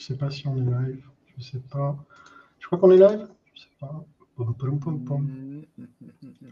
Je 0.00 0.06
sais 0.06 0.16
pas 0.16 0.30
si 0.30 0.48
on 0.48 0.56
est 0.56 0.60
live. 0.60 1.04
Je 1.36 1.44
sais 1.44 1.58
pas. 1.58 1.94
Je 2.58 2.66
crois 2.66 2.78
qu'on 2.78 2.90
est 2.90 2.96
live? 2.96 3.28
Je 3.52 3.60
sais 3.60 3.68
pas. 3.78 4.02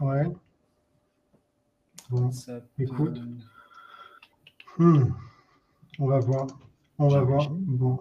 Ouais. 0.01 0.27
Bon, 2.11 2.29
écoute. 2.77 3.19
Hmm. 4.77 5.05
On 5.97 6.05
va 6.05 6.19
voir. 6.19 6.45
On 6.99 7.07
va 7.07 7.21
voir. 7.21 7.49
Bon. 7.49 7.97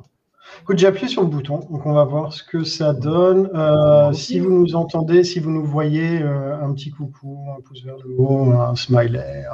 Écoute, 0.60 0.76
j'ai 0.76 0.86
appuyé 0.86 1.08
sur 1.08 1.22
le 1.22 1.28
bouton, 1.28 1.60
donc 1.70 1.86
on 1.86 1.94
va 1.94 2.04
voir 2.04 2.30
ce 2.34 2.44
que 2.44 2.62
ça 2.62 2.92
donne. 2.92 3.48
Euh, 3.54 4.12
si 4.12 4.40
vous 4.40 4.50
nous 4.50 4.76
entendez, 4.76 5.24
si 5.24 5.40
vous 5.40 5.50
nous 5.50 5.64
voyez, 5.64 6.20
euh, 6.20 6.62
un 6.62 6.74
petit 6.74 6.90
coucou, 6.90 7.46
un 7.56 7.62
pouce 7.62 7.82
vers 7.84 7.96
le 7.96 8.14
haut, 8.18 8.52
un 8.52 8.76
smiley, 8.76 9.44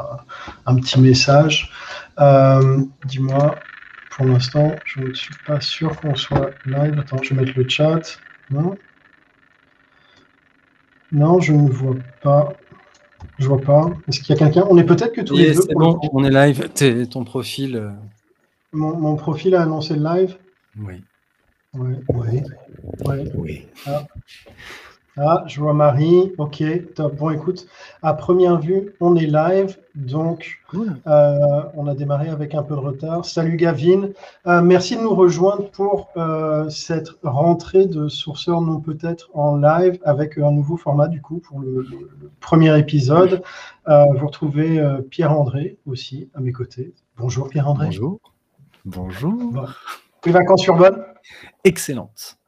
un, 0.66 0.74
petit 0.74 1.00
message. 1.00 1.70
Euh, 2.18 2.84
dis-moi, 3.06 3.54
pour 4.16 4.26
l'instant, 4.26 4.76
je 4.84 5.00
ne 5.00 5.14
suis 5.14 5.34
pas 5.46 5.60
sûr 5.60 5.98
qu'on 6.00 6.14
soit 6.14 6.50
live. 6.66 6.98
Attends, 6.98 7.22
je 7.22 7.34
vais 7.34 7.44
mettre 7.44 7.58
le 7.58 7.68
chat. 7.68 8.18
Non, 8.50 8.76
non 11.10 11.40
je 11.40 11.52
ne 11.52 11.68
vois 11.68 11.96
pas. 12.22 12.52
Je 13.38 13.48
vois 13.48 13.60
pas. 13.60 13.90
Est-ce 14.06 14.20
qu'il 14.20 14.34
y 14.34 14.38
a 14.38 14.38
quelqu'un? 14.38 14.66
On 14.70 14.78
est 14.78 14.84
peut-être 14.84 15.12
que 15.12 15.22
tous 15.22 15.36
les 15.36 15.54
deux. 15.54 15.62
bon, 15.74 15.98
on 16.12 16.24
est 16.24 16.30
live. 16.30 16.68
ton 17.08 17.24
profil. 17.24 17.92
mon, 18.72 19.16
profil 19.16 19.54
a 19.56 19.62
annoncé 19.62 19.94
le 19.94 20.04
live? 20.04 20.36
Oui. 20.78 21.02
Oui, 21.74 21.94
oui. 22.08 22.42
oui. 23.34 23.66
Ah. 23.86 24.04
Ah. 25.16 25.44
je 25.46 25.60
vois 25.60 25.74
Marie. 25.74 26.32
Ok, 26.38 26.62
top. 26.94 27.16
Bon, 27.16 27.30
écoute, 27.30 27.66
à 28.02 28.14
première 28.14 28.60
vue, 28.60 28.94
on 29.00 29.16
est 29.16 29.26
live. 29.26 29.76
Donc, 29.94 30.58
euh, 30.74 31.62
on 31.74 31.86
a 31.86 31.94
démarré 31.94 32.28
avec 32.28 32.54
un 32.54 32.62
peu 32.62 32.74
de 32.74 32.80
retard. 32.80 33.24
Salut 33.24 33.56
Gavin. 33.56 34.08
Euh, 34.46 34.60
merci 34.60 34.96
de 34.96 35.02
nous 35.02 35.14
rejoindre 35.14 35.70
pour 35.70 36.08
euh, 36.16 36.68
cette 36.68 37.10
rentrée 37.22 37.86
de 37.86 38.08
sourceurs 38.08 38.60
non 38.60 38.80
peut-être 38.80 39.30
en 39.34 39.56
live 39.56 39.98
avec 40.04 40.36
un 40.38 40.50
nouveau 40.50 40.76
format, 40.76 41.06
du 41.06 41.22
coup, 41.22 41.38
pour 41.38 41.60
le, 41.60 41.86
premier 42.40 42.76
épisode. 42.78 43.42
vous 43.86 44.26
retrouvez 44.26 44.82
Pierre-André 45.10 45.78
aussi 45.86 46.28
à 46.34 46.40
mes 46.40 46.52
côtés. 46.52 46.92
Bonjour 47.16 47.48
Pierre-André. 47.48 47.86
Bonjour. 47.86 48.20
Bonjour. 48.84 49.52
Les 50.26 50.32
vacances 50.32 50.62
sur 50.62 50.76
bonne 50.76 51.04
Excellente. 51.62 52.38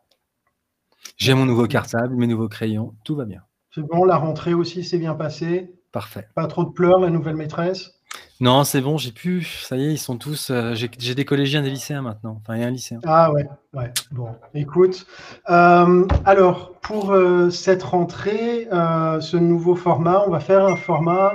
J'ai 1.17 1.33
mon 1.33 1.47
nouveau 1.47 1.67
cartable, 1.67 2.15
mes 2.15 2.27
nouveaux 2.27 2.49
crayons, 2.49 2.95
tout 3.03 3.17
va 3.17 3.25
bien. 3.25 3.41
C'est 3.75 3.83
bon, 3.83 4.05
la 4.05 4.17
rentrée 4.17 4.55
aussi 4.55 4.85
s'est 4.85 4.99
bien 4.99 5.15
passée. 5.15 5.75
Parfait. 5.93 6.29
Pas 6.35 6.47
trop 6.47 6.65
de 6.65 6.71
pleurs, 6.71 6.99
la 7.01 7.09
nouvelle 7.09 7.37
maîtresse? 7.37 7.93
Non, 8.39 8.65
c'est 8.65 8.83
bon, 8.83 8.99
j'ai 8.99 9.13
pu. 9.13 9.43
Ça 9.45 9.77
y 9.77 9.87
est, 9.87 9.93
ils 9.93 9.99
sont 9.99 10.19
tous. 10.19 10.51
Euh, 10.51 10.75
j'ai 10.75 11.15
des 11.15 11.25
collégiens, 11.25 11.63
des 11.63 11.71
lycéens 11.71 12.03
maintenant. 12.03 12.39
Enfin, 12.43 12.57
il 12.57 12.61
y 12.61 12.65
a 12.65 12.67
un 12.67 12.71
lycéen. 12.71 13.01
Ah 13.07 13.33
ouais, 13.33 13.49
ouais. 13.73 13.91
Bon, 14.11 14.29
écoute. 14.53 15.07
Euh, 15.49 16.07
alors, 16.27 16.73
pour 16.83 17.13
euh, 17.13 17.49
cette 17.49 17.83
rentrée, 17.83 18.69
ce 18.71 19.37
nouveau 19.39 19.75
format, 19.75 20.23
on 20.27 20.31
va 20.31 20.41
faire 20.41 20.67
un 20.67 20.77
format 20.77 21.33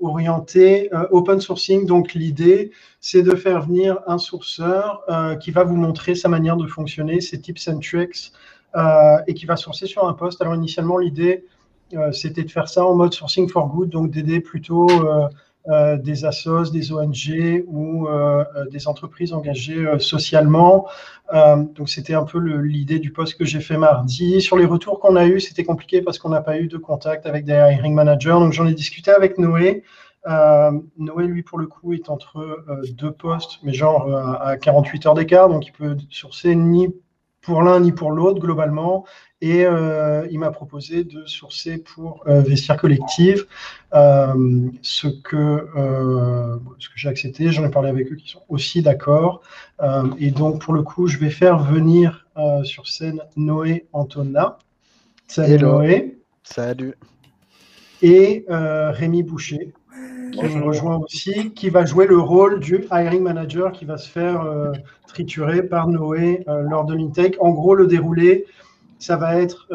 orienté 0.00 0.92
euh, 0.94 1.06
open 1.10 1.40
sourcing. 1.40 1.86
Donc 1.86 2.14
l'idée, 2.14 2.72
c'est 3.00 3.22
de 3.22 3.34
faire 3.34 3.62
venir 3.62 4.00
un 4.06 4.18
sourceur 4.18 5.02
euh, 5.08 5.36
qui 5.36 5.50
va 5.50 5.64
vous 5.64 5.76
montrer 5.76 6.14
sa 6.14 6.28
manière 6.28 6.56
de 6.56 6.66
fonctionner, 6.66 7.20
ses 7.20 7.40
tips 7.40 7.68
and 7.68 7.80
tricks, 7.80 8.32
et 9.28 9.34
qui 9.34 9.46
va 9.46 9.54
sourcer 9.54 9.86
sur 9.86 10.08
un 10.08 10.14
poste. 10.14 10.42
Alors 10.42 10.56
initialement, 10.56 10.98
l'idée, 10.98 11.44
c'était 12.10 12.42
de 12.42 12.50
faire 12.50 12.68
ça 12.68 12.84
en 12.84 12.96
mode 12.96 13.14
sourcing 13.14 13.48
for 13.48 13.68
good, 13.68 13.88
donc 13.88 14.10
d'aider 14.10 14.40
plutôt 14.40 14.88
euh, 15.70 15.96
des 15.96 16.26
assos, 16.26 16.70
des 16.70 16.92
ONG 16.92 17.64
ou 17.66 18.06
euh, 18.06 18.44
euh, 18.54 18.66
des 18.66 18.86
entreprises 18.86 19.32
engagées 19.32 19.86
socialement. 19.98 20.86
donc 21.32 21.88
c'était 21.88 22.12
un 22.12 22.24
peu 22.24 22.38
l'idée 22.38 22.98
du 22.98 23.10
poste 23.12 23.38
que 23.38 23.46
j'ai 23.46 23.60
fait 23.60 23.78
mardi. 23.78 24.42
Sur 24.42 24.58
les 24.58 24.66
retours 24.66 25.00
qu'on 25.00 25.16
a 25.16 25.24
eus, 25.26 25.40
c'était 25.40 25.64
compliqué 25.64 26.02
parce 26.02 26.18
qu'on 26.18 26.28
n'a 26.28 26.42
pas 26.42 26.58
eu 26.58 26.68
de 26.68 26.76
contact 26.76 27.24
avec 27.24 27.46
des 27.46 27.54
hiring 27.54 27.94
managers. 27.94 28.38
Donc 28.40 28.52
j'en 28.52 28.66
ai 28.66 28.74
discuté 28.74 29.10
avec 29.10 29.38
Noé. 29.38 29.84
Noé, 30.98 31.26
lui, 31.26 31.42
pour 31.42 31.58
le 31.58 31.66
coup, 31.66 31.94
est 31.94 32.10
entre 32.10 32.64
deux 32.90 33.12
postes, 33.12 33.58
mais 33.62 33.72
genre 33.72 34.14
à 34.14 34.58
48 34.58 35.06
heures 35.06 35.14
d'écart, 35.14 35.48
donc 35.48 35.66
il 35.66 35.72
peut 35.72 35.96
sourcer 36.10 36.54
ni 36.54 36.94
pour 37.44 37.62
l'un 37.62 37.80
ni 37.80 37.92
pour 37.92 38.10
l'autre 38.10 38.40
globalement. 38.40 39.04
Et 39.40 39.66
euh, 39.66 40.26
il 40.30 40.38
m'a 40.38 40.50
proposé 40.50 41.04
de 41.04 41.26
sourcer 41.26 41.76
pour 41.76 42.24
euh, 42.26 42.40
Vestiaire 42.40 42.78
Collective, 42.78 43.46
euh, 43.92 44.68
ce 44.80 45.06
que, 45.06 45.68
ce 46.78 46.88
que 46.88 46.94
j'ai 46.96 47.08
accepté. 47.10 47.52
J'en 47.52 47.64
ai 47.64 47.70
parlé 47.70 47.90
avec 47.90 48.10
eux 48.10 48.16
qui 48.16 48.28
sont 48.28 48.42
aussi 48.48 48.80
d'accord. 48.80 49.42
et 50.18 50.30
donc, 50.30 50.62
pour 50.62 50.72
le 50.72 50.82
coup, 50.82 51.06
je 51.08 51.18
vais 51.18 51.30
faire 51.30 51.58
venir 51.58 52.26
sur 52.64 52.88
scène 52.88 53.20
Noé 53.36 53.86
Antona. 53.92 54.58
Salut 55.28 55.58
Noé. 55.58 56.18
Salut. 56.42 56.94
Et 58.00 58.46
Rémi 58.48 59.22
Boucher, 59.22 59.74
qui 60.32 60.56
nous 60.56 60.64
rejoint 60.64 60.96
aussi, 60.96 61.52
qui 61.52 61.70
va 61.70 61.84
jouer 61.84 62.06
le 62.06 62.18
rôle 62.18 62.60
du 62.60 62.86
hiring 62.90 63.22
manager 63.22 63.72
qui 63.72 63.84
va 63.84 63.96
se 63.96 64.08
faire 64.08 64.44
triturer 65.06 65.62
par 65.62 65.88
Noé 65.88 66.44
lors 66.46 66.84
de 66.84 66.94
l'intake. 66.94 67.36
En 67.40 67.50
gros, 67.50 67.74
le 67.74 67.86
déroulé, 67.86 68.46
ça 69.04 69.16
va 69.16 69.38
être 69.38 69.68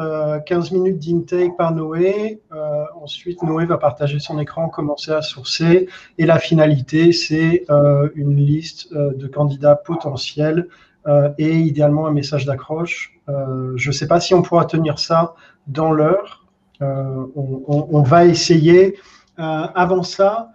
15 0.47 0.71
euh, 0.73 0.75
minutes 0.75 0.99
d'intake 0.99 1.55
par 1.55 1.73
Noé. 1.73 2.41
Euh, 2.51 2.83
ensuite, 2.99 3.43
Noé 3.43 3.65
va 3.65 3.77
partager 3.77 4.17
son 4.17 4.39
écran, 4.39 4.69
commencer 4.69 5.11
à 5.11 5.21
sourcer. 5.21 5.87
Et 6.17 6.25
la 6.25 6.39
finalité, 6.39 7.11
c'est 7.11 7.65
euh, 7.69 8.09
une 8.15 8.35
liste 8.35 8.91
de 8.93 9.27
candidats 9.27 9.75
potentiels 9.75 10.67
et 11.39 11.55
idéalement 11.57 12.05
un 12.05 12.11
message 12.11 12.45
d'accroche. 12.45 13.17
je 13.27 13.87
ne 13.87 13.91
sais 13.91 14.07
pas 14.07 14.19
si 14.19 14.35
on 14.35 14.43
pourra 14.43 14.65
tenir 14.65 14.99
ça 14.99 15.33
dans 15.65 15.91
l'heure. 15.91 16.45
On, 16.81 17.87
on, 17.91 18.01
va 18.03 18.25
essayer. 18.25 18.95
Avant 19.39 20.03
ça, 20.03 20.51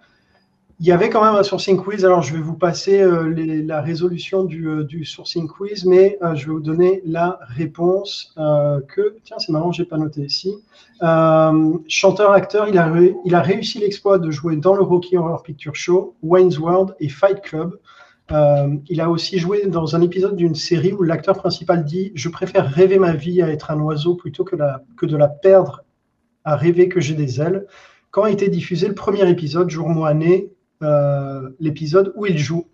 il 0.79 0.85
y 0.85 0.91
avait 0.91 1.09
quand 1.09 1.23
même 1.23 1.35
un 1.35 1.43
sourcing 1.43 1.77
quiz. 1.77 2.03
Alors, 2.05 2.21
je 2.21 2.33
vais 2.33 2.41
vous 2.41 2.55
passer 2.55 3.01
euh, 3.01 3.33
la 3.65 3.81
résolution 3.81 4.43
du, 4.43 4.67
euh, 4.67 4.85
sourcing 5.03 5.47
quiz, 5.47 5.85
mais 5.85 6.17
euh, 6.21 6.35
je 6.35 6.47
vais 6.47 6.51
vous 6.51 6.59
donner 6.59 7.01
la 7.05 7.39
réponse 7.47 8.33
que, 8.35 9.15
tiens, 9.23 9.37
c'est 9.39 9.51
marrant, 9.51 9.71
je 9.71 9.81
n'ai 9.81 9.87
pas 9.87 9.97
noté 9.97 10.21
ici. 10.21 10.53
Chanteur-acteur, 11.87 12.67
il 12.67 12.77
a, 12.77 13.41
réussi 13.41 13.79
l'exploit 13.79 14.19
de 14.19 14.31
jouer 14.31 14.57
dans 14.57 14.75
le 14.75 14.81
Rocky 14.81 15.17
Horror 15.17 15.43
Picture 15.43 15.75
Show, 15.75 16.15
Wayne's 16.21 16.59
World 16.59 16.95
et 16.99 17.09
Fight 17.09 17.41
Club. 17.41 17.79
il 18.29 19.01
a 19.01 19.09
aussi 19.09 19.39
joué 19.39 19.67
dans 19.67 19.95
un 19.95 20.01
épisode 20.01 20.35
d'une 20.35 20.55
série 20.55 20.91
où 20.91 21.03
l'acteur 21.03 21.37
principal 21.37 21.85
dit 21.85 22.11
Je 22.15 22.27
préfère 22.27 22.69
rêver 22.69 22.99
ma 22.99 23.13
vie 23.13 23.41
à 23.41 23.49
être 23.49 23.71
un 23.71 23.79
oiseau 23.79 24.15
plutôt 24.15 24.43
que 24.43 25.05
de 25.05 25.17
la 25.17 25.29
perdre 25.29 25.83
à 26.43 26.55
rêver 26.55 26.89
que 26.89 26.99
j'ai 26.99 27.15
des 27.15 27.41
ailes. 27.41 27.65
Quand 28.15 28.23
a 28.23 28.31
été 28.31 28.47
diffusé 28.47 28.87
le 28.87 28.95
premier 28.95 29.29
épisode, 29.29 29.69
jour, 29.69 29.89
mois, 29.89 30.07
année, 30.07 30.49
euh, 30.81 31.49
l'épisode 31.59 32.13
où 32.15 32.25
il 32.25 32.37
joue. 32.37 32.65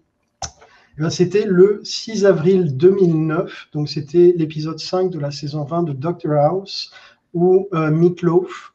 Eh 1.00 1.10
c'était 1.10 1.46
le 1.46 1.82
6 1.84 2.28
avril 2.28 2.78
2009, 2.78 3.70
donc 3.74 3.90
c'était 3.90 4.36
l'épisode 4.38 4.78
5 4.78 5.10
de 5.10 5.18
la 5.18 5.32
saison 5.32 5.64
20 5.64 5.82
de 5.82 5.94
Doctor 5.94 6.34
House, 6.34 6.92
où 7.34 7.68
euh, 7.74 7.90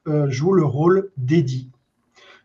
euh, 0.08 0.28
joue 0.28 0.52
le 0.54 0.64
rôle 0.64 1.12
d'Eddie. 1.16 1.70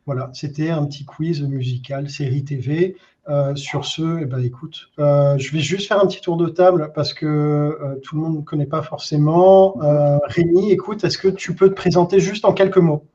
Voilà, 0.06 0.30
c'était 0.36 0.70
un 0.70 0.86
petit 0.86 1.03
quiz 1.03 1.42
musical, 1.42 2.08
série 2.08 2.44
TV. 2.44 2.98
Euh, 3.28 3.56
sur 3.56 3.86
ce, 3.86 4.20
eh 4.22 4.26
ben, 4.26 4.44
écoute, 4.44 4.92
je 5.00 5.52
vais 5.52 5.62
juste 5.62 5.88
faire 5.88 6.00
un 6.00 6.06
petit 6.06 6.22
tour 6.22 6.38
de 6.38 6.48
table 6.48 6.92
parce 6.94 7.16
que 7.16 8.00
tout 8.03 8.18
le 8.18 8.22
monde 8.22 8.36
ne 8.38 8.42
connaît 8.42 8.68
pas 8.68 8.84
forcément. 8.84 9.80
Rémi, 10.26 10.70
écoute, 10.70 11.03
est-ce 11.03 11.18
que 11.18 11.28
tu 11.28 11.56
peux 11.56 11.70
te 11.70 11.76
présenter 11.76 12.20
juste 12.20 12.46
en 12.46 12.53
quelques 12.53 12.78
mots? 12.78 13.08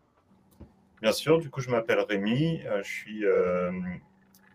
Bien 1.02 1.12
sûr, 1.12 1.38
du 1.38 1.50
coup, 1.50 1.60
je 1.60 1.70
m'appelle 1.70 2.00
Rémi, 2.00 2.60
euh, 2.66 2.82
je 2.82 2.88
suis 2.88 3.24
euh, 3.26 3.70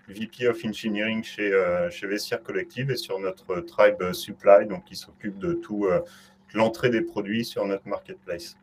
VP 0.07 0.47
of 0.47 0.57
Engineering 0.65 1.23
chez, 1.23 1.53
euh, 1.53 1.89
chez 1.91 2.07
Vestiaire 2.07 2.41
Collective 2.41 2.89
et 2.89 2.95
sur 2.95 3.19
notre 3.19 3.61
Tribe 3.61 4.11
Supply, 4.11 4.65
donc 4.67 4.85
qui 4.85 4.95
s'occupe 4.95 5.37
de 5.37 5.53
tout 5.53 5.87
l'entrée 6.53 6.89
des 6.89 7.01
produits 7.01 7.45
sur 7.45 7.65
notre 7.65 7.87
marketplace. 7.87 8.57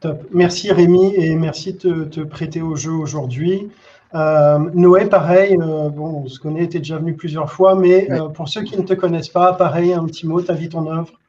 Top. 0.00 0.26
Merci 0.32 0.72
Rémi 0.72 1.14
et 1.14 1.34
merci 1.34 1.74
de 1.74 2.04
te, 2.04 2.20
prêter 2.20 2.62
au 2.62 2.74
jeu 2.74 2.92
aujourd'hui. 2.92 3.70
Noé, 4.14 5.06
pareil, 5.06 5.58
bon, 5.58 6.22
on 6.24 6.28
se 6.28 6.40
connaît, 6.40 6.66
tu 6.66 6.78
es 6.78 6.80
déjà 6.80 6.96
venu 6.96 7.14
plusieurs 7.14 7.52
fois, 7.52 7.74
mais 7.74 8.08
pour 8.34 8.48
ceux 8.48 8.62
qui 8.62 8.78
ne 8.78 8.82
te 8.82 8.94
connaissent 8.94 9.28
pas, 9.28 9.52
pareil, 9.52 9.92
un 9.92 10.06
petit 10.06 10.26
mot, 10.26 10.40
ta 10.40 10.54
vie, 10.54 10.70
ton 10.70 10.90
œuvre? 10.90 11.19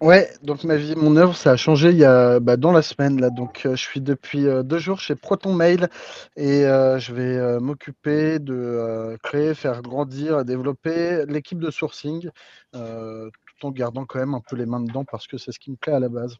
Ouais, 0.00 0.30
donc 0.42 0.64
ma 0.64 0.76
vie, 0.76 0.94
mon 0.96 1.14
œuvre, 1.16 1.36
ça 1.36 1.50
a 1.50 1.56
changé 1.56 1.90
il 1.90 1.98
y 1.98 2.06
a 2.06 2.40
bah, 2.40 2.56
dans 2.56 2.72
la 2.72 2.80
semaine 2.80 3.20
là. 3.20 3.28
Donc 3.28 3.66
euh, 3.66 3.76
je 3.76 3.82
suis 3.82 4.00
depuis 4.00 4.46
euh, 4.46 4.62
deux 4.62 4.78
jours 4.78 4.98
chez 4.98 5.14
Proton 5.14 5.52
Mail 5.52 5.90
et 6.36 6.64
euh, 6.64 6.98
je 6.98 7.12
vais 7.12 7.60
m'occuper 7.60 8.38
de 8.38 9.18
créer, 9.22 9.52
faire 9.54 9.82
grandir, 9.82 10.44
développer 10.46 11.26
l'équipe 11.26 11.58
de 11.58 11.70
sourcing, 11.70 12.30
tout 12.72 13.66
en 13.66 13.70
gardant 13.70 14.06
quand 14.06 14.18
même 14.18 14.34
un 14.34 14.40
peu 14.40 14.56
les 14.56 14.64
mains 14.64 14.80
dedans 14.80 15.04
parce 15.04 15.26
que 15.26 15.36
c'est 15.36 15.52
ce 15.52 15.58
qui 15.58 15.70
me 15.70 15.76
plaît 15.76 15.92
à 15.92 16.00
la 16.00 16.08
base. 16.08 16.36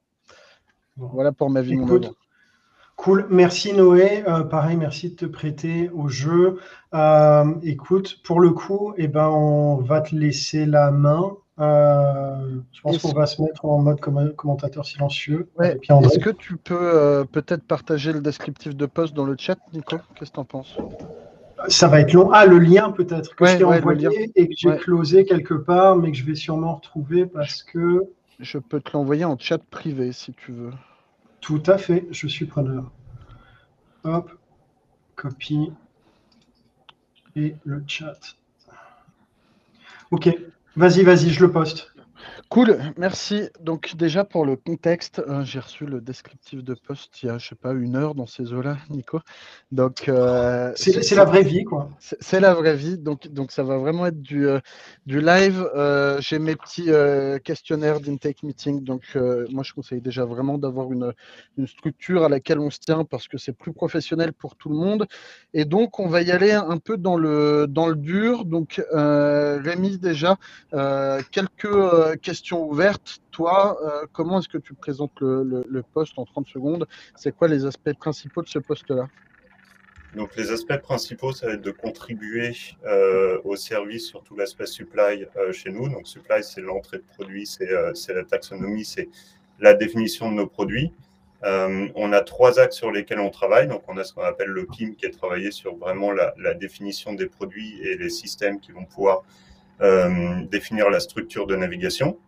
Voilà 0.96 1.32
pour 1.32 1.50
ma 1.50 1.60
vie, 1.60 1.76
mon 1.76 1.88
œuvre. 1.90 2.14
Cool, 2.96 3.26
merci 3.30 3.74
Noé. 3.74 4.24
Pareil, 4.50 4.76
merci 4.78 5.10
de 5.10 5.16
te 5.16 5.26
prêter 5.26 5.90
au 5.90 6.08
jeu. 6.08 6.58
Écoute, 7.62 8.22
pour 8.24 8.40
le 8.40 8.50
coup, 8.50 8.94
eh 8.96 9.06
ben, 9.06 9.28
on 9.28 9.76
va 9.76 10.00
te 10.00 10.14
laisser 10.14 10.64
la 10.64 10.90
main. 10.90 11.36
Euh, 11.60 12.60
je 12.72 12.80
pense 12.80 12.98
qu'on 12.98 13.12
va 13.12 13.26
se 13.26 13.42
mettre 13.42 13.66
en 13.66 13.78
mode 13.78 14.00
commentateur 14.34 14.86
silencieux. 14.86 15.48
Est-ce 15.60 16.18
que 16.18 16.30
tu 16.30 16.56
peux 16.56 17.26
peut-être 17.30 17.64
partager 17.64 18.12
le 18.12 18.20
descriptif 18.20 18.74
de 18.74 18.86
poste 18.86 19.14
dans 19.14 19.26
le 19.26 19.36
chat, 19.38 19.58
Nico? 19.72 19.98
Qu'est-ce 20.14 20.30
que 20.30 20.34
tu 20.34 20.40
en 20.40 20.44
penses? 20.44 20.76
Ça 21.68 21.88
va 21.88 22.00
être 22.00 22.14
long. 22.14 22.30
Ah, 22.32 22.46
le 22.46 22.58
lien 22.58 22.90
peut-être 22.90 23.36
que 23.36 23.44
je 23.44 23.58
t'ai 23.58 23.64
envoyé 23.64 24.32
et 24.34 24.48
que 24.48 24.54
j'ai 24.56 24.76
closé 24.78 25.26
quelque 25.26 25.52
part, 25.52 25.96
mais 25.96 26.10
que 26.10 26.16
je 26.16 26.24
vais 26.24 26.34
sûrement 26.34 26.76
retrouver 26.76 27.26
parce 27.26 27.62
que. 27.62 28.04
Je 28.38 28.56
peux 28.56 28.80
te 28.80 28.92
l'envoyer 28.94 29.26
en 29.26 29.36
chat 29.38 29.58
privé 29.58 30.12
si 30.12 30.32
tu 30.32 30.52
veux. 30.52 30.72
Tout 31.42 31.62
à 31.66 31.76
fait, 31.76 32.06
je 32.10 32.26
suis 32.26 32.46
preneur. 32.46 32.90
Hop, 34.04 34.30
copie 35.14 35.70
et 37.36 37.54
le 37.64 37.84
chat. 37.86 38.18
Ok, 40.10 40.34
vas-y, 40.76 41.04
vas-y, 41.04 41.30
je 41.30 41.40
le 41.40 41.50
poste. 41.52 41.89
Cool, 42.50 42.80
merci. 42.96 43.48
Donc 43.60 43.94
déjà 43.94 44.24
pour 44.24 44.44
le 44.44 44.56
contexte, 44.56 45.20
euh, 45.20 45.44
j'ai 45.44 45.60
reçu 45.60 45.86
le 45.86 46.00
descriptif 46.00 46.64
de 46.64 46.74
poste 46.74 47.22
il 47.22 47.26
y 47.26 47.28
a, 47.28 47.38
je 47.38 47.46
sais 47.50 47.54
pas, 47.54 47.72
une 47.72 47.94
heure 47.94 48.16
dans 48.16 48.26
ces 48.26 48.52
eaux-là, 48.52 48.76
Nico. 48.90 49.20
Donc 49.70 50.08
euh, 50.08 50.72
c'est 50.74 51.14
la 51.14 51.24
vraie 51.24 51.44
vie, 51.44 51.62
quoi. 51.62 51.90
C'est 52.00 52.40
la 52.40 52.52
vraie 52.52 52.74
vie, 52.74 52.98
donc, 52.98 53.28
donc 53.28 53.52
ça 53.52 53.62
va 53.62 53.78
vraiment 53.78 54.04
être 54.04 54.20
du, 54.20 54.48
euh, 54.48 54.58
du 55.06 55.20
live. 55.20 55.64
j'ai 56.18 56.40
mes 56.40 56.56
petits 56.56 56.90
questionnaires 57.44 58.00
d'intake 58.00 58.42
meeting, 58.42 58.82
donc 58.82 59.16
moi 59.50 59.62
je 59.62 59.72
conseille 59.72 60.00
déjà 60.00 60.24
vraiment 60.24 60.58
d'avoir 60.58 60.90
une, 60.90 61.12
une, 61.56 61.68
structure 61.68 62.24
à 62.24 62.28
laquelle 62.28 62.58
on 62.58 62.70
se 62.70 62.80
tient 62.80 63.04
parce 63.04 63.28
que 63.28 63.38
c'est 63.38 63.52
plus 63.52 63.72
professionnel 63.72 64.32
pour 64.32 64.56
tout 64.56 64.70
le 64.70 64.76
monde. 64.76 65.06
Et 65.54 65.64
donc 65.64 66.00
on 66.00 66.08
va 66.08 66.20
y 66.22 66.32
aller 66.32 66.50
un 66.50 66.78
peu 66.78 66.96
dans 66.96 67.16
le, 67.16 67.66
dans 67.68 67.86
le 67.86 67.94
dur. 67.94 68.44
Donc 68.44 68.82
Rémi 68.92 69.98
déjà, 69.98 70.36
quelques 71.30 72.20
questions 72.20 72.39
ouverte. 72.52 73.20
Toi, 73.30 73.78
euh, 73.84 74.06
comment 74.12 74.40
est-ce 74.40 74.48
que 74.48 74.58
tu 74.58 74.74
présentes 74.74 75.20
le, 75.20 75.82
poste 75.94 76.18
en 76.18 76.24
30 76.24 76.48
secondes? 76.48 76.86
C'est 77.16 77.34
quoi 77.34 77.48
les 77.48 77.64
aspects 77.64 77.92
principaux 77.94 78.42
de 78.42 78.48
ce 78.48 78.58
poste-là? 78.58 79.08
Donc 80.16 80.34
les 80.34 80.50
aspects 80.50 80.78
principaux, 80.78 81.32
ça 81.32 81.46
va 81.46 81.52
être 81.52 81.62
de 81.62 81.70
contribuer 81.70 82.52
euh, 82.84 83.38
au 83.44 83.54
service 83.54 84.08
sur 84.08 84.24
tout 84.24 84.34
l'aspect 84.36 84.66
supply 84.66 85.26
euh, 85.36 85.52
chez 85.52 85.70
nous. 85.70 85.88
Donc 85.88 86.08
supply, 86.08 86.42
c'est 86.42 86.60
l'entrée 86.60 86.98
de 86.98 87.04
produits, 87.04 87.46
c'est 87.46 87.68
la 87.68 88.24
taxonomie, 88.24 88.84
c'est 88.84 89.08
la 89.60 89.74
définition 89.74 90.30
de 90.30 90.36
nos 90.36 90.46
produits. 90.48 90.92
on 91.42 92.12
a 92.12 92.20
trois 92.22 92.58
axes 92.58 92.76
sur 92.76 92.90
lesquels 92.90 93.20
on 93.20 93.30
travaille. 93.30 93.68
Donc 93.68 93.82
on 93.86 93.96
a 93.98 94.04
ce 94.04 94.12
qu'on 94.12 94.22
appelle 94.22 94.48
le 94.48 94.66
PIM 94.66 94.94
qui 94.96 95.06
est 95.06 95.10
travaillé 95.10 95.52
sur 95.52 95.76
vraiment 95.76 96.10
la, 96.12 96.54
définition 96.54 97.12
des 97.12 97.26
produits 97.26 97.80
et 97.82 97.96
les 97.96 98.10
systèmes 98.10 98.58
qui 98.58 98.72
vont 98.72 98.86
pouvoir 98.86 99.22
définir 100.50 100.90
la 100.90 100.98
structure 100.98 101.46
de 101.46 101.54
navigation. 101.54 102.18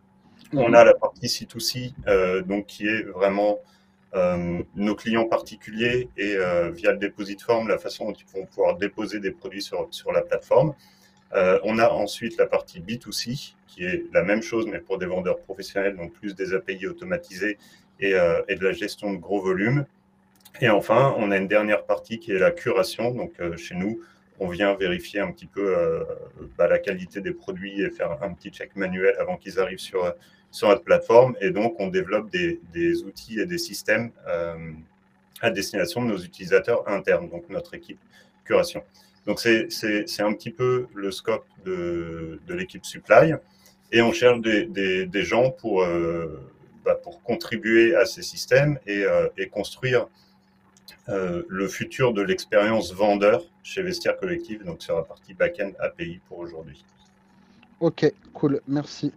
On 0.54 0.74
a 0.74 0.84
la 0.84 0.94
partie 0.94 1.26
C2C, 1.26 1.94
euh, 2.06 2.42
donc 2.42 2.66
qui 2.66 2.86
est 2.86 3.02
vraiment 3.04 3.58
euh, 4.14 4.62
nos 4.76 4.94
clients 4.94 5.24
particuliers 5.24 6.10
et 6.18 6.36
euh, 6.36 6.70
via 6.70 6.92
le 6.92 6.98
deposit 6.98 7.40
form, 7.40 7.68
la 7.68 7.78
façon 7.78 8.06
dont 8.06 8.12
ils 8.12 8.38
vont 8.38 8.46
pouvoir 8.46 8.76
déposer 8.76 9.18
des 9.18 9.30
produits 9.30 9.62
sur, 9.62 9.88
sur 9.90 10.12
la 10.12 10.20
plateforme. 10.20 10.74
on 11.32 11.78
a 11.78 11.88
ensuite 11.88 12.36
la 12.36 12.46
partie 12.46 12.80
B2C, 12.80 13.54
qui 13.66 13.84
est 13.84 14.04
la 14.12 14.22
même 14.22 14.42
chose, 14.42 14.66
mais 14.66 14.80
pour 14.80 14.98
des 14.98 15.06
vendeurs 15.06 15.38
professionnels, 15.38 15.96
donc 15.96 16.12
plus 16.12 16.34
des 16.34 16.52
API 16.52 16.86
automatisés 16.86 17.56
et, 18.00 18.12
et 18.48 18.54
de 18.54 18.64
la 18.64 18.72
gestion 18.72 19.14
de 19.14 19.18
gros 19.18 19.40
volumes. 19.40 19.86
Et 20.60 20.68
enfin, 20.68 21.14
on 21.16 21.30
a 21.30 21.38
une 21.38 21.48
dernière 21.48 21.84
partie 21.84 22.18
qui 22.18 22.32
est 22.32 22.38
la 22.38 22.50
curation. 22.50 23.12
Donc, 23.14 23.32
chez 23.56 23.74
nous, 23.74 24.02
on 24.38 24.48
vient 24.48 24.74
vérifier 24.74 25.20
un 25.20 25.32
petit 25.32 25.46
peu 25.46 25.74
bah, 26.58 26.68
la 26.68 26.78
qualité 26.78 27.22
des 27.22 27.32
produits 27.32 27.80
et 27.80 27.88
faire 27.88 28.22
un 28.22 28.34
petit 28.34 28.50
check 28.50 28.76
manuel 28.76 29.14
avant 29.18 29.38
qu'ils 29.38 29.58
arrivent 29.58 29.78
sur, 29.78 30.14
sur 30.52 30.68
notre 30.68 30.84
plateforme. 30.84 31.34
Et 31.40 31.50
donc, 31.50 31.74
on 31.80 31.88
développe 31.88 32.30
des, 32.30 33.02
outils 33.02 33.40
et 33.40 33.46
des 33.46 33.58
systèmes 33.58 34.12
euh, 34.28 34.54
à 35.40 35.50
destination 35.50 36.02
de 36.02 36.06
nos 36.06 36.18
utilisateurs 36.18 36.88
internes, 36.88 37.28
donc 37.28 37.48
notre 37.48 37.74
équipe 37.74 37.98
curation. 38.44 38.84
Donc, 39.26 39.40
c'est 39.40 40.20
un 40.20 40.32
petit 40.34 40.50
peu 40.50 40.86
le 40.94 41.10
scope 41.10 41.46
de, 41.64 42.38
l'équipe 42.48 42.84
supply. 42.84 43.34
Et 43.90 44.02
on 44.02 44.12
cherche 44.12 44.40
des, 44.40 45.24
gens 45.24 45.50
pour, 45.50 45.82
euh, 45.82 46.40
bah, 46.84 46.94
pour 46.94 47.22
contribuer 47.22 47.96
à 47.96 48.04
ces 48.04 48.22
systèmes 48.22 48.78
et, 48.86 49.04
euh, 49.04 49.28
construire 49.50 50.06
le 51.08 51.66
futur 51.66 52.12
de 52.12 52.22
l'expérience 52.22 52.92
vendeur 52.92 53.42
chez 53.62 53.82
Vestiaire 53.82 54.16
Collective, 54.16 54.64
donc 54.64 54.82
sur 54.82 54.96
la 54.96 55.02
partie 55.02 55.34
back-end 55.34 55.72
API 55.80 56.20
pour 56.28 56.38
aujourd'hui. 56.38 56.84
Ok, 57.80 58.12
cool, 58.32 58.60
merci. 58.68 59.12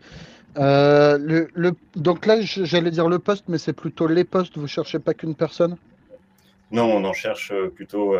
Euh, 0.58 1.18
le, 1.54 1.76
donc 1.96 2.26
là, 2.26 2.38
j'allais 2.42 2.92
dire 2.92 3.10
le 3.10 3.20
poste, 3.20 3.46
mais 3.48 3.58
c'est 3.58 3.74
plutôt 3.74 4.08
les 4.08 4.24
postes. 4.24 4.58
Vous 4.58 4.68
cherchez 4.68 5.00
pas 5.00 5.14
qu'une 5.14 5.36
personne? 5.36 5.78
Non, 6.72 6.86
on 6.86 7.04
en 7.04 7.14
cherche 7.14 7.52
euh, 7.52 7.70
plutôt 7.70 8.16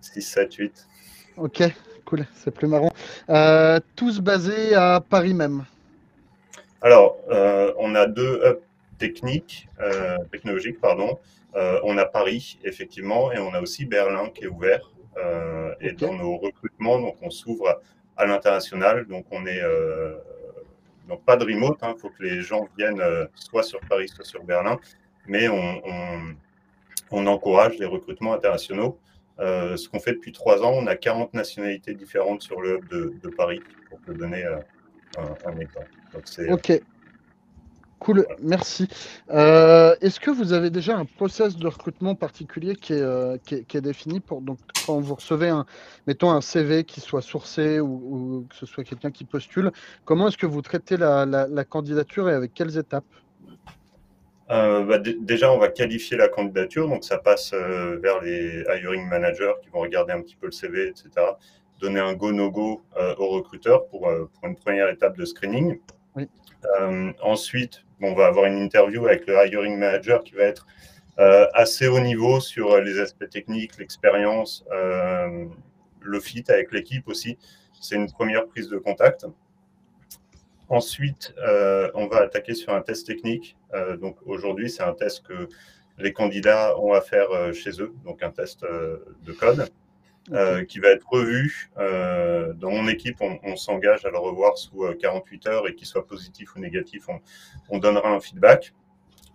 6, 0.00 0.22
7, 0.22 0.54
8. 0.54 0.86
Ok, 1.36 1.62
cool, 2.04 2.26
c'est 2.34 2.50
plus 2.50 2.66
marrant. 2.66 2.92
Euh, 3.30 3.78
tous 3.94 4.20
basés 4.20 4.74
à 4.74 5.00
Paris 5.00 5.34
même 5.34 5.64
Alors, 6.82 7.18
on 7.78 7.94
a 7.94 8.06
deux 8.06 8.40
hubs 8.44 8.60
techniques, 8.98 9.68
technologiques, 10.32 10.80
pardon. 10.80 11.18
on 11.54 11.98
a 11.98 12.04
Paris, 12.06 12.58
effectivement, 12.64 13.32
et 13.32 13.38
on 13.38 13.52
a 13.54 13.60
aussi 13.60 13.84
Berlin 13.84 14.30
qui 14.34 14.44
est 14.44 14.48
ouvert. 14.48 14.90
Et 15.80 15.92
dans 15.92 16.14
nos 16.14 16.36
recrutements, 16.38 16.98
donc 16.98 17.16
on 17.22 17.30
s'ouvre 17.30 17.68
à, 17.68 18.22
à 18.22 18.26
l'international. 18.26 19.06
Donc 19.06 19.26
on 19.30 19.46
est 19.46 19.60
donc 21.08 21.24
pas 21.24 21.36
de 21.36 21.44
remote, 21.44 21.78
il 21.82 21.84
hein. 21.86 21.94
faut 21.98 22.10
que 22.10 22.22
les 22.22 22.42
gens 22.42 22.68
viennent 22.76 23.00
euh, 23.00 23.26
soit 23.34 23.62
sur 23.62 23.80
Paris, 23.80 24.08
soit 24.08 24.24
sur 24.24 24.42
Berlin, 24.44 24.78
mais 25.26 25.48
on, 25.48 27.26
encourage 27.26 27.78
les 27.78 27.86
recrutements 27.86 28.34
internationaux. 28.34 28.98
Euh, 29.38 29.76
ce 29.76 29.88
qu'on 29.88 30.00
fait 30.00 30.12
depuis 30.12 30.32
trois 30.32 30.62
ans, 30.62 30.72
on 30.74 30.86
a 30.86 30.96
40 30.96 31.34
nationalités 31.34 31.94
différentes 31.94 32.42
sur 32.42 32.60
le 32.60 32.78
hub 32.78 32.88
de, 32.88 33.28
Paris, 33.28 33.60
pour 33.88 34.00
te 34.00 34.12
donner 34.12 34.44
euh, 34.44 34.58
un, 35.44 35.58
exemple. 35.58 35.90
ok, 36.50 36.82
Cool, 37.98 38.26
merci. 38.42 38.88
Euh, 39.30 39.96
est-ce 40.02 40.20
que 40.20 40.30
vous 40.30 40.52
avez 40.52 40.68
déjà 40.68 40.96
un 40.96 41.06
process 41.06 41.56
de 41.56 41.66
recrutement 41.66 42.14
particulier 42.14 42.76
qui 42.76 42.92
est, 42.92 43.00
euh, 43.00 43.38
défini 43.74 44.20
pour 44.20 44.42
donc 44.42 44.58
quand 44.86 45.00
vous 45.00 45.14
recevez 45.14 45.48
un, 45.48 45.64
mettons 46.06 46.30
un 46.30 46.42
CV 46.42 46.84
qui 46.84 47.00
soit 47.00 47.22
sourcé 47.22 47.80
ou, 47.80 48.46
que 48.50 48.54
ce 48.54 48.66
soit 48.66 48.84
quelqu'un 48.84 49.10
qui 49.10 49.24
postule, 49.24 49.72
comment 50.04 50.28
est-ce 50.28 50.36
que 50.36 50.46
vous 50.46 50.60
traitez 50.60 50.98
la, 50.98 51.64
candidature 51.64 52.28
et 52.28 52.34
avec 52.34 52.52
quelles 52.52 52.76
étapes? 52.76 53.04
Euh, 54.50 54.84
bah, 54.84 54.98
Déjà, 54.98 55.50
on 55.50 55.58
va 55.58 55.68
qualifier 55.68 56.18
la 56.18 56.28
candidature, 56.28 56.88
donc 56.88 57.02
ça 57.02 57.16
passe 57.16 57.52
vers 57.52 58.20
les 58.20 58.62
hiring 58.68 59.08
managers 59.08 59.54
qui 59.62 59.70
vont 59.70 59.80
regarder 59.80 60.12
un 60.12 60.20
petit 60.20 60.36
peu 60.36 60.46
le 60.46 60.52
CV, 60.52 60.88
etc. 60.88 61.08
Donner 61.80 62.00
un 62.00 62.12
go-no-go 62.12 62.82
au 63.18 63.28
recruteur 63.30 63.86
pour, 63.86 64.08
une 64.44 64.56
première 64.56 64.90
étape 64.90 65.16
de 65.16 65.24
screening. 65.24 65.78
Oui. 66.80 67.12
ensuite, 67.22 67.82
on 68.00 68.14
va 68.14 68.26
avoir 68.26 68.46
une 68.46 68.58
interview 68.58 69.06
avec 69.06 69.26
le 69.26 69.34
hiring 69.34 69.78
manager 69.78 70.22
qui 70.22 70.34
va 70.34 70.44
être 70.44 70.66
euh, 71.18 71.46
assez 71.54 71.88
haut 71.88 72.00
niveau 72.00 72.40
sur 72.40 72.78
les 72.80 72.98
aspects 73.00 73.28
techniques, 73.30 73.78
l'expérience, 73.78 74.64
euh, 74.70 75.46
le 76.00 76.20
fit 76.20 76.44
avec 76.48 76.72
l'équipe 76.72 77.08
aussi. 77.08 77.38
C'est 77.80 77.96
une 77.96 78.10
première 78.10 78.46
prise 78.46 78.68
de 78.68 78.76
contact. 78.76 79.26
Ensuite, 80.68 81.32
euh, 81.38 81.90
on 81.94 82.06
va 82.06 82.22
attaquer 82.22 82.54
sur 82.54 82.74
un 82.74 82.82
test 82.82 83.06
technique. 83.06 83.56
donc 84.00 84.16
aujourd'hui, 84.26 84.68
c'est 84.70 84.82
un 84.82 84.94
test 84.94 85.22
que 85.26 85.48
les 85.98 86.12
candidats 86.12 86.78
ont 86.78 86.92
à 86.92 87.00
faire 87.00 87.28
chez 87.54 87.80
eux, 87.80 87.94
donc 88.04 88.22
un 88.22 88.30
test 88.30 88.62
de 88.62 89.32
code. 89.32 89.68
Qui 90.68 90.80
va 90.80 90.88
être 90.88 91.06
revu. 91.08 91.70
dans 91.76 92.70
mon 92.70 92.88
équipe, 92.88 93.18
on, 93.20 93.56
s'engage 93.56 94.04
à 94.04 94.10
le 94.10 94.18
revoir 94.18 94.58
sous 94.58 94.84
48 95.00 95.46
heures 95.46 95.68
et 95.68 95.74
qu'il 95.74 95.86
soit 95.86 96.06
positif 96.06 96.56
ou 96.56 96.60
négatif, 96.60 97.06
on, 97.68 97.78
donnera 97.78 98.10
un 98.10 98.20
feedback. 98.20 98.72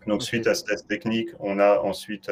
Donc, 0.07 0.23
suite 0.23 0.47
à 0.47 0.55
ce 0.55 0.63
test 0.63 0.87
technique, 0.87 1.29
on 1.39 1.59
a 1.59 1.79
ensuite 1.79 2.29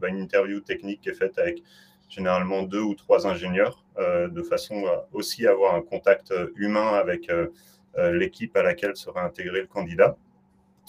bah, 0.00 0.08
une 0.08 0.18
interview 0.18 0.60
technique 0.60 1.02
qui 1.02 1.10
est 1.10 1.14
faite 1.14 1.38
avec 1.38 1.62
généralement 2.08 2.62
deux 2.62 2.80
ou 2.80 2.94
trois 2.94 3.26
ingénieurs, 3.26 3.84
de 3.98 4.42
façon 4.42 4.86
à 4.86 5.06
aussi 5.12 5.46
avoir 5.46 5.74
un 5.74 5.82
contact 5.82 6.32
humain 6.56 6.94
avec 6.94 7.30
l'équipe 7.96 8.56
à 8.56 8.62
laquelle 8.62 8.96
sera 8.96 9.24
intégré 9.24 9.60
le 9.60 9.66
candidat. 9.66 10.16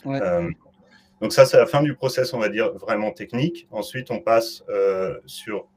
donc 0.04 1.34
ça, 1.34 1.46
c'est 1.46 1.58
la 1.58 1.66
fin 1.66 1.82
du 1.82 1.96
process, 1.96 2.34
on 2.34 2.39
va 2.39 2.50
dire, 2.50 2.74
vraiment 2.74 3.12
technique. 3.12 3.68
Ensuite, 3.72 4.12
on 4.12 4.20
passe 4.20 4.63
sur 5.25 5.68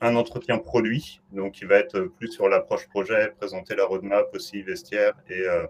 un 0.00 0.16
entretien 0.16 0.58
produit, 0.58 1.20
donc 1.32 1.60
il 1.60 1.68
va 1.68 1.76
être 1.76 2.00
plus 2.00 2.28
sur 2.28 2.48
l'approche 2.48 2.88
projet, 2.88 3.32
présenter 3.36 3.74
la 3.74 3.84
roadmap 3.84 4.34
aussi, 4.34 4.62
vestiaire 4.62 5.12
et, 5.28 5.42
euh, 5.42 5.66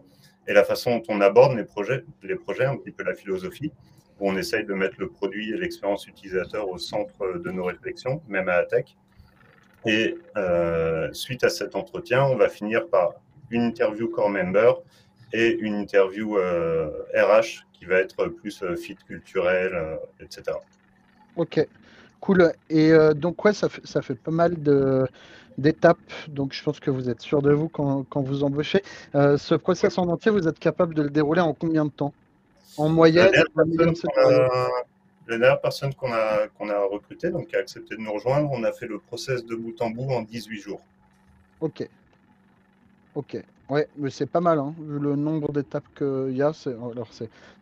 et, 0.46 0.52
la 0.52 0.64
façon 0.64 0.99
dont 0.99 1.02
on 1.08 1.20
aborde 1.20 1.56
les 1.56 1.64
projets, 1.64 2.04
les 2.22 2.37
projets, 2.37 2.64
un 2.64 2.76
petit 2.76 2.92
peu 2.92 3.02
la 3.02 3.14
philosophie. 3.14 3.72
où 4.20 4.28
on 4.28 4.37
essaye 4.37 4.66
de 4.66 4.75
mettre 4.75 4.96
le 4.99 5.08
produit 5.08 5.50
et 5.50 5.56
l'expérience 5.56 6.06
utilisateur 6.06 6.68
au 6.68 6.76
centre 6.76 7.38
de 7.38 7.50
nos 7.50 7.64
réflexions, 7.64 8.20
même 8.28 8.50
à 8.50 8.56
la 8.58 8.66
tech. 8.66 8.94
Et 9.87 10.14
suite 11.14 11.42
à 11.42 11.49
cet 11.49 11.75
entretien, 11.75 12.25
on 12.25 12.37
va 12.37 12.50
finir 12.50 12.87
par 12.88 13.14
une 13.50 13.62
interview 13.62 14.10
core 14.10 14.28
member 14.28 14.72
et 15.32 15.56
une 15.60 15.75
interview 15.75 16.34
RH 16.34 17.64
qui 17.72 17.87
va 17.87 17.96
être 17.96 18.26
plus 18.26 18.62
fit 18.76 18.96
culturel, 19.06 19.99
etc. 20.20 20.58
Ok, 21.37 21.66
cool. 22.21 22.53
Et 22.69 22.93
donc, 23.15 23.45
ouais, 23.45 23.53
ça 23.53 23.69
fait, 23.69 23.87
ça 23.87 24.03
fait 24.03 24.15
pas 24.15 24.31
mal 24.31 24.62
de, 24.62 25.07
d'étapes. 25.61 25.99
Donc, 26.29 26.53
je 26.53 26.62
pense 26.62 26.81
que 26.81 26.91
vous 26.91 27.09
êtes 27.09 27.21
sûr 27.21 27.43
de 27.43 27.53
vous 27.53 27.69
quand, 27.69 28.05
quand 28.09 28.23
vous 28.23 28.43
embauchez. 28.43 28.83
Euh, 29.15 29.37
ce 29.39 29.55
process 29.55 29.99
en 29.99 30.09
entier, 30.09 30.31
vous 30.31 30.49
êtes 30.49 30.59
capable 30.59 30.95
de 30.95 31.03
le 31.03 31.11
dérouler 31.11 31.41
en 31.41 31.55
combien 31.55 31.85
de 31.85 31.91
temps? 31.91 32.12
En 32.77 32.89
moyenne 32.89 33.31
La 35.29 35.39
dernière 35.39 35.61
personne 35.61 35.95
qu'on 35.95 36.12
a, 36.12 36.49
qu'on 36.59 36.69
a 36.71 36.79
recrutée, 36.85 37.31
donc 37.31 37.49
qui 37.49 37.57
a 37.57 37.61
accepté 37.61 37.95
de 37.95 38.00
nous 38.00 38.12
rejoindre, 38.12 38.50
on 38.53 38.65
a 38.65 38.73
fait 38.73 38.87
le 38.87 38.99
process 38.99 39.45
de 39.45 39.55
bout 39.55 39.81
en 39.81 39.91
bout 39.91 40.11
en 40.11 40.23
18 40.23 40.61
jours. 40.61 40.81
Ok. 41.61 41.89
Ok. 43.15 43.43
Ouais, 43.71 43.87
mais 43.97 44.11
c'est 44.11 44.27
pas 44.27 44.41
mal, 44.41 44.59
hein, 44.59 44.75
vu 44.81 44.99
le 44.99 45.15
nombre 45.15 45.53
d'étapes 45.53 45.85
qu'il 45.97 46.37
y 46.37 46.43
a. 46.43 46.50
Alors, 46.67 47.09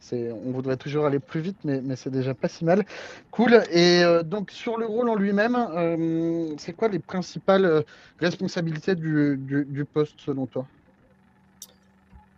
c'est, 0.01 0.33
on 0.33 0.53
voudrait 0.53 0.79
toujours 0.79 1.05
aller 1.05 1.19
plus 1.19 1.41
vite, 1.41 1.59
mais, 1.65 1.83
mais 1.83 1.97
c'est 1.97 2.09
déjà 2.09 2.33
pas 2.33 2.49
si 2.49 2.65
mal. 2.65 2.87
Cool. 3.31 3.63
Et 3.71 4.03
euh, 4.03 4.23
donc, 4.23 4.51
sur 4.51 4.79
le 4.79 4.87
rôle 4.87 5.11
en 5.11 5.17
lui-même, 5.17 5.55
euh, 5.55 6.55
c'est 6.57 6.73
quoi 6.73 6.89
les 6.89 6.99
principales 6.99 7.67
euh, 7.67 7.83
responsabilités 8.21 8.95
du, 8.95 9.37
du, 9.39 9.85
poste 9.85 10.19
selon 10.21 10.47
toi? 10.47 10.67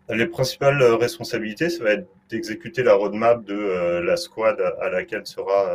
Les 0.09 0.27
principales 0.27 0.83
responsabilités, 0.83 1.71
ça 1.71 1.85
va 1.85 1.93
être 1.93 2.09
d'exécuter 2.29 2.83
la 2.83 2.95
roadmap 2.95 3.45
de 3.45 4.01
la 4.01 4.17
squad 4.17 4.61
à 4.81 4.89
laquelle 4.89 5.29
sera 5.29 5.69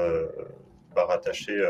rattachée 0.93 1.63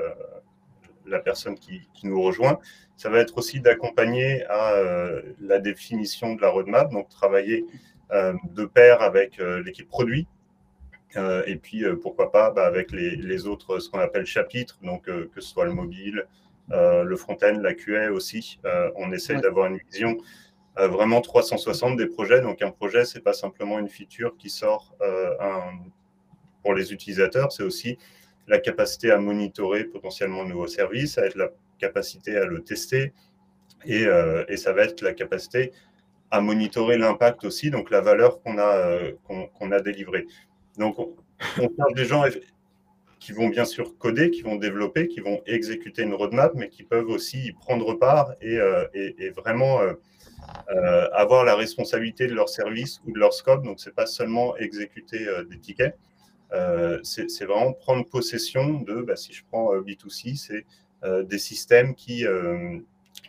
la 1.08 1.20
personne 1.20 1.56
qui, 1.56 1.82
qui 1.94 2.08
nous 2.08 2.22
rejoint 2.22 2.60
ça 2.98 3.10
va 3.10 3.20
être 3.20 3.38
aussi 3.38 3.60
d'accompagner 3.60 4.46
à 4.46 4.74
euh, 4.74 5.22
la 5.40 5.60
définition 5.60 6.36
de 6.36 6.42
la 6.42 6.50
roadmap, 6.50 6.92
donc 6.92 7.10
travailler 7.10 7.66
euh, 8.12 8.34
de 8.52 8.66
pair 8.66 9.02
avec 9.02 9.40
euh, 9.40 9.62
l'équipe 9.64 9.88
produit, 9.88 10.28
et 11.48 11.56
puis 11.56 11.86
pourquoi 12.02 12.30
pas 12.30 12.50
bah, 12.50 12.66
avec 12.66 12.92
les, 12.92 13.48
autres, 13.48 13.80
ce 13.80 13.90
qu'on 13.90 14.00
appelle 14.00 14.26
chapitres, 14.26 14.78
donc 14.84 15.06
que 15.06 15.30
ce 15.40 15.48
soit 15.48 15.64
le 15.64 15.72
mobile, 15.72 16.28
le 16.68 17.16
front-end, 17.16 17.58
la 17.62 17.74
QA 17.74 18.12
aussi. 18.12 18.60
on 18.98 19.14
essaye 19.14 19.40
d'avoir 19.40 19.68
une 19.68 19.80
vision 19.90 20.18
vraiment 20.76 21.22
360 21.22 21.96
des 21.96 22.08
projets. 22.08 22.42
Donc 22.42 22.62
un 22.62 22.70
projet, 22.70 23.06
c'est 23.06 23.22
pas 23.22 23.32
simplement 23.32 23.80
une 23.80 23.88
feature 23.88 24.36
qui 24.36 24.50
sort 24.50 24.94
pour 26.62 26.74
les 26.74 26.92
utilisateurs, 26.92 27.54
c'est 27.54 27.64
aussi 27.64 27.98
la 28.48 28.60
capacité 28.60 29.12
à 29.12 29.18
monitorer 29.18 29.86
potentiellement 29.86 30.44
de 30.44 30.50
nouveaux 30.50 30.68
services, 30.68 31.18
à 31.18 31.26
être 31.26 31.36
la 31.36 31.50
capacité 31.80 32.38
à 32.38 32.46
le 32.46 32.64
tester 32.64 33.14
et, 33.86 34.06
euh, 34.06 34.46
et, 34.48 34.58
ça 34.58 34.74
va 34.74 34.84
être 34.84 35.02
la 35.02 35.14
capacité 35.14 35.72
à 36.32 36.42
monitorer 36.42 36.98
l'impact 36.98 37.44
aussi, 37.46 37.70
donc 37.70 37.92
la 37.92 38.02
valeur 38.02 38.42
qu'on 38.42 38.58
a, 38.58 38.78
euh, 38.78 39.12
a 39.72 39.82
délivrée. 39.82 40.26
Donc, 40.78 40.98
on, 41.00 41.68
parle 41.70 41.94
des 41.94 42.06
gens 42.06 42.24
qui 43.20 43.32
vont 43.32 43.50
bien 43.50 43.66
sûr 43.66 43.98
coder, 43.98 44.32
qui 44.32 44.42
vont 44.42 44.56
développer, 44.56 45.08
qui 45.08 45.20
vont 45.20 45.42
exécuter 45.46 46.02
une 46.02 46.14
roadmap, 46.14 46.54
mais 46.56 46.70
qui 46.70 46.84
peuvent 46.84 47.10
aussi 47.10 47.48
y 47.48 47.54
prendre 47.54 47.94
part 47.94 48.34
et, 48.42 48.58
euh, 48.58 48.86
et, 48.94 49.30
vraiment 49.30 49.80
avoir 51.14 51.44
la 51.44 51.56
responsabilité 51.56 52.28
de 52.28 52.34
leur 52.34 52.50
service 52.50 53.02
ou 53.06 53.12
de 53.12 53.20
leur 53.20 53.34
scope. 53.34 53.64
Donc, 53.64 53.80
ce 53.80 53.90
n'est 53.90 53.94
pas 53.94 54.06
seulement 54.06 54.58
exécuter 54.58 55.26
des 55.50 55.60
tickets, 55.60 55.96
c'est 57.04 57.46
vraiment 57.46 57.74
prendre 57.74 58.06
possession 58.06 58.82
de, 58.82 59.02
bah, 59.02 59.16
si 59.16 59.34
je 59.34 59.44
prends 59.50 59.76
B2C, 59.78 60.36
c'est 60.36 60.66
euh, 61.06 61.24
des 61.24 61.38
systèmes 61.38 61.94
qui, 61.94 62.26
euh, 62.26 62.80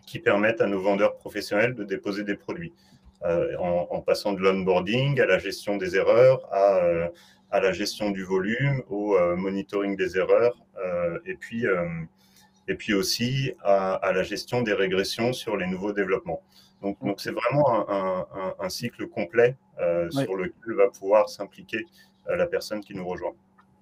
qui 0.06 0.18
permettent 0.18 0.60
à 0.60 0.66
nos 0.66 0.80
vendeurs 0.80 1.16
professionnels 1.16 1.74
de 1.74 1.84
déposer 1.84 2.22
des 2.22 2.36
produits. 2.36 2.72
Euh, 3.24 3.56
en, 3.58 4.00
passant 4.02 4.34
de 4.34 4.40
l'onboarding 4.40 5.20
à 5.20 5.26
la 5.26 5.38
gestion 5.38 5.76
des 5.76 5.96
erreurs, 5.96 6.46
à, 6.52 7.10
à, 7.50 7.60
la 7.60 7.72
gestion 7.72 8.10
du 8.10 8.22
volume, 8.22 8.82
au 8.88 9.18
monitoring 9.36 9.96
des 9.96 10.16
erreurs, 10.16 10.54
et, 11.24 11.34
puis, 11.34 11.64
et 12.68 12.74
puis 12.74 12.92
aussi 12.92 13.52
à, 13.64 14.12
la 14.14 14.22
gestion 14.22 14.60
des 14.62 14.74
régressions 14.74 15.32
sur 15.32 15.56
les 15.56 15.66
nouveaux 15.66 15.92
développements. 15.92 16.42
Donc, 16.82 17.02
donc 17.02 17.20
c'est 17.20 17.32
vraiment 17.32 17.90
un, 17.90 18.26
un, 18.60 18.68
cycle 18.68 19.08
complet 19.08 19.56
sur 20.10 20.36
lequel 20.36 20.74
va 20.74 20.88
pouvoir 20.88 21.28
s'impliquer 21.30 21.86
la 22.28 22.46
personne 22.46 22.80
qui 22.80 22.94
nous 22.94 23.06
rejoint. 23.06 23.34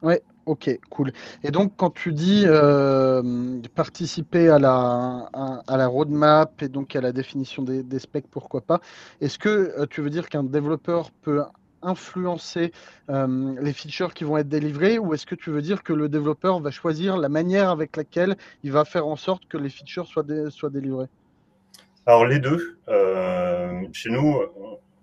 Oui, 0.05 0.17
ok, 0.45 0.79
cool. 0.91 1.13
Et 1.43 1.51
donc, 1.51 1.73
quand 1.79 1.89
tu 1.89 2.13
dis 2.13 2.45
euh, 2.45 3.63
participer 3.75 4.51
à 4.51 4.59
la, 4.59 5.31
à, 5.67 5.77
la 5.79 5.87
roadmap 5.87 6.63
et 6.63 6.69
donc 6.69 6.95
à 6.95 7.01
la 7.01 7.11
définition 7.11 7.63
des, 7.63 7.99
specs, 7.99 8.27
pourquoi 8.31 8.61
pas, 8.61 8.81
est-ce 9.23 9.39
que 9.39 9.49
euh, 9.49 9.87
tu 9.89 10.03
veux 10.03 10.11
dire 10.11 10.29
qu'un 10.29 10.45
développeur 10.45 11.11
peut 11.23 11.43
influencer 11.81 12.73
euh, 13.09 13.55
les 13.63 13.73
features 13.73 14.13
qui 14.13 14.25
vont 14.25 14.37
être 14.37 14.49
délivrées 14.49 14.99
ou 14.99 15.15
est-ce 15.15 15.25
que 15.25 15.35
tu 15.35 15.51
veux 15.51 15.63
dire 15.63 15.83
que 15.83 15.95
le 15.95 16.11
développeur 16.11 16.61
va 16.61 16.71
choisir 16.71 17.17
la 17.17 17.31
manière 17.31 17.71
avec 17.71 17.97
laquelle 17.97 18.37
il 18.63 18.73
va 18.73 18.85
faire 18.85 19.07
en 19.07 19.17
sorte 19.17 19.47
que 19.49 19.57
les 19.57 19.71
features 19.71 20.07
soient, 20.07 20.25
soient 20.51 20.71
délivrées? 20.71 21.09
Alors, 22.05 22.27
les 22.27 22.41
deux. 22.41 22.79
chez 23.93 24.11
nous, 24.11 24.39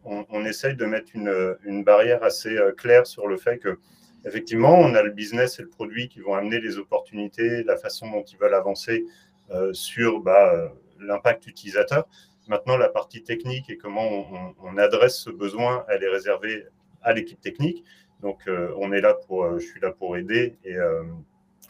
on, 0.03 0.45
essaye 0.45 0.75
de 0.75 0.85
mettre 0.85 1.11
une, 1.15 1.83
barrière 1.83 2.23
assez 2.23 2.57
claire 2.77 3.05
sur 3.05 3.27
le 3.27 3.37
fait 3.37 3.57
que 3.57 3.77
effectivement, 4.25 4.79
on 4.79 4.93
a 4.95 5.01
le 5.01 5.11
business 5.11 5.59
et 5.59 5.63
le 5.63 5.69
produit 5.69 6.07
qui 6.07 6.19
vont 6.19 6.35
amener 6.35 6.59
les 6.59 6.77
opportunités, 6.77 7.63
la 7.63 7.77
façon 7.77 8.09
dont 8.09 8.23
ils 8.23 8.37
veulent 8.37 8.53
avancer 8.53 9.05
euh, 9.51 9.73
sur 9.73 10.19
bah, 10.19 10.53
euh, 10.53 10.69
l'impact 10.99 11.47
utilisateur. 11.47 12.07
Maintenant, 12.47 12.77
la 12.77 12.89
partie 12.89 13.23
technique 13.23 13.69
et 13.69 13.77
comment 13.77 14.53
on, 14.61 14.77
adresse 14.77 15.17
ce 15.17 15.29
besoin, 15.29 15.85
elle 15.89 16.03
est 16.03 16.09
réservée 16.09 16.65
à 17.01 17.13
l'équipe 17.13 17.39
technique. 17.39 17.83
Donc, 18.21 18.47
euh, 18.47 18.73
on 18.77 18.91
est 18.91 19.01
là 19.01 19.13
pour, 19.13 19.59
je 19.59 19.65
suis 19.65 19.79
là 19.79 19.91
pour 19.91 20.17
aider 20.17 20.57
et 20.65 20.75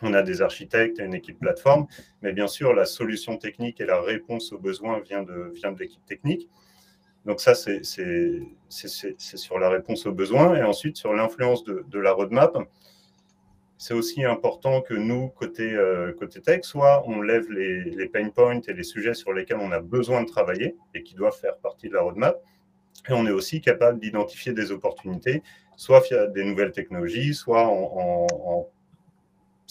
on 0.01 0.13
a 0.13 0.23
des 0.23 0.41
architectes 0.41 0.99
et 0.99 1.03
une 1.03 1.13
équipe 1.13 1.39
plateforme. 1.39 1.87
Mais 2.21 2.33
bien 2.33 2.47
sûr, 2.47 2.73
la 2.73 2.85
solution 2.85 3.37
technique 3.37 3.79
et 3.79 3.85
la 3.85 4.01
réponse 4.01 4.51
aux 4.53 4.59
besoins 4.59 4.99
vient 5.01 5.23
de 5.23 5.53
l'équipe 5.79 6.05
technique. 6.05 6.49
Donc 7.25 7.39
ça, 7.39 7.53
c'est 7.53 7.83
sur 8.69 9.59
la 9.59 9.69
réponse 9.69 10.05
aux 10.05 10.11
besoins. 10.11 10.55
Et 10.55 10.63
ensuite, 10.63 10.97
sur 10.97 11.13
l'influence 11.13 11.63
de, 11.63 11.99
la 11.99 12.11
roadmap, 12.13 12.57
c'est 13.77 13.93
aussi 13.93 14.23
important 14.23 14.81
que 14.81 14.93
nous, 14.93 15.29
côté, 15.29 15.73
euh, 15.73 16.13
côté 16.13 16.41
tech, 16.41 16.63
soit 16.63 17.03
on 17.07 17.21
lève 17.21 17.49
les, 17.51 17.83
les, 17.83 18.07
pain 18.07 18.29
points 18.29 18.61
et 18.61 18.73
les 18.73 18.83
sujets 18.83 19.15
sur 19.15 19.33
lesquels 19.33 19.57
on 19.59 19.71
a 19.71 19.79
besoin 19.79 20.21
de 20.21 20.27
travailler 20.27 20.75
et 20.93 21.03
qui 21.03 21.15
doivent 21.15 21.37
faire 21.37 21.57
partie 21.57 21.89
de 21.89 21.93
la 21.93 22.01
roadmap. 22.01 22.37
Et 23.09 23.13
on 23.13 23.25
est 23.25 23.31
aussi 23.31 23.61
capable 23.61 23.99
d'identifier 23.99 24.53
des 24.53 24.71
opportunités, 24.71 25.41
soit 25.77 26.01
via 26.01 26.27
des 26.27 26.43
nouvelles 26.43 26.71
technologies, 26.71 27.33
soit 27.33 27.65
en, 27.67 28.27
en 28.29 28.67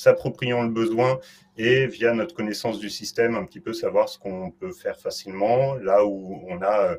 s'appropriant 0.00 0.62
le 0.62 0.70
besoin 0.70 1.20
et 1.56 1.86
via 1.86 2.14
notre 2.14 2.34
connaissance 2.34 2.78
du 2.78 2.88
système, 2.88 3.34
un 3.34 3.44
petit 3.44 3.60
peu 3.60 3.72
savoir 3.72 4.08
ce 4.08 4.18
qu'on 4.18 4.50
peut 4.50 4.72
faire 4.72 4.98
facilement, 4.98 5.74
là 5.74 6.06
où 6.06 6.40
on 6.48 6.62
a 6.62 6.80
euh, 6.80 6.96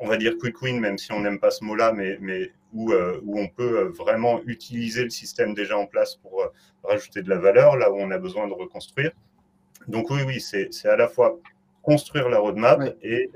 on 0.00 0.08
va 0.08 0.16
dire 0.16 0.36
quick 0.38 0.60
win, 0.62 0.80
même 0.80 0.98
si 0.98 1.12
on 1.12 1.20
n'aime 1.20 1.38
pas 1.38 1.50
ce 1.50 1.62
mot-là, 1.62 1.92
mais, 1.92 2.16
mais 2.20 2.50
où, 2.72 2.92
euh, 2.92 3.20
où, 3.24 3.38
on 3.38 3.48
peut 3.48 3.78
euh, 3.78 3.88
vraiment 3.90 4.40
utiliser 4.46 5.04
le 5.04 5.10
système 5.10 5.54
déjà 5.54 5.76
en 5.76 5.86
place 5.86 6.16
pour 6.16 6.40
euh, 6.40 6.46
rajouter 6.82 7.22
de 7.22 7.28
la 7.28 7.36
valeur, 7.36 7.76
là 7.76 7.92
où 7.92 7.96
on 7.96 8.10
a 8.10 8.18
besoin 8.18 8.48
de 8.48 8.54
reconstruire. 8.54 9.12
Donc 9.88 10.10
oui, 10.10 10.22
oui, 10.26 10.40
c'est 10.40 10.70
à 10.88 10.96
la 10.96 11.08
fois 11.08 11.38
construire 11.82 12.28
la 12.28 12.38
roadmap 12.38 12.80
et, 13.02 13.30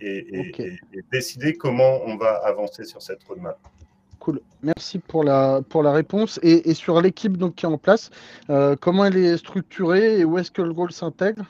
et, 0.00 0.70
décider 1.12 1.54
comment 1.54 2.00
on 2.04 2.16
va 2.16 2.34
avancer 2.44 2.84
sur 2.84 3.00
cette 3.00 3.22
roadmap. 3.24 3.58
Cool. 4.18 4.40
Merci 4.62 4.98
pour 4.98 5.22
la, 5.22 5.62
pour 5.68 5.82
la 5.82 5.92
réponse. 5.92 6.40
Et, 6.42 6.74
sur 6.74 7.00
l'équipe 7.00 7.38
qui 7.54 7.64
est 7.64 7.68
en 7.68 7.78
place, 7.78 8.10
comment 8.80 9.04
elle 9.04 9.16
est 9.16 9.36
structurée 9.36 10.18
et 10.18 10.24
où 10.24 10.36
est-ce 10.36 10.50
que 10.50 10.62
le 10.62 10.72
rôle 10.72 10.92
s'intègre? 10.92 11.44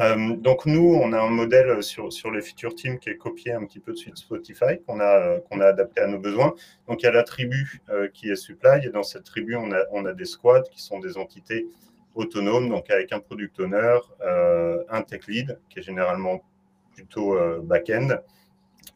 Euh, 0.00 0.36
donc 0.36 0.66
nous, 0.66 0.94
on 1.02 1.12
a 1.12 1.20
un 1.20 1.30
modèle 1.30 1.82
sur, 1.82 2.12
sur 2.12 2.30
les 2.30 2.42
feature 2.42 2.74
team 2.74 2.98
qui 2.98 3.08
est 3.08 3.16
copié 3.16 3.52
un 3.52 3.64
petit 3.64 3.80
peu 3.80 3.92
de 3.92 3.96
suite 3.96 4.16
Spotify, 4.16 4.80
qu'on 4.86 5.00
a, 5.00 5.40
qu'on 5.40 5.60
a 5.60 5.66
adapté 5.66 6.02
à 6.02 6.06
nos 6.06 6.18
besoins. 6.18 6.54
Donc 6.86 7.02
il 7.02 7.06
y 7.06 7.08
a 7.08 7.12
la 7.12 7.22
tribu 7.22 7.80
euh, 7.88 8.08
qui 8.12 8.28
est 8.30 8.36
supply, 8.36 8.84
et 8.84 8.90
dans 8.90 9.02
cette 9.02 9.24
tribu, 9.24 9.56
on 9.56 9.72
a, 9.72 9.84
on 9.92 10.04
a 10.04 10.12
des 10.12 10.26
squads 10.26 10.68
qui 10.70 10.82
sont 10.82 11.00
des 11.00 11.16
entités 11.16 11.66
autonomes, 12.14 12.68
donc 12.68 12.90
avec 12.90 13.12
un 13.12 13.20
product 13.20 13.58
owner, 13.60 13.98
euh, 14.22 14.82
un 14.90 15.02
tech 15.02 15.26
lead, 15.28 15.58
qui 15.68 15.78
est 15.78 15.82
généralement 15.82 16.42
plutôt 16.94 17.36
back-end, 17.62 18.08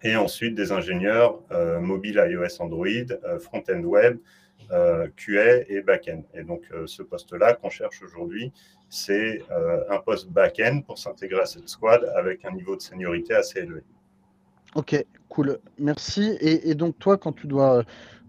et 0.03 0.17
ensuite 0.17 0.55
des 0.55 0.73
ingénieurs 0.73 1.39
mobile, 1.83 2.25
iOS, 2.27 2.63
Android, 2.63 2.89
front-end 3.39 3.83
web, 3.83 4.17
QA 5.17 5.69
et 5.69 5.83
back-end. 5.83 6.23
Et 6.35 6.43
donc 6.43 6.63
ce 6.87 7.03
poste-là 7.03 7.55
qu'on 7.55 7.71
cherche 7.71 8.03
aujourd'hui, 8.03 8.53
c'est 8.91 9.43
euh, 9.51 9.85
un 9.89 9.99
poste 9.99 10.29
back-end 10.31 10.83
pour 10.85 10.99
s'intégrer 10.99 11.41
à 11.41 11.47
cette 11.47 11.69
squad 11.69 12.05
avec 12.17 12.45
un 12.45 12.51
niveau 12.51 12.77
de 12.77 12.83
seniorité 12.83 13.35
assez 13.35 13.61
élevé. 13.61 13.83
Ok, 14.75 15.05
cool, 15.29 15.59
merci. 15.79 16.37
Et, 16.41 16.75
donc 16.75 16.99
toi, 16.99 17.17
quand 17.17 17.33
tu 17.33 17.47
dois 17.47 17.85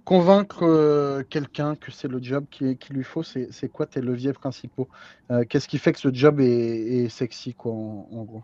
convaincre 0.05 1.21
quelqu'un 1.29 1.75
que 1.75 1.91
c'est 1.91 2.07
le 2.07 2.21
job 2.21 2.45
qu'il 2.49 2.77
lui 2.89 3.03
faut, 3.03 3.21
c'est 3.23 3.71
quoi 3.71 3.85
tes 3.85 4.01
leviers 4.01 4.33
principaux? 4.33 4.87
Qu'est-ce 5.49 5.67
qui 5.67 5.77
fait 5.77 5.93
que 5.93 5.99
ce 5.99 6.11
job 6.11 6.39
est, 6.39 7.09
sexy, 7.09 7.53
quoi, 7.53 7.71
en, 7.73 8.23
gros? 8.23 8.43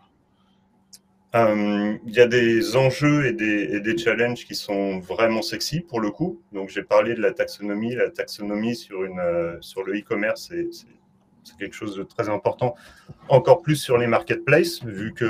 Il 1.34 1.98
y 2.06 2.20
a 2.20 2.26
des 2.26 2.76
enjeux 2.76 3.26
et 3.26 3.32
des, 3.32 3.98
challenges 3.98 4.46
qui 4.46 4.54
sont 4.54 4.98
vraiment 4.98 5.42
sexy 5.42 5.80
pour 5.80 6.00
le 6.00 6.10
coup. 6.10 6.40
Donc, 6.52 6.70
j'ai 6.70 6.82
parlé 6.82 7.14
de 7.14 7.20
la 7.20 7.32
taxonomie. 7.32 7.94
La 7.94 8.10
taxonomie 8.10 8.76
sur, 8.76 9.00
sur 9.60 9.84
le 9.84 9.98
e-commerce, 9.98 10.50
c'est 10.50 11.56
quelque 11.58 11.74
chose 11.74 11.96
de 11.96 12.02
très 12.02 12.28
important. 12.28 12.74
Encore 13.28 13.62
plus 13.62 13.76
sur 13.76 13.98
les 13.98 14.06
marketplaces, 14.06 14.82
vu 14.84 15.12
que 15.12 15.26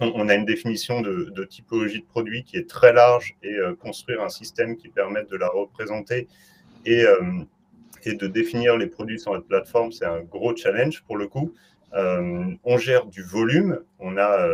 on, 0.00 0.28
a 0.28 0.34
une 0.34 0.44
définition 0.44 1.00
de, 1.00 1.44
typologie 1.44 2.00
de 2.00 2.06
produit 2.06 2.44
qui 2.44 2.56
est 2.56 2.68
très 2.68 2.92
large 2.92 3.36
et 3.42 3.54
euh, 3.54 3.74
construire 3.74 4.22
un 4.22 4.28
système 4.28 4.76
qui 4.76 4.88
permette 4.88 5.30
de 5.30 5.36
la 5.36 5.48
représenter 5.48 6.28
et, 6.84 7.04
euh, 7.04 7.44
et 8.04 8.14
de 8.14 8.26
définir 8.26 8.76
les 8.76 8.86
produits 8.86 9.20
sur 9.20 9.32
notre 9.32 9.46
plateforme, 9.46 9.92
c'est 9.92 10.04
un 10.04 10.20
gros 10.20 10.56
challenge 10.56 11.02
pour 11.06 11.16
le 11.16 11.28
coup. 11.28 11.54
Euh, 11.94 12.54
on 12.64 12.78
gère 12.78 13.06
du 13.06 13.22
volume, 13.22 13.80
on 13.98 14.16
a, 14.16 14.46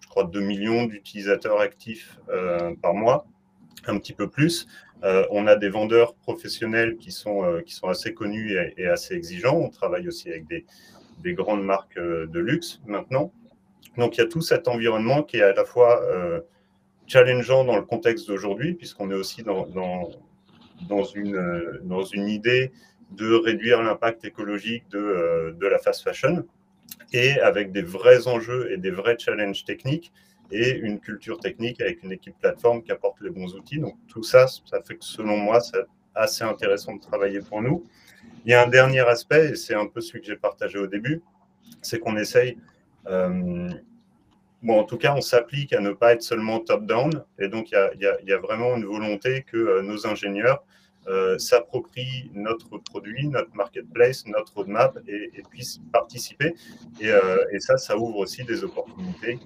je 0.00 0.08
crois, 0.08 0.24
2 0.24 0.40
millions 0.40 0.84
d'utilisateurs 0.84 1.60
actifs 1.60 2.18
par 2.82 2.94
mois, 2.94 3.26
un 3.86 3.98
petit 3.98 4.12
peu 4.12 4.28
plus. 4.28 4.66
on 5.02 5.46
a 5.46 5.56
des 5.56 5.70
vendeurs 5.70 6.14
professionnels 6.14 6.96
qui 6.96 7.10
sont, 7.10 7.62
qui 7.64 7.74
sont 7.74 7.88
assez 7.88 8.12
connus 8.12 8.56
et, 8.76 8.86
assez 8.86 9.14
exigeants. 9.14 9.56
On 9.56 9.70
travaille 9.70 10.08
aussi 10.08 10.28
avec 10.28 10.46
des, 10.46 10.66
des 11.22 11.34
grandes 11.34 11.64
marques 11.64 11.98
de 11.98 12.38
luxe 12.38 12.80
maintenant. 12.86 13.32
Donc 13.98 14.16
il 14.16 14.20
y 14.20 14.24
a 14.24 14.26
tout 14.26 14.40
cet 14.40 14.68
environnement 14.68 15.22
qui 15.24 15.38
est 15.38 15.42
à 15.42 15.52
la 15.52 15.64
fois 15.64 16.00
euh, 16.04 16.40
challengeant 17.06 17.64
dans 17.64 17.76
le 17.76 17.82
contexte 17.82 18.28
d'aujourd'hui, 18.28 18.74
puisqu'on 18.74 19.10
est 19.10 19.14
aussi 19.14 19.42
dans, 19.42 19.66
dans, 19.66 21.04
une, 21.04 21.34
euh, 21.34 21.80
dans 21.82 22.04
une 22.04 22.28
idée 22.28 22.72
de 23.10 23.34
réduire 23.34 23.82
l'impact 23.82 24.24
écologique 24.24 24.84
de, 24.90 24.98
euh, 24.98 25.52
de, 25.52 25.66
la 25.66 25.78
fast 25.78 26.02
fashion, 26.02 26.44
et 27.12 27.40
avec 27.40 27.72
des 27.72 27.82
vrais 27.82 28.26
enjeux 28.28 28.70
et 28.70 28.76
des 28.76 28.90
vrais 28.90 29.16
challenges 29.18 29.64
techniques, 29.64 30.12
et 30.50 30.70
une 30.76 30.98
culture 30.98 31.38
technique 31.38 31.80
avec 31.80 32.02
une 32.02 32.12
équipe 32.12 32.34
plateforme 32.40 32.82
qui 32.82 32.90
apporte 32.90 33.20
les 33.20 33.30
bons 33.30 33.54
outils. 33.54 33.78
Donc 33.78 33.96
tout 34.08 34.22
ça, 34.22 34.46
ça 34.46 34.82
fait 34.82 34.96
que 34.96 35.04
selon 35.04 35.36
moi, 35.36 35.60
c'est 35.60 35.84
assez 36.14 36.44
intéressant 36.44 36.96
de 36.96 37.00
travailler 37.00 37.40
pour 37.40 37.60
nous. 37.62 37.84
Il 38.44 38.50
y 38.50 38.54
a 38.54 38.62
un 38.62 38.68
dernier 38.68 39.00
aspect, 39.00 39.50
et 39.50 39.56
c'est 39.56 39.74
un 39.74 39.86
peu 39.86 40.00
celui 40.00 40.20
que 40.20 40.26
j'ai 40.26 40.36
partagé 40.36 40.78
au 40.78 40.86
début, 40.86 41.22
c'est 41.82 41.98
qu'on 41.98 42.16
essaye 42.16 42.56
euh, 43.08 43.68
bon, 44.62 44.80
en 44.80 44.84
tout 44.84 44.96
cas, 44.96 45.14
on 45.14 45.20
s'applique 45.20 45.72
à 45.72 45.80
ne 45.80 45.90
pas 45.90 46.12
être 46.12 46.22
seulement 46.22 46.60
top-down. 46.60 47.24
Et 47.38 47.48
donc, 47.48 47.70
il 47.70 48.00
y, 48.00 48.32
a, 48.32 48.38
vraiment 48.38 48.76
une 48.76 48.84
volonté 48.84 49.42
que 49.42 49.56
euh, 49.56 49.82
nos 49.82 50.06
ingénieurs 50.06 50.62
euh, 51.06 51.38
s'approprient 51.38 52.30
notre 52.34 52.78
produit, 52.78 53.28
notre 53.28 53.54
marketplace, 53.54 54.26
notre 54.26 54.54
roadmap 54.54 54.98
et, 55.08 55.42
puissent 55.50 55.80
participer. 55.92 56.54
Et, 57.00 57.10
ça, 57.60 57.78
ça 57.78 57.96
ouvre 57.96 58.18
aussi 58.18 58.44
des 58.44 58.64
opportunités, 58.64 59.38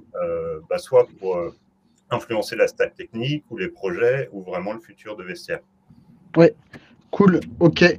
bah, 0.69 0.79
soit 0.79 1.07
pour 1.19 1.39
influencer 2.11 2.57
la 2.57 2.67
stack 2.67 2.95
technique 2.95 3.45
ou 3.51 3.57
les 3.57 3.69
projets 3.69 4.29
ou 4.33 4.43
vraiment 4.43 4.73
le 4.73 4.81
futur 4.81 5.17
de 5.17 5.23
vestiaire. 5.23 5.61
Oui, 6.37 6.49
cool, 7.11 7.41
ok. 7.61 7.97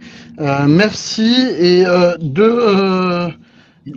merci. 0.68 1.32
Et 1.60 1.86
deux 2.20 3.34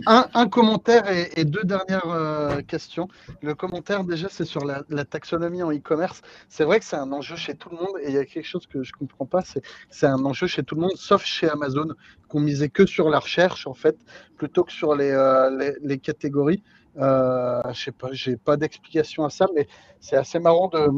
un, 0.05 0.49
commentaire 0.49 1.05
et, 1.09 1.45
deux 1.45 1.63
dernières 1.63 2.09
euh, 2.09 2.61
questions. 2.61 3.07
Le 3.41 3.55
commentaire, 3.55 4.03
déjà, 4.03 4.27
c'est 4.29 4.45
sur 4.45 4.65
la, 4.65 4.83
taxonomie 5.05 5.63
en 5.63 5.71
e-commerce. 5.71 6.21
C'est 6.49 6.63
vrai 6.63 6.79
que 6.79 6.85
c'est 6.85 6.95
un 6.95 7.11
enjeu 7.11 7.35
chez 7.35 7.55
tout 7.55 7.69
le 7.69 7.77
monde 7.77 7.97
et 8.01 8.09
il 8.09 8.13
y 8.13 8.17
a 8.17 8.25
quelque 8.25 8.45
chose 8.45 8.67
que 8.67 8.83
je 8.83 8.91
ne 8.93 8.99
comprends 8.99 9.25
pas, 9.25 9.43
c'est 9.89 10.07
un 10.07 10.23
enjeu 10.25 10.47
chez 10.47 10.63
tout 10.63 10.75
le 10.75 10.81
monde, 10.81 10.95
sauf 10.95 11.23
chez 11.23 11.49
Amazon, 11.49 11.87
qu'on 12.27 12.39
misait 12.39 12.69
que 12.69 12.85
sur 12.85 13.09
la 13.09 13.19
recherche, 13.19 13.67
en 13.67 13.73
fait, 13.73 13.97
plutôt 14.37 14.63
que 14.63 14.71
sur 14.71 14.95
les, 14.95 15.11
euh, 15.11 15.73
les, 15.81 15.97
catégories. 15.97 16.63
Euh, 16.97 17.61
je 17.73 17.83
sais 17.85 17.91
pas, 17.91 18.09
j'ai 18.11 18.37
pas 18.37 18.57
d'explication 18.57 19.23
à 19.23 19.29
ça, 19.29 19.45
mais 19.55 19.67
c'est 19.99 20.15
assez 20.15 20.39
marrant 20.39 20.67
de, 20.67 20.89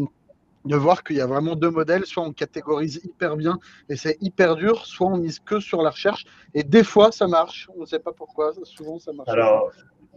de 0.65 0.75
voir 0.75 1.03
qu'il 1.03 1.17
y 1.17 1.21
a 1.21 1.25
vraiment 1.25 1.55
deux 1.55 1.69
modèles, 1.69 2.05
soit 2.05 2.23
on 2.23 2.33
catégorise 2.33 2.99
hyper 3.03 3.37
bien 3.37 3.59
et 3.89 3.95
c'est 3.95 4.17
hyper 4.21 4.55
dur, 4.55 4.85
soit 4.85 5.07
on 5.07 5.17
mise 5.17 5.39
que 5.39 5.59
sur 5.59 5.81
la 5.81 5.89
recherche. 5.89 6.25
Et 6.53 6.63
des 6.63 6.83
fois 6.83 7.11
ça 7.11 7.27
marche, 7.27 7.69
on 7.75 7.81
ne 7.81 7.85
sait 7.85 7.99
pas 7.99 8.11
pourquoi, 8.11 8.53
souvent 8.63 8.99
ça 8.99 9.13
marche. 9.13 9.29
Alors, 9.29 9.71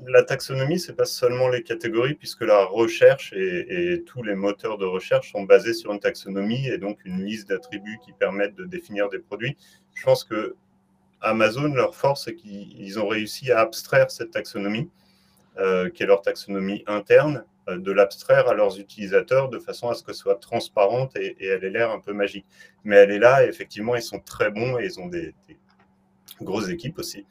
la 0.06 0.24
taxonomie, 0.24 0.80
c'est 0.80 0.94
pas 0.94 1.04
seulement 1.04 1.48
les 1.48 1.62
catégories 1.62 2.14
puisque 2.14 2.42
la 2.42 2.64
recherche 2.64 3.32
et, 3.34 4.02
tous 4.06 4.22
les 4.22 4.34
moteurs 4.34 4.78
de 4.78 4.84
recherche 4.84 5.32
sont 5.32 5.42
basés 5.42 5.74
sur 5.74 5.92
une 5.92 6.00
taxonomie 6.00 6.66
et 6.66 6.78
donc 6.78 6.98
une 7.04 7.24
liste 7.24 7.48
d'attributs 7.48 7.98
qui 8.04 8.12
permettent 8.12 8.56
de 8.56 8.64
définir 8.64 9.08
des 9.08 9.18
produits. 9.18 9.56
Je 9.94 10.02
pense 10.02 10.24
que 10.24 10.56
Amazon, 11.20 11.72
leur 11.72 11.94
force, 11.94 12.24
c'est 12.24 12.34
qu'ils 12.34 12.98
ont 12.98 13.06
réussi 13.06 13.52
à 13.52 13.60
abstraire 13.60 14.10
cette 14.10 14.32
taxonomie, 14.32 14.90
euh, 15.58 15.88
qui 15.88 16.02
est 16.02 16.06
leur 16.06 16.22
taxonomie 16.22 16.82
interne, 16.88 17.44
de 17.68 17.92
l'abstraire 17.92 18.48
à 18.48 18.54
leurs 18.54 18.78
utilisateurs 18.78 19.48
de 19.48 19.58
façon 19.58 19.88
à 19.88 19.94
ce 19.94 20.02
que 20.02 20.12
ce 20.12 20.20
soit 20.20 20.36
transparente 20.36 21.16
et, 21.16 21.36
elle 21.40 21.64
ait 21.64 21.70
l'air 21.70 21.90
un 21.90 22.00
peu 22.00 22.12
magique. 22.12 22.46
Mais 22.84 22.96
elle 22.96 23.10
est 23.10 23.18
là, 23.18 23.44
et 23.44 23.48
effectivement, 23.48 23.94
ils 23.94 24.02
sont 24.02 24.18
très 24.18 24.50
bons 24.50 24.78
et 24.78 24.84
ils 24.84 24.98
ont 25.00 25.06
des, 25.06 25.34
grosses 26.40 26.68
équipes 26.68 26.98
aussi 26.98 27.24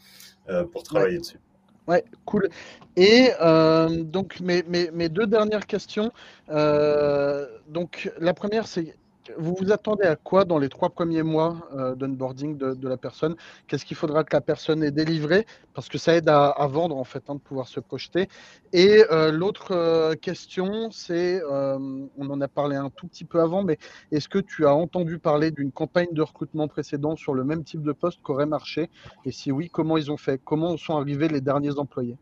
euh, 0.49 0.63
pour 0.63 0.83
travailler 0.83 1.17
dessus. 1.17 1.39
Ouais, 1.87 2.05
cool. 2.25 2.49
Et 2.95 3.31
euh, 3.41 4.03
donc, 4.03 4.39
mes, 4.39 4.63
mes, 4.63 5.09
deux 5.09 5.27
dernières 5.27 5.65
questions. 5.67 6.11
donc, 6.47 8.11
la 8.19 8.33
première, 8.33 8.67
c'est 8.67 8.95
vous 9.37 9.55
vous 9.55 9.71
attendez 9.71 10.05
à 10.05 10.15
quoi 10.15 10.45
dans 10.45 10.57
les 10.57 10.69
trois 10.69 10.89
premiers 10.89 11.23
mois 11.23 11.67
euh, 11.73 11.95
d'onboarding 11.95 12.57
de, 12.57 12.87
la 12.87 12.97
personne? 12.97 13.35
Qu'est-ce 13.67 13.85
qu'il 13.85 13.97
faudra 13.97 14.23
que 14.23 14.35
la 14.35 14.41
personne 14.41 14.83
ait 14.83 14.91
délivré? 14.91 15.45
Parce 15.73 15.89
que 15.89 15.97
ça 15.97 16.15
aide 16.15 16.29
à, 16.29 16.67
vendre, 16.67 16.97
en 16.97 17.03
fait, 17.03 17.23
hein, 17.29 17.35
de 17.35 17.39
pouvoir 17.39 17.67
se 17.67 17.79
projeter. 17.79 18.27
Et 18.73 19.03
euh, 19.11 19.31
l'autre 19.31 19.71
euh, 19.71 20.15
question, 20.15 20.91
c'est, 20.91 21.41
on 21.45 22.29
en 22.29 22.41
a 22.41 22.47
parlé 22.47 22.75
un 22.75 22.89
tout 22.89 23.07
petit 23.07 23.25
peu 23.25 23.41
avant, 23.41 23.63
mais 23.63 23.77
est-ce 24.11 24.29
que 24.29 24.39
tu 24.39 24.65
as 24.65 24.75
entendu 24.75 25.19
parler 25.19 25.51
d'une 25.51 25.71
campagne 25.71 26.09
de 26.11 26.21
recrutement 26.21 26.67
précédente 26.67 27.17
sur 27.17 27.33
le 27.33 27.43
même 27.43 27.63
type 27.63 27.83
de 27.83 27.91
poste 27.91 28.19
qui 28.23 28.31
aurait 28.31 28.45
marché? 28.45 28.89
Et 29.25 29.31
si 29.31 29.51
oui, 29.51 29.69
comment 29.69 29.97
ils 29.97 30.11
ont 30.11 30.17
fait? 30.17 30.39
Comment 30.43 30.77
sont 30.77 30.97
arrivés 30.97 31.27
les 31.27 31.41
derniers 31.41 31.77
employés? 31.77 32.17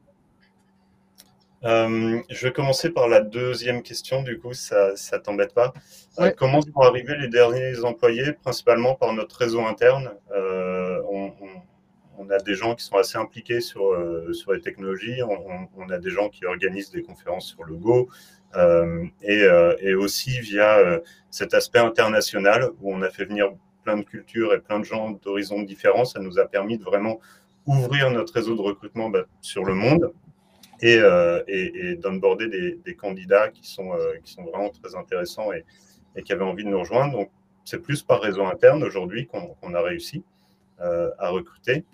Euh, 1.65 2.21
je 2.29 2.47
vais 2.47 2.53
commencer 2.53 2.89
par 2.89 3.07
la 3.07 3.21
deuxième 3.21 3.81
question, 3.81 4.23
du 4.23 4.39
coup, 4.39 4.53
ça 4.53 4.93
ne 4.93 5.17
t'embête 5.17 5.53
pas. 5.53 5.73
Euh, 6.19 6.31
comment 6.35 6.61
sont 6.61 6.81
arrivés 6.81 7.15
les 7.17 7.27
derniers 7.27 7.83
employés? 7.83 8.33
Principalement 8.33 8.95
par 8.95 9.13
notre 9.13 9.37
réseau 9.37 9.61
interne. 9.65 10.11
Euh, 10.31 11.01
on, 11.09 12.29
a 12.29 12.37
des 12.37 12.53
gens 12.53 12.75
qui 12.75 12.83
sont 12.83 12.97
assez 12.97 13.17
impliqués 13.17 13.59
sur, 13.59 13.97
sur 14.33 14.53
les 14.53 14.61
technologies, 14.61 15.19
on, 15.23 15.89
a 15.89 15.97
des 15.97 16.11
gens 16.11 16.29
qui 16.29 16.45
organisent 16.45 16.91
des 16.91 17.01
conférences 17.01 17.47
sur 17.47 17.63
le 17.63 17.73
Go, 17.73 18.07
et, 19.23 19.47
et, 19.79 19.95
aussi 19.95 20.39
via 20.39 20.99
cet 21.31 21.55
aspect 21.55 21.79
international 21.79 22.69
où 22.81 22.93
on 22.93 23.01
a 23.01 23.09
fait 23.09 23.25
venir 23.25 23.53
plein 23.83 23.97
de 23.97 24.03
cultures 24.03 24.53
et 24.53 24.59
plein 24.59 24.79
de 24.79 24.83
gens 24.83 25.11
d'horizons 25.11 25.63
différents, 25.63 26.05
ça 26.05 26.19
nous 26.19 26.37
a 26.37 26.45
permis 26.45 26.77
de 26.77 26.83
vraiment 26.83 27.19
ouvrir 27.65 28.11
notre 28.11 28.33
réseau 28.33 28.55
de 28.55 28.61
recrutement 28.61 29.09
bah, 29.09 29.23
sur 29.41 29.63
le 29.63 29.73
monde 29.73 30.11
et, 30.81 30.97
euh, 30.97 31.95
d'onboarder 31.97 32.77
des, 32.83 32.95
candidats 32.95 33.49
qui 33.49 33.67
sont, 33.67 33.93
euh, 33.93 34.15
qui 34.23 34.33
sont 34.33 34.43
vraiment 34.43 34.69
très 34.69 34.95
intéressants 34.95 35.51
et, 35.51 35.65
qui 36.23 36.33
avaient 36.33 36.43
envie 36.43 36.63
de 36.63 36.69
nous 36.69 36.79
rejoindre. 36.79 37.13
Donc, 37.13 37.31
c'est 37.65 37.79
plus 37.79 38.01
par 38.01 38.21
réseau 38.21 38.45
interne 38.45 38.83
aujourd'hui 38.83 39.27
qu'on 39.27 39.73
a 39.73 39.81
réussi 39.81 40.23
euh, 40.81 41.11
à 41.19 41.29
recruter. 41.29 41.85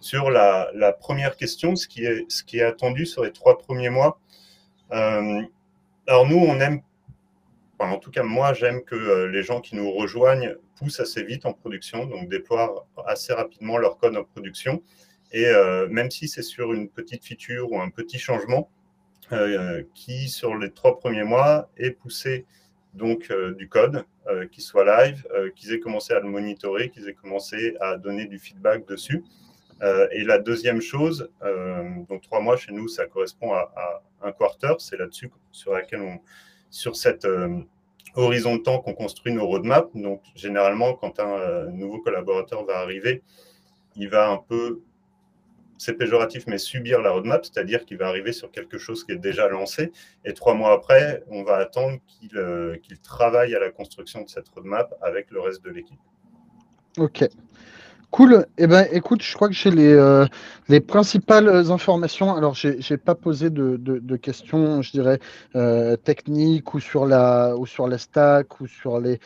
Sur 0.00 0.30
la, 0.30 0.92
première 1.00 1.36
question, 1.36 1.74
ce 1.74 1.88
qui, 1.88 2.04
est, 2.04 2.62
attendu 2.62 3.06
sur 3.06 3.24
les 3.24 3.32
trois 3.32 3.58
premiers 3.58 3.90
mois, 3.90 4.20
alors 4.90 6.26
nous, 6.28 6.38
on 6.38 6.60
aime, 6.60 6.80
en 7.80 7.98
tout 7.98 8.10
cas 8.10 8.22
moi, 8.22 8.54
j'aime 8.54 8.82
que 8.82 9.24
les 9.24 9.42
gens 9.42 9.60
qui 9.60 9.74
nous 9.74 9.90
rejoignent 9.90 10.54
poussent 10.76 11.00
assez 11.00 11.24
vite 11.24 11.44
en 11.44 11.52
production, 11.52 12.06
donc 12.06 12.28
déploient 12.28 12.86
assez 13.06 13.32
rapidement 13.32 13.78
leur 13.78 13.98
code 13.98 14.16
en 14.16 14.24
production. 14.24 14.82
Et 15.32 15.46
euh, 15.46 15.88
même 15.88 16.10
si 16.10 16.28
c'est 16.28 16.42
sur 16.42 16.72
une 16.72 16.88
petite 16.88 17.24
feature 17.24 17.70
ou 17.70 17.80
un 17.80 17.90
petit 17.90 18.18
changement, 18.18 18.70
euh, 19.32 19.82
qui 19.94 20.28
sur 20.28 20.56
les 20.56 20.70
trois 20.70 20.98
premiers 20.98 21.24
mois 21.24 21.68
est 21.76 21.90
poussé 21.90 22.46
donc 22.94 23.30
euh, 23.30 23.54
du 23.54 23.68
code 23.68 24.04
qui 24.50 24.60
soit 24.60 24.84
live, 24.84 25.24
qu'ils 25.54 25.72
aient 25.72 25.78
commencé 25.78 26.12
à 26.12 26.18
le 26.18 26.28
monitorer, 26.28 26.90
qu'ils 26.90 27.08
aient 27.08 27.14
commencé 27.14 27.76
à 27.80 27.96
donner 27.96 28.26
du 28.26 28.40
feedback 28.40 28.84
dessus. 28.84 29.22
et 30.10 30.24
la 30.24 30.38
deuxième 30.38 30.80
chose, 30.80 31.30
donc 32.08 32.22
trois 32.22 32.40
mois 32.40 32.56
chez 32.56 32.72
nous, 32.72 32.88
ça 32.88 33.06
correspond 33.06 33.52
à, 33.52 34.02
un 34.22 34.32
quarter. 34.32 34.74
C'est 34.80 34.96
là-dessus 34.96 35.30
sur 35.52 35.74
laquelle 35.74 36.18
sur 36.70 36.96
cette 36.96 37.24
horizon 38.16 38.56
de 38.56 38.62
temps 38.62 38.80
qu'on 38.80 38.94
construit 38.94 39.32
nos 39.32 39.46
roadmaps. 39.46 39.94
Donc 39.94 40.22
généralement, 40.34 40.94
quand 40.94 41.20
un 41.20 41.70
nouveau 41.70 42.00
collaborateur 42.00 42.64
va 42.64 42.78
arriver, 42.78 43.22
il 43.94 44.08
va 44.08 44.28
un 44.28 44.38
peu 44.38 44.80
c'est 45.78 45.94
péjoratif, 45.94 46.46
mais 46.46 46.58
subir 46.58 47.00
la 47.02 47.10
roadmap, 47.10 47.44
c'est-à-dire 47.44 47.84
qu'il 47.84 47.98
va 47.98 48.08
arriver 48.08 48.32
sur 48.32 48.50
quelque 48.50 48.78
chose 48.78 49.04
qui 49.04 49.12
est 49.12 49.18
déjà 49.18 49.48
lancé, 49.48 49.92
et 50.24 50.32
trois 50.32 50.54
mois 50.54 50.72
après, 50.72 51.22
on 51.28 51.42
va 51.42 51.56
attendre 51.56 51.98
qu'il 52.06 52.36
euh, 52.36 52.76
travaille 53.02 53.54
à 53.54 53.60
la 53.60 53.70
construction 53.70 54.22
de 54.22 54.28
cette 54.28 54.48
roadmap 54.48 54.94
avec 55.02 55.30
le 55.30 55.40
reste 55.40 55.64
de 55.64 55.70
l'équipe. 55.70 56.00
Ok. 56.98 57.24
Cool. 58.12 58.46
Eh 58.56 58.66
ben, 58.66 58.86
écoute, 58.92 59.22
je 59.22 59.34
crois 59.34 59.48
que 59.48 59.54
j'ai 59.54 59.70
les, 59.70 59.92
euh, 59.92 60.26
les 60.68 60.80
principales 60.80 61.48
informations. 61.70 62.34
Alors, 62.34 62.54
j'ai 62.54 62.78
n'ai 62.90 62.96
pas 62.96 63.14
posé 63.14 63.50
de, 63.50 64.16
questions, 64.16 64.80
je 64.80 64.92
dirais, 64.92 65.18
euh, 65.54 65.96
techniques 65.96 66.72
ou 66.72 66.80
sur, 66.80 67.04
la, 67.04 67.54
ou 67.56 67.66
stack 67.66 68.60
ou 68.60 68.66
sur 68.66 69.00
les, 69.00 69.18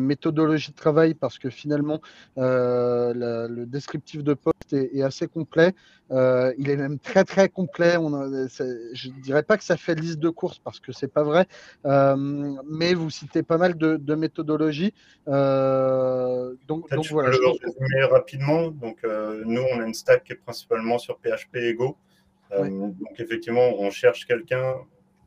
méthodologies 0.00 0.72
de 0.72 0.76
travail 0.76 1.14
parce 1.14 1.38
que 1.38 1.48
finalement, 1.50 2.00
euh, 2.36 3.48
le 3.48 3.64
descriptif 3.64 4.22
de 4.22 4.34
poste 4.34 4.72
est 4.72 5.02
assez 5.02 5.26
complet. 5.26 5.74
Euh, 6.10 6.52
il 6.58 6.70
est 6.70 6.76
même 6.76 6.98
très 6.98 7.24
très 7.24 7.48
complet. 7.48 7.96
On 7.96 8.10
je 8.10 9.08
ne 9.08 9.20
dirais 9.22 9.42
pas 9.42 9.56
que 9.56 9.64
ça 9.64 9.76
fait 9.76 9.94
liste 9.94 10.18
de 10.18 10.28
courses 10.28 10.58
parce 10.58 10.80
que 10.80 10.92
c'est 10.92 11.12
pas 11.12 11.22
vrai, 11.22 11.46
euh, 11.86 12.16
mais 12.68 12.94
vous 12.94 13.10
citez 13.10 13.42
pas 13.42 13.58
mal 13.58 13.76
de, 13.76 13.96
de 13.96 14.14
méthodologies. 14.14 14.92
Euh, 15.28 16.54
donc, 16.66 16.90
donc 16.90 17.06
voilà. 17.10 17.30
Je 17.30 17.38
le 17.38 17.48
résumer 17.48 18.04
rapidement. 18.04 18.70
Donc 18.70 18.98
nous, 19.04 19.62
on 19.72 19.80
a 19.80 19.86
une 19.86 19.94
stack 19.94 20.24
qui 20.24 20.32
est 20.32 20.36
principalement 20.36 20.98
sur 20.98 21.18
PHP 21.18 21.56
et 21.56 21.74
Go. 21.74 21.96
Donc 22.50 23.18
effectivement, 23.18 23.74
on 23.78 23.90
cherche 23.90 24.26
quelqu'un. 24.26 24.76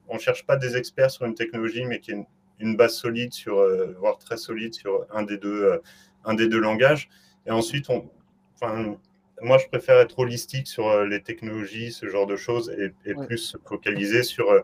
On 0.09 0.17
cherche 0.17 0.45
pas 0.45 0.57
des 0.57 0.75
experts 0.75 1.11
sur 1.11 1.25
une 1.25 1.33
technologie, 1.33 1.85
mais 1.85 1.99
qui 1.99 2.11
est 2.11 2.25
une, 2.59 2.75
base 2.75 2.93
solide 2.93 3.33
sur, 3.33 3.65
voire 3.99 4.17
très 4.17 4.37
solide 4.37 4.73
sur 4.73 5.05
un 5.11 5.23
des 5.23 5.37
deux, 5.37 5.81
un 6.25 6.33
des 6.33 6.49
deux 6.49 6.59
langages. 6.59 7.09
Et 7.45 7.51
ensuite, 7.51 7.89
on, 7.89 8.09
enfin, 8.55 8.97
moi, 9.43 9.57
je 9.57 9.67
préfère 9.67 9.99
être 9.99 10.17
holistique 10.19 10.67
sur 10.67 10.87
euh, 10.87 11.05
les 11.05 11.21
technologies, 11.21 11.91
ce 11.91 12.07
genre 12.07 12.25
de 12.25 12.35
choses, 12.35 12.73
et, 13.05 13.13
plus 13.13 13.37
se 13.37 13.57
focaliser 13.57 14.23
sur 14.23 14.49
euh, 14.49 14.61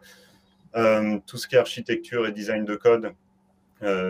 euh, 0.76 1.20
tout 1.26 1.38
ce 1.38 1.48
qui 1.48 1.56
est 1.56 1.60
architecture 1.60 2.26
et 2.28 2.32
design 2.32 2.66
de 2.66 2.76
code. 2.76 3.12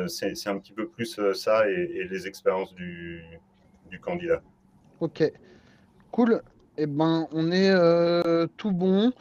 c'est 0.07 0.47
un 0.47 0.57
petit 0.57 0.73
peu 0.73 0.87
plus 0.87 1.19
ça 1.33 1.69
et, 1.69 2.07
les 2.09 2.27
expériences 2.27 2.73
du, 2.75 3.23
candidat. 4.01 4.41
Ok, 4.99 5.23
cool. 6.11 6.41
Eh 6.77 6.85
ben, 6.85 7.27
on 7.31 7.51
est 7.51 7.73
tout 8.57 8.71
bon. 8.71 9.11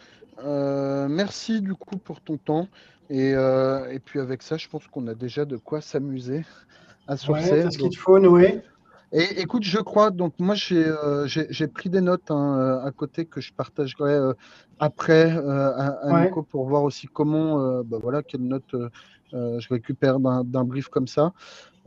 merci 1.08 1.60
du 1.60 1.74
coup 1.74 1.96
pour 1.96 2.20
ton 2.20 2.36
temps. 2.36 2.68
Et, 3.10 3.34
puis 4.04 4.20
avec 4.20 4.42
ça, 4.42 4.56
je 4.56 4.68
pense 4.68 4.86
qu'on 4.86 5.06
a 5.06 5.14
déjà 5.14 5.44
de 5.44 5.56
quoi 5.56 5.80
s'amuser 5.80 6.42
à 7.06 7.16
sourcer. 7.16 7.64
Ouais, 7.64 7.70
ce 7.70 7.78
qu'il 7.78 7.96
faut, 7.96 8.18
Noé 8.18 8.62
et 9.12 9.40
écoute, 9.40 9.64
je 9.64 9.78
crois, 9.78 10.10
donc 10.10 10.34
moi 10.38 10.54
j'ai 10.54 10.84
euh, 10.86 11.26
pris 11.72 11.88
des 11.88 12.02
notes 12.02 12.30
hein, 12.30 12.58
euh, 12.58 12.86
à 12.86 12.90
côté 12.90 13.24
que 13.24 13.40
je 13.40 13.54
partagerai 13.54 14.12
euh, 14.12 14.34
après 14.78 15.30
à, 15.30 16.24
Nico 16.24 16.42
pour 16.42 16.68
voir 16.68 16.82
aussi 16.82 17.06
comment, 17.06 17.82
bah, 17.82 17.98
voilà, 18.00 18.22
quelles 18.22 18.46
notes 18.46 18.76
je 19.32 19.68
récupère 19.68 20.20
d'un 20.20 20.64
brief 20.64 20.88
comme 20.88 21.06
ça. 21.06 21.32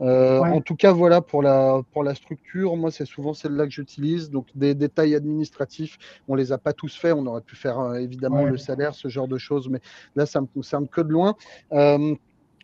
En 0.00 0.60
tout 0.60 0.74
cas, 0.74 0.92
voilà 0.92 1.20
pour 1.20 1.42
la, 1.42 1.80
pour 1.92 2.02
la 2.02 2.14
structure. 2.14 2.76
Moi, 2.76 2.90
c'est 2.90 3.06
souvent 3.06 3.34
celle-là 3.34 3.64
que 3.66 3.72
j'utilise. 3.72 4.30
Donc, 4.30 4.48
des 4.54 4.74
détails 4.74 5.14
administratifs, 5.14 5.96
on 6.28 6.34
les 6.34 6.52
a 6.52 6.58
pas 6.58 6.72
tous 6.72 6.94
faits. 6.94 7.14
On 7.16 7.24
aurait 7.26 7.40
pu 7.40 7.56
faire 7.56 7.94
évidemment 7.94 8.44
le 8.44 8.58
salaire, 8.58 8.94
ce 8.94 9.08
genre 9.08 9.28
de 9.28 9.38
choses, 9.38 9.68
mais 9.70 9.80
là, 10.16 10.26
ça 10.26 10.40
me 10.40 10.46
concerne 10.46 10.86
que 10.86 11.00
de 11.00 11.08
loin. 11.08 11.34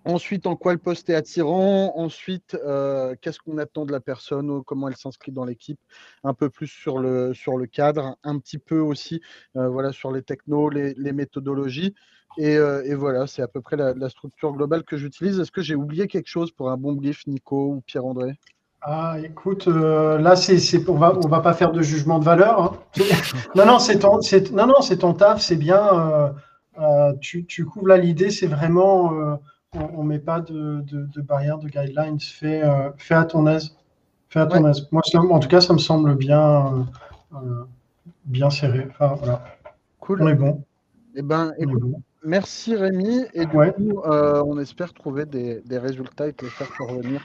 Ensuite, 0.05 0.47
en 0.47 0.57
quoi 0.57 0.73
le 0.73 0.79
poste 0.79 1.11
est 1.11 1.15
attirant? 1.15 1.93
Ensuite, 1.97 2.57
euh, 2.65 3.15
qu'est-ce 3.21 3.39
qu'on 3.39 3.59
attend 3.59 3.85
de 3.85 3.93
la 3.93 4.01
personne, 4.01 4.63
comment 4.65 4.89
elle 4.89 4.97
s'inscrit 4.97 5.33
dans 5.33 5.45
l'équipe? 5.45 5.81
Un 6.25 6.35
peu 6.35 6.51
plus 6.51 6.69
sur 6.69 6.99
le, 6.99 7.35
sur 7.35 7.57
le 7.57 7.67
cadre, 7.67 8.17
un 8.23 8.39
petit 8.39 8.59
peu 8.59 8.79
aussi 8.79 9.21
euh, 9.57 9.69
voilà, 9.69 9.93
sur 9.93 10.13
les 10.13 10.23
technos, 10.23 10.71
les, 10.71 11.13
méthodologies. 11.13 11.95
Euh, 12.39 12.83
et, 12.85 12.95
voilà, 12.95 13.27
c'est 13.27 13.43
à 13.43 13.49
peu 13.49 13.61
près 13.61 13.77
la, 13.77 14.09
structure 14.09 14.53
globale 14.53 14.85
que 14.85 14.97
j'utilise. 14.97 15.41
Est-ce 15.41 15.51
que 15.51 15.63
j'ai 15.63 15.75
oublié 15.75 16.07
quelque 16.07 16.29
chose 16.29 16.53
pour 16.53 16.71
un 16.71 16.77
bon 16.77 16.93
brief, 16.93 17.27
Nico 17.27 17.75
ou 17.75 17.81
Pierre-André? 17.81 18.39
Ah, 18.81 19.17
écoute, 19.25 19.67
là, 19.67 20.37
c'est, 20.37 20.89
on 20.89 20.95
va, 20.95 21.17
on 21.17 21.29
va 21.29 21.41
pas 21.41 21.53
faire 21.53 21.73
de 21.73 21.83
jugement 21.83 22.21
de 22.21 22.25
valeur. 22.25 22.63
Hein. 22.63 22.73
non, 23.57 23.67
non, 23.67 23.79
c'est 23.81 23.99
ton, 23.99 24.21
non, 24.53 24.67
non, 24.69 24.81
c'est 24.81 24.99
ton 24.99 25.15
taf, 25.15 25.41
c'est 25.41 25.57
bien. 25.57 26.33
tu, 27.21 27.45
tu 27.45 27.65
couvres 27.65 27.89
là 27.89 27.97
l'idée, 27.97 28.31
c'est 28.31 28.47
vraiment 28.47 29.39
on 29.75 30.03
ne 30.03 30.09
met 30.09 30.19
pas 30.19 30.41
de, 30.41 30.83
de, 30.83 31.21
barrière, 31.21 31.59
de 31.59 31.69
guidelines. 31.69 32.21
Fais, 32.21 32.63
euh, 32.63 32.91
à 33.11 33.25
ton 33.25 33.47
aise. 33.47 33.77
Fais 34.29 34.41
à 34.41 34.47
ton 34.47 34.67
aise. 34.67 34.89
Moi, 34.91 35.03
en 35.15 35.39
tout 35.39 35.49
cas, 35.49 35.61
ça 35.61 35.73
me 35.73 35.79
semble 35.79 36.15
bien, 36.15 36.67
euh, 36.67 37.37
euh, 37.37 37.65
bien 38.25 38.51
serré. 38.51 38.87
Enfin, 38.91 39.17
voilà. 39.19 39.45
Cool. 40.01 40.23
On 40.23 40.29
est 40.29 40.35
bon. 40.35 40.65
Eh 41.15 41.23
ben, 41.23 41.53
merci 42.25 42.77
Rémi. 42.77 43.25
Et 43.35 43.47
du 43.47 43.57
coup, 43.73 44.01
on 44.05 44.59
espère 44.59 44.93
trouver 44.95 45.27
des, 45.27 45.63
résultats 45.71 46.29
et 46.29 46.33
te 46.33 46.45
les 46.45 46.51
faire 46.51 46.69
revenir. 46.81 47.21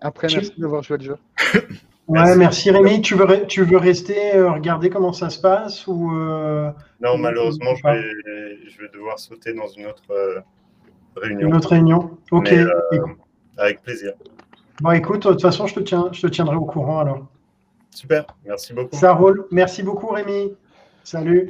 après, 0.00 0.28
merci 0.32 0.52
d'avoir 0.58 0.82
joué 0.82 0.98
le 0.98 1.04
jeu. 1.04 1.16
Ouais, 2.08 2.36
merci, 2.36 2.70
Rémi. 2.70 3.02
Tu 3.02 3.16
veux, 3.16 3.46
tu 3.48 3.64
veux 3.64 3.78
rester, 3.78 4.40
regarder 4.40 4.90
comment 4.90 5.12
ça 5.12 5.28
se 5.28 5.40
passe 5.40 5.88
ou 5.88 6.12
Non, 6.12 7.18
malheureusement, 7.18 7.74
je 7.74 7.82
vais, 7.82 8.00
je 8.68 8.80
vais, 8.80 8.88
devoir 8.94 9.18
sauter 9.18 9.52
dans 9.54 9.66
une 9.66 9.86
autre 9.86 10.04
une 11.24 11.54
autre 11.54 11.70
réunion 11.70 12.18
Ok. 12.30 12.52
Euh, 12.52 12.68
avec 13.56 13.82
plaisir. 13.82 14.12
Bon, 14.80 14.90
écoute, 14.90 15.26
de 15.26 15.32
toute 15.32 15.42
façon, 15.42 15.66
je 15.66 15.74
te, 15.74 15.80
tiens, 15.80 16.10
je 16.12 16.20
te 16.20 16.26
tiendrai 16.26 16.56
au 16.56 16.64
courant 16.64 17.00
alors. 17.00 17.26
Super, 17.90 18.26
merci 18.44 18.74
beaucoup. 18.74 18.94
Ça 18.96 19.14
roule. 19.14 19.46
Merci 19.50 19.82
beaucoup, 19.82 20.08
Rémi. 20.08 20.52
Salut. 21.02 21.48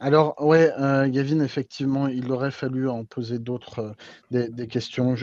Alors, 0.00 0.34
ouais, 0.42 0.70
euh, 0.78 1.08
Gavin, 1.08 1.40
effectivement, 1.40 2.06
il 2.06 2.30
aurait 2.30 2.50
fallu 2.50 2.88
en 2.88 3.04
poser 3.04 3.38
d'autres, 3.38 3.94
euh, 4.34 4.48
des, 4.50 4.66
questions, 4.66 5.14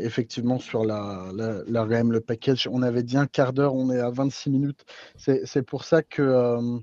effectivement, 0.00 0.58
sur 0.58 0.84
la, 0.84 1.26
la, 1.34 1.62
la, 1.66 1.84
RAM, 1.84 2.12
le 2.12 2.20
package. 2.20 2.68
On 2.70 2.82
avait 2.82 3.02
dit 3.02 3.16
un 3.16 3.26
quart 3.26 3.52
d'heure, 3.52 3.74
on 3.74 3.90
est 3.90 4.00
à 4.00 4.10
26 4.10 4.50
minutes. 4.50 4.84
C'est 5.16 5.62
pour 5.62 5.84
ça 5.84 6.02
que 6.02 6.80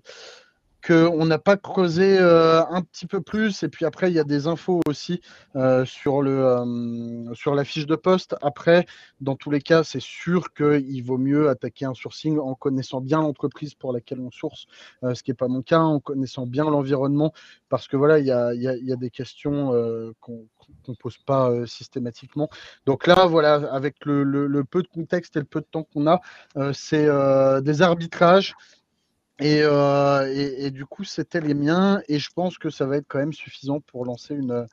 qu'on 0.86 1.26
n'a 1.26 1.40
pas 1.40 1.58
creusé 1.58 2.18
euh, 2.20 2.64
un 2.66 2.82
petit 2.82 3.06
peu 3.06 3.22
plus. 3.22 3.64
Et 3.64 3.70
puis 3.70 3.86
après, 3.86 4.10
il 4.10 4.14
y 4.14 4.20
a 4.20 4.24
des 4.24 4.48
infos 4.48 4.82
aussi 4.88 5.22
euh, 5.56 5.86
sur, 5.86 6.22
le, 6.22 6.46
euh, 6.46 7.34
sur 7.34 7.54
la 7.54 7.64
fiche 7.64 7.86
de 7.86 7.96
poste. 7.96 8.36
Après, 8.42 8.86
dans 9.20 9.36
tous 9.36 9.52
les 9.52 9.62
cas, 9.62 9.84
c'est 9.84 10.02
sûr 10.02 10.54
qu'il 10.54 11.04
vaut 11.04 11.18
mieux 11.18 11.50
attaquer 11.50 11.86
un 11.86 11.94
sourcing 11.94 12.40
en 12.40 12.56
connaissant 12.56 13.02
bien 13.02 13.22
l'entreprise 13.22 13.74
pour 13.74 13.92
laquelle 13.92 14.20
on 14.22 14.32
source, 14.32 14.68
ce 15.02 15.22
qui 15.24 15.32
n'est 15.32 15.36
pas 15.36 15.48
mon 15.48 15.62
cas, 15.62 15.80
en 15.80 16.00
connaissant 16.00 16.46
bien 16.46 16.66
l'environnement, 16.66 17.34
parce 17.68 17.88
que 17.88 17.98
voilà, 17.98 18.20
il 18.20 18.26
y 18.26 18.32
a, 18.32 18.54
y, 18.54 18.68
a, 18.68 18.96
des 18.96 19.10
questions 19.10 19.72
qu'on 20.20 20.48
ne 20.88 20.94
pose 20.96 21.18
pas 21.18 21.52
systématiquement. 21.66 22.50
Donc 22.86 23.08
là, 23.08 23.26
voilà, 23.26 23.56
avec 23.72 24.06
le, 24.06 24.24
le, 24.24 24.64
peu 24.64 24.82
de 24.82 24.88
contexte 24.88 25.36
et 25.36 25.40
le 25.40 25.46
peu 25.46 25.60
de 25.62 25.68
temps 25.70 25.84
qu'on 25.84 26.08
a, 26.08 26.22
c'est 26.74 27.08
des 27.62 27.82
arbitrages. 27.82 28.56
Euh, 29.42 30.28
et, 30.34 30.66
et, 30.66 30.72
du 30.72 30.86
coup, 30.86 31.04
c'était 31.04 31.42
les 31.42 31.54
miens. 31.54 32.02
Et 32.08 32.20
je 32.20 32.30
pense 32.34 32.58
que 32.58 32.70
ça 32.70 32.86
va 32.86 32.98
être 32.98 33.08
quand 33.08 33.20
même 33.20 33.34
suffisant 33.34 33.80
pour 33.80 34.06
lancer 34.06 34.36
une, 34.36 34.68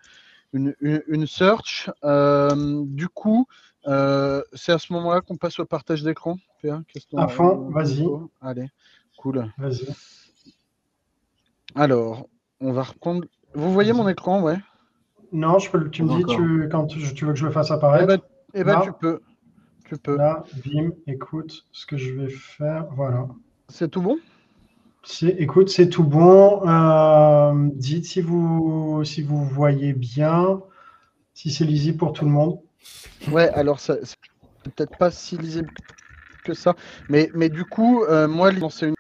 une, 0.53 0.75
une, 1.07 1.27
search. 1.27 1.91
Euh, 2.05 2.83
du 2.87 3.09
coup, 3.09 3.47
euh, 3.87 4.43
c'est 4.53 4.73
à 4.73 4.79
ce 4.79 4.93
moment-là 4.93 5.21
qu'on 5.21 5.37
passe 5.37 5.59
au 5.61 5.65
partage 5.65 6.03
d'écran. 6.03 6.39
À 7.17 7.29
fond, 7.29 7.71
vas-y. 7.71 8.09
Allez, 8.41 8.69
cool. 9.19 9.53
Vas-y. 9.59 9.87
Alors, 11.75 12.29
on 12.61 12.73
va 12.73 12.83
reprendre. 12.83 13.25
Vous 13.55 13.73
voyez 13.73 13.93
mon 13.93 14.09
écran, 14.09 14.43
ouais? 14.43 14.59
Non, 15.33 15.59
je 15.59 15.71
peux, 15.71 15.91
tu 15.91 16.03
me 16.03 16.17
dis 16.17 16.25
tu, 16.25 16.69
quand 16.71 16.87
tu, 16.87 16.99
veux 16.99 17.33
que 17.33 17.39
je 17.39 17.47
le 17.47 17.53
fasse 17.53 17.71
apparaître? 17.71 18.05
Eh 18.05 18.07
ben, 18.07 18.21
eh 18.55 18.65
ben 18.65 18.81
tu 18.81 18.93
peux. 18.93 19.21
Tu 19.85 19.97
peux. 19.97 20.17
Là, 20.17 20.43
bim, 20.65 20.91
écoute 21.07 21.65
ce 21.71 21.87
que 21.87 21.97
je 21.97 22.15
vais 22.15 22.31
faire. 22.31 22.87
Voilà. 22.93 23.29
C'est 23.69 23.91
tout 23.91 24.03
bon? 24.03 24.19
Écoute, 25.23 25.69
c'est 25.69 25.89
tout 25.89 26.05
bon. 26.05 26.67
Euh, 26.69 27.71
dites 27.75 28.07
si 28.07 28.21
vous, 28.21 29.03
si 29.05 29.23
vous 29.23 29.45
voyez 29.45 29.93
bien, 29.93 30.61
si 31.33 31.51
c'est 31.51 31.65
lisible 31.65 31.99
pour 31.99 32.13
tout 32.13 32.25
le 32.25 32.31
monde. 32.31 32.59
Ouais, 33.31 33.49
alors 33.51 33.81
c'est 33.81 34.01
peut-être 34.65 34.97
pas 34.99 35.11
si 35.11 35.37
lisible 35.37 35.71
que 36.45 36.55
ça, 36.55 36.75
mais, 37.09 37.31
mais 37.35 37.49
du 37.49 37.65
coup, 37.65 38.05
euh, 38.05 38.29
moi, 38.29 38.53
lancer 38.53 38.87
une 38.89 38.96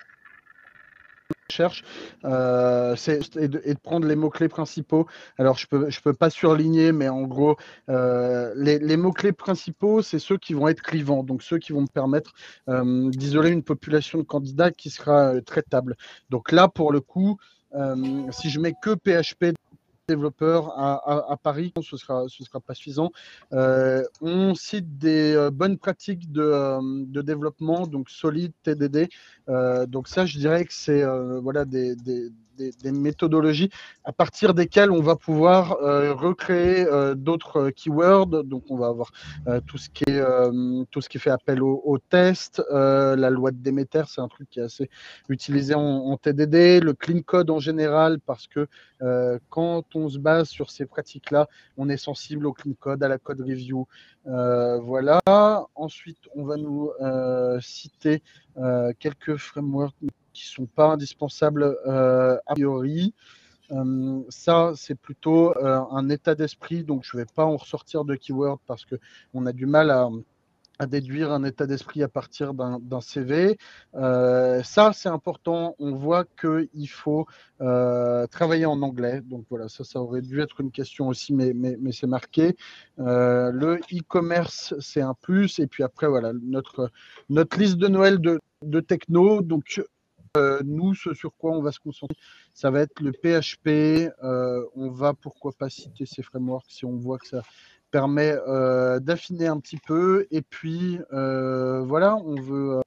recherche, 1.48 1.84
euh, 2.24 2.96
et 3.36 3.48
de, 3.48 3.74
prendre 3.82 4.06
les 4.06 4.16
mots-clés 4.16 4.48
principaux. 4.48 5.06
Alors, 5.38 5.58
je 5.58 5.66
peux, 5.66 5.90
je 5.90 6.00
peux 6.00 6.12
pas 6.12 6.30
surligner, 6.30 6.92
mais 6.92 7.08
en 7.08 7.22
gros, 7.22 7.56
euh, 7.88 8.52
les, 8.56 8.96
mots-clés 8.96 9.32
principaux, 9.32 10.02
c'est 10.02 10.18
ceux 10.18 10.38
qui 10.38 10.54
vont 10.54 10.68
être 10.68 10.82
clivants, 10.82 11.22
donc 11.22 11.42
ceux 11.42 11.58
qui 11.58 11.72
vont 11.72 11.82
me 11.82 11.86
permettre 11.86 12.34
euh, 12.68 13.10
d'isoler 13.10 13.50
une 13.50 13.62
population 13.62 14.18
de 14.18 14.24
candidats 14.24 14.70
qui 14.70 14.90
sera 14.90 15.40
traitable. 15.42 15.96
Donc 16.30 16.52
là, 16.52 16.68
pour 16.68 16.92
le 16.92 17.00
coup, 17.00 17.38
si 18.30 18.48
je 18.48 18.58
mets 18.58 18.74
que 18.80 18.94
PHP 18.94 19.54
développeurs 20.08 20.78
à, 20.78 21.36
Paris, 21.42 21.72
ce 21.82 21.96
sera, 21.96 22.26
ce 22.28 22.44
sera 22.44 22.60
pas 22.60 22.74
suffisant. 22.74 23.10
Euh, 23.52 24.04
on 24.20 24.54
cite 24.54 24.98
des 24.98 25.34
euh, 25.34 25.50
bonnes 25.50 25.78
pratiques 25.78 26.30
de, 26.30 26.42
euh, 26.42 26.80
de, 26.82 27.22
développement, 27.22 27.86
donc 27.86 28.08
solide, 28.08 28.52
TDD. 28.62 29.08
donc 29.88 30.08
ça, 30.08 30.26
je 30.26 30.38
dirais 30.38 30.64
que 30.64 30.72
c'est 30.72 31.04
voilà 31.40 31.64
des 31.64 31.96
des, 32.56 32.92
méthodologies 32.92 33.70
à 34.04 34.12
partir 34.12 34.54
desquelles 34.54 34.90
on 34.90 35.00
va 35.00 35.16
pouvoir 35.16 35.78
euh, 35.82 36.14
recréer 36.14 36.86
euh, 36.86 37.14
d'autres 37.14 37.70
keywords. 37.70 38.44
Donc, 38.44 38.64
on 38.70 38.76
va 38.76 38.88
avoir 38.88 39.10
euh, 39.46 39.60
tout, 39.66 39.78
ce 39.78 39.90
qui 39.90 40.04
est, 40.08 40.22
tout 40.90 41.00
ce 41.00 41.08
qui 41.08 41.18
fait 41.18 41.30
appel 41.30 41.62
au, 41.62 41.98
test. 41.98 42.62
la 42.70 43.30
loi 43.30 43.50
de 43.50 43.58
Demeter, 43.58 44.08
c'est 44.08 44.20
un 44.20 44.28
truc 44.28 44.48
qui 44.50 44.60
est 44.60 44.64
assez 44.64 44.90
utilisé 45.28 45.74
en, 45.74 46.16
TDD. 46.16 46.82
Le 46.82 46.92
clean 46.92 47.20
code 47.20 47.50
en 47.50 47.58
général, 47.58 48.20
parce 48.20 48.46
que 48.46 48.66
quand 49.48 49.84
on 49.94 50.08
se 50.08 50.18
base 50.18 50.48
sur 50.48 50.70
ces 50.70 50.86
pratiques-là, 50.86 51.48
on 51.76 51.88
est 51.88 51.96
sensible 51.96 52.46
au 52.46 52.52
clean 52.52 52.74
code, 52.78 53.02
à 53.02 53.08
la 53.08 53.18
code 53.18 53.40
review. 53.40 53.86
voilà. 54.24 55.20
Ensuite, 55.74 56.28
on 56.34 56.44
va 56.44 56.56
nous 56.56 56.90
citer 57.60 58.22
quelques 58.98 59.36
frameworks 59.36 59.94
qui 60.36 60.46
sont 60.46 60.66
pas 60.66 60.88
indispensables 60.92 61.76
euh, 61.86 62.36
a 62.46 62.54
priori. 62.54 63.14
Euh, 63.72 64.20
ça, 64.28 64.72
c'est 64.76 64.94
plutôt 64.94 65.56
euh, 65.56 65.80
un 65.90 66.08
état 66.10 66.34
d'esprit, 66.34 66.84
donc 66.84 67.04
je 67.04 67.16
ne 67.16 67.22
vais 67.22 67.26
pas 67.34 67.44
en 67.44 67.56
ressortir 67.56 68.04
de 68.04 68.14
keyword 68.14 68.60
parce 68.66 68.84
qu'on 68.84 69.46
a 69.46 69.52
du 69.52 69.66
mal 69.66 69.90
à, 69.90 70.08
déduire 70.86 71.32
un 71.32 71.42
état 71.42 71.66
d'esprit 71.66 72.02
à 72.02 72.08
partir 72.08 72.52
d'un 72.52 73.00
CV. 73.00 73.56
ça, 73.94 74.92
c'est 74.92 75.08
important. 75.08 75.74
On 75.78 75.94
voit 75.94 76.26
qu'il 76.38 76.90
faut 76.90 77.26
travailler 77.58 78.66
en 78.66 78.82
anglais. 78.82 79.22
Donc 79.22 79.46
voilà, 79.48 79.70
ça, 79.70 79.84
ça 79.84 80.02
aurait 80.02 80.20
dû 80.20 80.42
être 80.42 80.60
une 80.60 80.70
question 80.70 81.08
aussi, 81.08 81.32
mais, 81.32 81.54
mais, 81.54 81.78
mais 81.80 81.92
c'est 81.92 82.06
marqué. 82.06 82.56
le 82.98 83.80
e-commerce, 83.90 84.74
c'est 84.78 85.00
un 85.00 85.14
plus. 85.14 85.58
Et 85.60 85.66
puis 85.66 85.82
après, 85.82 86.08
voilà, 86.08 86.34
notre, 86.42 86.90
notre 87.30 87.58
liste 87.58 87.78
de 87.78 87.88
Noël 87.88 88.18
de, 88.18 88.38
de 88.62 88.80
techno. 88.80 89.40
Donc 89.40 89.80
euh, 90.36 90.60
nous, 90.64 90.94
ce 90.94 91.14
sur 91.14 91.34
quoi 91.36 91.52
on 91.52 91.62
va 91.62 91.72
se 91.72 91.80
concentrer, 91.80 92.16
ça 92.54 92.70
va 92.70 92.80
être 92.80 93.00
le 93.00 93.12
PHP. 93.12 94.12
Euh, 94.22 94.64
on 94.74 94.90
va 94.90 95.14
pourquoi 95.14 95.52
pas 95.52 95.68
citer 95.68 96.06
ces 96.06 96.22
frameworks 96.22 96.70
si 96.70 96.84
on 96.84 96.96
voit 96.96 97.18
que 97.18 97.26
ça 97.26 97.42
permet 97.90 98.36
euh, 98.46 99.00
d'affiner 99.00 99.46
un 99.46 99.58
petit 99.60 99.78
peu. 99.78 100.26
Et 100.30 100.42
puis 100.42 100.98
voilà, 101.10 102.16
on 102.16 102.40
veut 102.40 102.80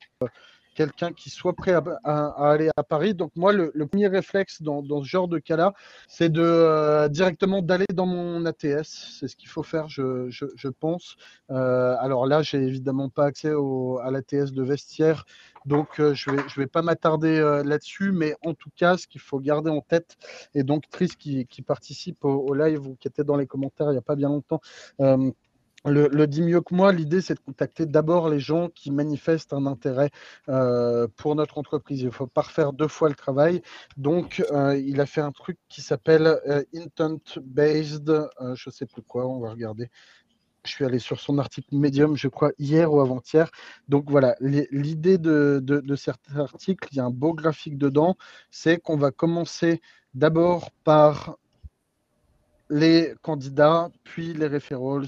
quelqu'un 0.79 1.11
qui 1.11 1.29
soit 1.29 1.53
prêt 1.53 1.73
à, 1.73 2.51
aller 2.51 2.69
à 2.77 2.83
Paris. 2.83 3.13
Donc 3.13 3.31
moi, 3.35 3.51
le, 3.51 3.71
premier 3.85 4.07
réflexe 4.07 4.61
dans, 4.61 4.81
ce 5.03 5.07
genre 5.07 5.27
de 5.27 5.37
cas-là, 5.37 5.73
c'est 6.07 6.29
de 6.29 7.07
directement 7.09 7.61
d'aller 7.61 7.91
dans 7.93 8.05
mon 8.05 8.45
ATS. 8.45 9.17
C'est 9.19 9.27
ce 9.27 9.35
qu'il 9.35 9.49
faut 9.49 9.63
faire, 9.63 9.89
je, 9.89 10.69
pense. 10.79 11.17
alors 11.49 12.25
là, 12.25 12.41
j'ai 12.41 12.61
évidemment 12.61 13.09
pas 13.09 13.25
accès 13.25 13.51
à 14.03 14.11
l'ATS 14.11 14.51
de 14.51 14.63
vestiaire 14.63 15.25
donc, 15.65 15.99
euh, 15.99 16.13
je 16.13 16.31
vais, 16.31 16.41
vais 16.55 16.67
pas 16.67 16.81
m'attarder 16.81 17.37
euh, 17.37 17.63
là-dessus, 17.63 18.11
mais 18.11 18.35
en 18.43 18.53
tout 18.53 18.69
cas, 18.75 18.97
ce 18.97 19.07
qu'il 19.07 19.21
faut 19.21 19.39
garder 19.39 19.69
en 19.69 19.81
tête, 19.81 20.17
et 20.53 20.63
donc 20.63 20.89
Tris 20.89 21.09
qui, 21.09 21.45
participe 21.61 22.23
au, 22.25 22.53
live 22.53 22.87
ou 22.87 22.95
qui 22.95 23.07
était 23.07 23.23
dans 23.23 23.35
les 23.35 23.45
commentaires 23.45 23.87
il 23.89 23.91
n'y 23.91 23.97
a 23.97 24.01
pas 24.01 24.15
bien 24.15 24.29
longtemps, 24.29 24.61
euh, 25.87 26.09
le, 26.11 26.27
dit 26.27 26.41
mieux 26.41 26.61
que 26.61 26.73
moi. 26.73 26.91
L'idée, 26.91 27.21
c'est 27.21 27.35
de 27.35 27.39
contacter 27.39 27.85
d'abord 27.85 28.29
les 28.29 28.39
gens 28.39 28.69
qui 28.69 28.91
manifestent 28.91 29.53
un 29.53 29.65
intérêt 29.65 30.09
pour 31.15 31.35
notre 31.35 31.57
entreprise. 31.57 32.01
Il 32.01 32.07
ne 32.07 32.11
faut 32.11 32.27
pas 32.27 32.41
refaire 32.41 32.73
deux 32.73 32.87
fois 32.87 33.09
le 33.09 33.15
travail. 33.15 33.61
Donc, 33.97 34.43
il 34.51 34.99
a 34.99 35.05
fait 35.05 35.21
un 35.21 35.31
truc 35.31 35.57
qui 35.69 35.81
s'appelle 35.81 36.39
Intent-Based, 36.73 38.29
je 38.55 38.69
ne 38.69 38.71
sais 38.71 38.85
plus 38.85 39.01
quoi, 39.03 39.27
on 39.27 39.39
va 39.39 39.51
regarder 39.51 39.89
je 40.65 40.71
suis 40.71 40.85
allé 40.85 40.99
sur 40.99 41.19
son 41.19 41.37
article 41.37 41.75
Medium, 41.75 42.15
je 42.15 42.27
crois, 42.27 42.51
hier 42.59 42.91
ou 42.91 42.99
avant-hier. 42.99 43.49
Donc 43.87 44.09
voilà, 44.09 44.35
l'idée 44.41 45.17
de, 45.17 45.59
de, 45.63 45.95
cet 45.95 46.15
article, 46.35 46.87
il 46.91 46.97
y 46.97 46.99
a 46.99 47.05
un 47.05 47.11
beau 47.11 47.33
graphique 47.33 47.77
dedans, 47.77 48.17
c'est 48.51 48.79
qu'on 48.79 48.97
va 48.97 49.11
commencer 49.11 49.81
d'abord 50.13 50.71
par 50.83 51.37
les 52.69 53.15
candidats, 53.21 53.89
puis 54.03 54.33
les 54.33 54.47
referrals, 54.47 55.07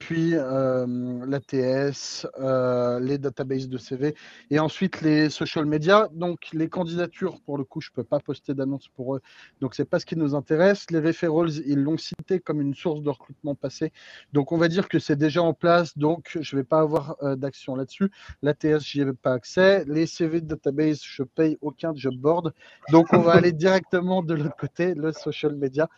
puis 0.00 0.32
euh, 0.34 0.86
l'ATS, 1.26 2.26
euh, 2.40 2.98
les 2.98 3.18
databases 3.18 3.68
de 3.68 3.78
CV, 3.78 4.16
et 4.50 4.58
ensuite 4.58 5.02
les 5.02 5.30
social 5.30 5.66
media. 5.66 6.08
Donc 6.12 6.48
les 6.52 6.68
candidatures, 6.68 7.40
pour 7.42 7.58
le 7.58 7.64
coup, 7.64 7.80
je 7.80 7.90
ne 7.90 7.94
peux 7.94 8.04
pas 8.04 8.18
poster 8.18 8.54
d'annonce 8.54 8.88
pour 8.88 9.14
eux, 9.14 9.20
donc 9.60 9.74
ce 9.74 9.82
n'est 9.82 9.86
pas 9.86 10.00
ce 10.00 10.06
qui 10.06 10.16
nous 10.16 10.34
intéresse. 10.34 10.90
Les 10.90 10.98
referrals, 10.98 11.50
ils 11.66 11.78
l'ont 11.78 11.98
cité 11.98 12.40
comme 12.40 12.60
une 12.60 12.74
source 12.74 13.02
de 13.02 13.10
recrutement 13.10 13.54
passé, 13.54 13.92
donc 14.32 14.52
on 14.52 14.56
va 14.56 14.68
dire 14.68 14.88
que 14.88 14.98
c'est 14.98 15.16
déjà 15.16 15.42
en 15.42 15.52
place, 15.52 15.96
donc 15.96 16.36
je 16.40 16.56
ne 16.56 16.60
vais 16.62 16.66
pas 16.66 16.80
avoir 16.80 17.16
euh, 17.22 17.36
d'action 17.36 17.76
là-dessus. 17.76 18.10
L'ATS, 18.42 18.80
j'y 18.80 19.02
ai 19.02 19.12
pas 19.12 19.34
accès. 19.34 19.84
Les 19.86 20.06
CV 20.06 20.40
de 20.40 20.46
database, 20.46 21.02
je 21.04 21.22
paye 21.22 21.58
aucun 21.60 21.94
job 21.94 22.14
board, 22.16 22.54
donc 22.90 23.12
on 23.12 23.20
va 23.20 23.32
aller 23.32 23.52
directement 23.66 24.22
de 24.22 24.34
l'autre 24.34 24.56
côté, 24.56 24.94
le 24.94 25.12
social 25.12 25.54
media. 25.54 25.88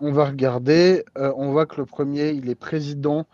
va 0.00 0.24
regarder, 0.24 1.04
on 1.14 1.52
voit 1.52 1.66
que 1.66 1.76
le 1.76 1.86
premier, 1.86 2.30
il 2.30 2.50
est 2.50 2.56
président 2.56 3.26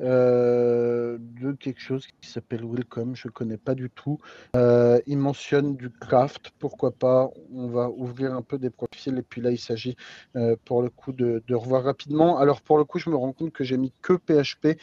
euh, 0.00 1.18
de 1.20 1.52
quelque 1.52 1.80
chose 1.80 2.06
qui 2.20 2.30
s'appelle 2.30 2.64
Welcome, 2.64 3.16
je 3.16 3.28
ne 3.28 3.32
connais 3.32 3.56
pas 3.56 3.74
du 3.74 3.90
tout. 3.90 4.18
Euh, 4.54 5.00
il 5.06 5.18
mentionne 5.18 5.76
du 5.76 5.90
craft, 5.90 6.52
pourquoi 6.58 6.92
pas, 6.92 7.30
on 7.52 7.68
va 7.68 7.90
ouvrir 7.90 8.34
un 8.34 8.42
peu 8.42 8.58
des 8.58 8.70
profils 8.70 9.16
et 9.16 9.22
puis 9.22 9.40
là 9.40 9.50
il 9.50 9.58
s'agit 9.58 9.96
euh, 10.36 10.56
pour 10.64 10.82
le 10.82 10.90
coup 10.90 11.12
de, 11.12 11.42
revoir 11.52 11.82
rapidement. 11.84 12.38
Alors 12.38 12.60
pour 12.60 12.78
le 12.78 12.84
coup 12.84 12.98
je 12.98 13.10
me 13.10 13.16
rends 13.16 13.32
compte 13.32 13.52
que 13.52 13.64
j'ai 13.64 13.76
mis 13.76 13.92
que 14.02 14.12
PHP, 14.12 14.78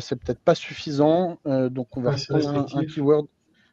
c'est 0.00 0.16
peut-être 0.16 0.40
pas 0.40 0.54
suffisant, 0.54 1.38
donc 1.44 1.96
on 1.96 2.00
va 2.00 2.14
prendre 2.28 2.76
un, 2.76 2.84
keyword. 2.86 3.26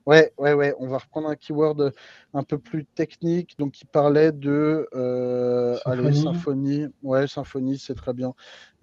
Ouais, 0.06 0.32
ouais, 0.38 0.54
ouais. 0.54 0.74
On 0.80 0.88
va 0.88 0.98
reprendre 0.98 1.28
un 1.30 1.36
keyword 1.36 1.92
un 2.34 2.44
peu 2.44 2.58
plus 2.58 2.86
technique. 2.86 3.58
Donc, 3.60 3.82
il 3.82 3.86
parlait 3.86 4.32
de 4.32 4.88
euh, 4.96 5.78
allez, 5.86 6.14
Symphonie. 6.14 6.24
symphonie. 6.24 6.88
Ouais, 7.04 7.28
symphonie, 7.28 7.78
c'est 7.78 7.96
très 7.96 8.14
bien. 8.14 8.34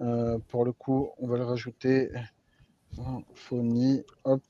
Euh, 0.00 0.38
pour 0.48 0.64
le 0.64 0.72
coup, 0.72 1.10
on 1.18 1.26
va 1.26 1.36
le 1.36 1.44
rajouter. 1.44 2.10
Symphonie, 2.94 4.02
hop. 4.24 4.42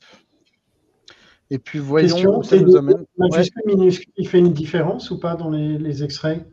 Et 1.49 1.57
puis, 1.57 1.79
voyons 1.79 2.13
Question, 2.13 2.37
où 2.37 2.43
ça 2.43 2.57
nous 2.57 2.75
amène. 2.75 3.05
Ouais. 3.17 3.43
minuscules, 3.65 4.13
il 4.17 4.27
fait 4.27 4.39
une 4.39 4.53
différence 4.53 5.09
ou 5.09 5.19
pas 5.19 5.35
dans 5.35 5.49
les, 5.49 5.77
les 5.79 6.03
extraits? 6.03 6.45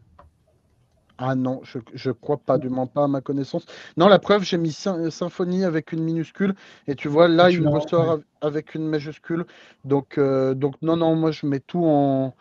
Ah 1.19 1.35
non, 1.35 1.61
je, 1.65 1.79
je 1.95 2.11
crois 2.11 2.37
pas, 2.37 2.59
du 2.59 2.69
moins 2.69 2.87
pas 2.87 3.05
à 3.05 3.09
ma 3.09 3.23
connaissance. 3.23 3.65
Non, 3.97 4.07
la 4.09 4.19
preuve, 4.19 4.43
j'ai 4.45 4.59
mis 4.59 4.71
sym- 4.71 5.09
symphonie 5.11 5.65
avec 5.65 5.93
une 5.93 6.03
minuscule 6.03 6.55
et 6.89 6.95
tu 6.95 7.09
vois 7.09 7.27
là, 7.27 7.45
Ah, 7.45 7.51
tu 7.51 7.57
il 7.57 7.63
me 7.63 7.71
ressort 7.71 8.19
ouais. 8.19 8.23
avec 8.43 8.75
une 8.75 8.87
majuscule. 8.87 9.47
Donc, 9.85 10.19
euh, 10.19 10.55
donc 10.55 10.75
non, 10.83 10.97
non, 10.97 11.17
moi 11.17 11.31
je 11.31 11.47
mets 11.47 11.61
tout 11.61 11.85
en, 11.87 12.35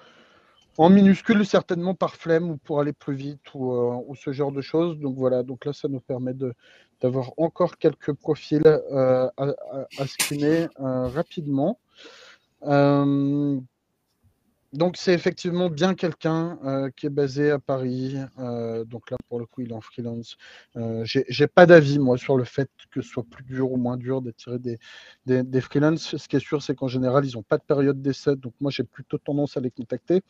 en 0.77 0.89
minuscule, 0.89 1.45
certainement 1.45 1.93
par 1.95 2.15
flemme 2.15 2.49
ou 2.51 2.57
pour 2.57 2.79
aller 2.81 2.93
plus 2.93 3.15
vite 3.15 3.41
ou, 3.53 3.73
euh, 3.73 4.01
ou 4.07 4.15
ce 4.15 4.33
genre 4.33 4.51
de 4.51 4.61
choses. 4.61 4.99
Donc 4.99 5.15
voilà, 5.17 5.43
donc 5.43 5.65
là, 5.65 5.73
ça 5.73 5.87
nous 5.87 6.01
permet 6.01 6.33
de 6.33 6.53
d'avoir 7.01 7.33
encore 7.37 7.77
quelques 7.77 8.13
profils 8.13 8.61
euh, 8.65 9.29
à, 9.37 9.43
à, 9.97 10.05
euh, 10.79 11.07
rapidement. 11.09 11.79
Donc 14.75 14.97
c'est 14.97 15.13
effectivement 15.13 15.69
bien 15.69 15.95
quelqu'un 15.95 16.59
euh, 16.65 16.89
qui 16.95 17.05
est 17.05 17.09
basé 17.09 17.49
à 17.49 17.59
Paris. 17.59 18.17
Euh, 18.39 18.83
donc 18.83 19.09
là, 19.09 19.15
pour 19.29 19.39
le 19.39 19.45
coup, 19.45 19.61
il 19.61 19.71
est 19.71 19.73
en 19.73 19.79
freelance. 19.79 20.35
Euh, 20.75 21.01
j'ai 21.05 21.47
pas 21.47 21.65
d'avis, 21.65 21.97
moi, 21.97 22.17
sur 22.17 22.35
le 22.35 22.43
fait 22.43 22.69
que 22.91 23.01
ce 23.01 23.07
soit 23.07 23.23
plus 23.23 23.43
dur 23.45 23.71
ou 23.71 23.77
moins 23.77 23.95
dur 23.95 24.21
d'attirer 24.21 24.59
des, 24.59 24.77
des, 25.25 25.43
des 25.43 25.61
freelances. 25.61 26.17
Ce 26.17 26.27
qui 26.27 26.35
est 26.35 26.39
sûr, 26.39 26.61
c'est 26.61 26.75
qu'en 26.75 26.89
général, 26.89 27.25
ils 27.25 27.35
n'ont 27.35 27.43
pas 27.43 27.57
de 27.57 27.63
période 27.63 28.01
d'essai. 28.01 28.35
Donc 28.35 28.53
moi, 28.59 28.69
j'ai 28.69 28.83
plutôt 28.83 29.17
tendance 29.17 29.55
à 29.55 29.61
les 29.61 29.71
contacter. 29.71 30.21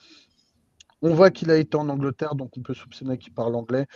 On 1.01 1.13
voit 1.13 1.31
qu'il 1.31 1.49
a 1.51 1.58
été 1.58 1.75
en 1.77 1.89
Angleterre, 1.89 2.36
donc 2.36 2.55
on 2.58 2.62
peut 2.62 2.73
soupçonner 2.73 3.17
qu'il 3.17 3.34
parle 3.34 3.55
anglais. 3.55 3.88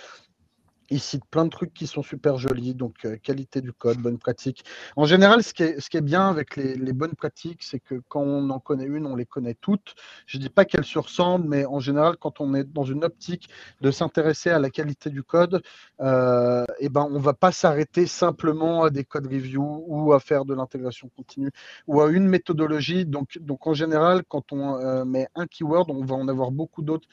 Il 0.92 1.00
cite 1.00 1.26
plein 1.26 1.46
de 1.46 1.50
trucs 1.50 1.74
qui 1.74 1.88
sont 1.88 2.04
super 2.04 2.38
jolis, 2.38 2.74
donc 2.74 3.06
euh, 3.06 3.18
qualité 3.18 3.62
du 3.62 3.72
code, 3.72 3.98
bonne 3.98 4.18
pratique. 4.18 4.64
En 4.96 5.06
général, 5.06 5.44
ce 5.44 5.54
qui 5.54 5.64
est, 5.64 6.02
bien 6.02 6.30
avec 6.30 6.56
les, 6.56 6.94
bonnes 6.94 7.16
pratiques, 7.16 7.64
c'est 7.64 7.80
que 7.80 8.02
quand 8.08 8.22
on 8.22 8.50
en 8.50 8.60
connaît 8.60 8.86
une, 8.86 9.06
on 9.06 9.16
les 9.16 9.26
connaît 9.26 9.54
toutes. 9.54 9.96
Je 10.26 10.38
ne 10.38 10.44
dis 10.44 10.50
pas 10.50 10.66
qu'elles 10.66 10.86
se 10.86 11.00
ressemblent, 11.00 11.48
mais 11.48 11.66
en 11.66 11.80
général, 11.80 12.18
quand 12.18 12.42
on 12.42 12.54
est 12.56 12.64
dans 12.64 12.84
une 12.84 13.04
optique 13.04 13.50
de 13.82 13.92
s'intéresser 13.92 14.50
à 14.50 14.60
la 14.60 14.70
qualité 14.70 15.10
du 15.10 15.24
code, 15.24 15.62
euh, 16.02 16.66
eh 16.80 16.90
ben, 16.90 17.08
on 17.10 17.20
ne 17.20 17.24
va 17.24 17.34
pas 17.34 17.52
s'arrêter 17.52 18.08
simplement 18.08 18.84
à 18.84 18.90
des 18.90 19.04
code 19.04 19.28
reviews 19.28 19.84
ou 19.88 20.14
à 20.14 20.20
faire 20.20 20.46
de 20.46 20.54
l'intégration 20.54 21.10
continue 21.16 21.52
ou 21.88 22.02
à 22.02 22.10
une 22.10 22.28
méthodologie. 22.28 23.06
Donc, 23.06 23.38
donc 23.40 23.68
en 23.68 23.74
général, 23.74 24.24
quand 24.28 24.52
on 24.52 24.78
euh, 24.78 25.06
met 25.06 25.28
un 25.36 25.48
keyword, 25.48 25.90
on 25.90 26.04
va 26.04 26.16
en 26.16 26.28
avoir 26.28 26.52
beaucoup 26.52 26.82
d'autres 26.82 27.08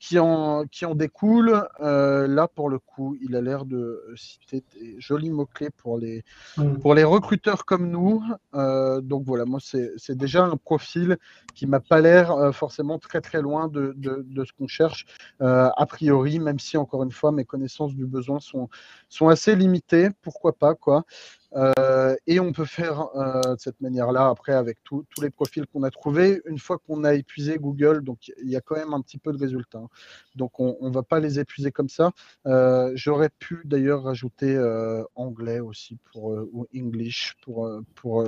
qui 0.00 0.18
en, 0.18 0.64
qui 0.66 0.86
en 0.86 0.94
découlent. 0.94 1.68
Euh, 1.80 2.26
là, 2.26 2.48
pour 2.48 2.70
le 2.70 2.78
coup, 2.78 3.16
il 3.20 3.36
a 3.36 3.42
l'air 3.42 3.66
de 3.66 4.02
citer 4.16 4.64
des 4.74 4.96
jolis 4.98 5.30
mots-clés 5.30 5.68
pour 5.70 5.98
les, 5.98 6.24
Mm. 6.56 6.78
pour 6.78 6.94
les 6.94 7.04
recruteurs 7.04 7.66
comme 7.66 7.90
nous. 7.90 8.24
Euh, 8.54 9.02
donc 9.02 9.24
voilà, 9.26 9.44
moi, 9.44 9.60
c'est 9.60 10.16
déjà 10.16 10.44
un 10.44 10.56
profil 10.56 11.18
qui 11.54 11.66
m'a 11.66 11.80
pas 11.80 12.00
l'air 12.00 12.32
euh, 12.32 12.50
forcément 12.50 12.98
très 12.98 13.20
très 13.20 13.42
loin 13.42 13.68
de, 13.68 13.92
de, 13.96 14.24
de 14.26 14.44
ce 14.44 14.52
qu'on 14.54 14.66
cherche 14.66 15.04
a 15.38 15.86
priori, 15.86 16.38
même 16.38 16.58
si 16.58 16.76
encore 16.78 17.02
une 17.02 17.12
fois, 17.12 17.30
mes 17.30 17.44
connaissances 17.44 17.94
du 17.94 18.06
besoin 18.06 18.40
sont, 18.40 18.68
sont 19.08 19.28
assez 19.28 19.54
limitées. 19.54 20.08
Pourquoi 20.22 20.54
pas, 20.54 20.74
quoi. 20.74 21.04
Euh, 21.56 22.14
et 22.28 22.38
on 22.38 22.52
peut 22.52 22.64
faire 22.64 23.08
euh, 23.16 23.54
de 23.56 23.60
cette 23.60 23.80
manière-là 23.80 24.28
après 24.28 24.52
avec 24.52 24.78
tout- 24.84 25.04
tous 25.10 25.20
les 25.20 25.30
profils 25.30 25.66
qu'on 25.66 25.82
a 25.82 25.90
trouvés. 25.90 26.40
Une 26.46 26.58
fois 26.58 26.78
qu'on 26.78 27.02
a 27.04 27.14
épuisé 27.14 27.58
Google, 27.58 28.02
donc 28.04 28.28
il 28.42 28.48
y 28.48 28.56
a 28.56 28.60
quand 28.60 28.76
même 28.76 28.94
un 28.94 29.00
petit 29.00 29.18
peu 29.18 29.32
de 29.32 29.38
résultats. 29.38 29.78
hein. 29.78 29.88
Donc 30.36 30.60
on 30.60 30.76
ne 30.88 30.94
va 30.94 31.02
pas 31.02 31.18
les 31.18 31.40
épuiser 31.40 31.72
comme 31.72 31.88
ça. 31.88 32.12
Euh, 32.46 32.92
J'aurais 32.94 33.30
pu 33.30 33.62
d'ailleurs 33.64 34.04
rajouter 34.04 34.56
anglais 35.16 35.60
aussi 35.60 35.98
pour, 36.12 36.26
ou 36.52 36.66
English 36.76 37.36
pour, 37.42 37.68
pour 37.96 38.24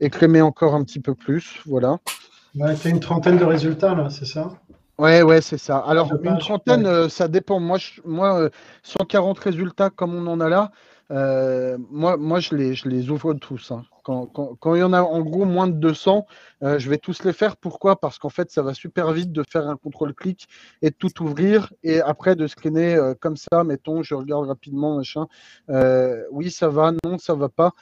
écrémer 0.00 0.42
encore 0.42 0.74
un 0.74 0.82
petit 0.84 1.00
peu 1.00 1.14
plus. 1.14 1.60
Voilà. 1.66 1.98
Ouais, 2.56 2.74
tu 2.76 2.86
as 2.88 2.90
une 2.90 3.00
trentaine 3.00 3.38
de 3.38 3.44
résultats 3.44 3.94
là, 3.94 4.10
c'est 4.10 4.24
ça? 4.26 4.50
Ouais, 4.96 5.22
ouais, 5.22 5.40
c'est 5.40 5.58
ça. 5.58 5.78
Alors, 5.78 6.12
une 6.22 6.38
trentaine, 6.38 7.08
ça 7.08 7.26
dépend. 7.26 7.58
Moi, 7.58 7.78
je- 7.78 8.00
moi 8.04 8.40
euh, 8.42 8.50
140 8.84 9.38
résultats 9.40 9.90
comme 9.90 10.14
on 10.14 10.26
en 10.28 10.40
a 10.40 10.48
là, 10.48 10.70
euh, 11.10 11.76
moi, 11.90 12.16
moi 12.16 12.40
je, 12.40 12.54
les, 12.54 12.74
je 12.74 12.88
les 12.88 13.10
ouvre 13.10 13.34
tous. 13.34 13.70
hein. 13.72 13.84
Quand, 14.04 14.26
quand- 14.26 14.54
quand 14.60 14.74
il 14.74 14.80
y 14.80 14.82
en 14.82 14.92
a 14.92 15.00
en 15.02 15.20
gros 15.22 15.44
moins 15.46 15.66
de 15.66 15.72
200, 15.72 16.26
euh, 16.62 16.78
je 16.78 16.90
vais 16.90 16.98
tous 16.98 17.24
les 17.24 17.32
faire. 17.32 17.56
Pourquoi? 17.56 17.98
Parce 18.00 18.18
qu'en 18.18 18.28
fait, 18.28 18.50
ça 18.50 18.62
va 18.62 18.74
super 18.74 19.12
vite 19.12 19.32
de 19.32 19.42
faire 19.50 19.66
un 19.68 19.76
contrôle-clic 19.76 20.46
et 20.82 20.90
de 20.90 20.94
tout 20.94 21.22
ouvrir. 21.22 21.72
Et 21.82 22.00
après, 22.00 22.36
de 22.36 22.46
screener 22.46 22.96
euh, 22.96 23.14
comme 23.18 23.36
ça, 23.36 23.64
mettons, 23.64 24.02
je 24.02 24.14
regarde 24.14 24.46
rapidement, 24.46 24.96
machin. 24.96 25.26
Euh, 25.70 26.22
oui, 26.30 26.50
ça 26.50 26.68
va, 26.68 26.92
non, 27.04 27.16
ça 27.18 27.34
va 27.34 27.48
pas. 27.48 27.72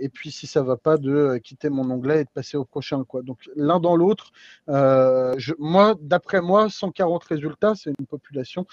Et 0.00 0.08
puis, 0.08 0.30
si 0.30 0.46
ça 0.46 0.62
va 0.62 0.76
pas, 0.76 0.96
de 0.98 1.38
quitter 1.42 1.68
mon 1.68 1.90
onglet 1.90 2.20
et 2.20 2.24
de 2.24 2.30
passer 2.32 2.56
au 2.56 2.64
prochain. 2.64 3.02
Donc, 3.24 3.38
l'un 3.56 3.80
dans 3.80 3.96
l'autre, 3.96 4.30
moi, 5.58 5.94
d'après 6.00 6.40
moi, 6.40 6.68
140 6.70 7.24
résultats, 7.24 7.74
c'est 7.74 7.92
une 7.98 8.06
population 8.06 8.66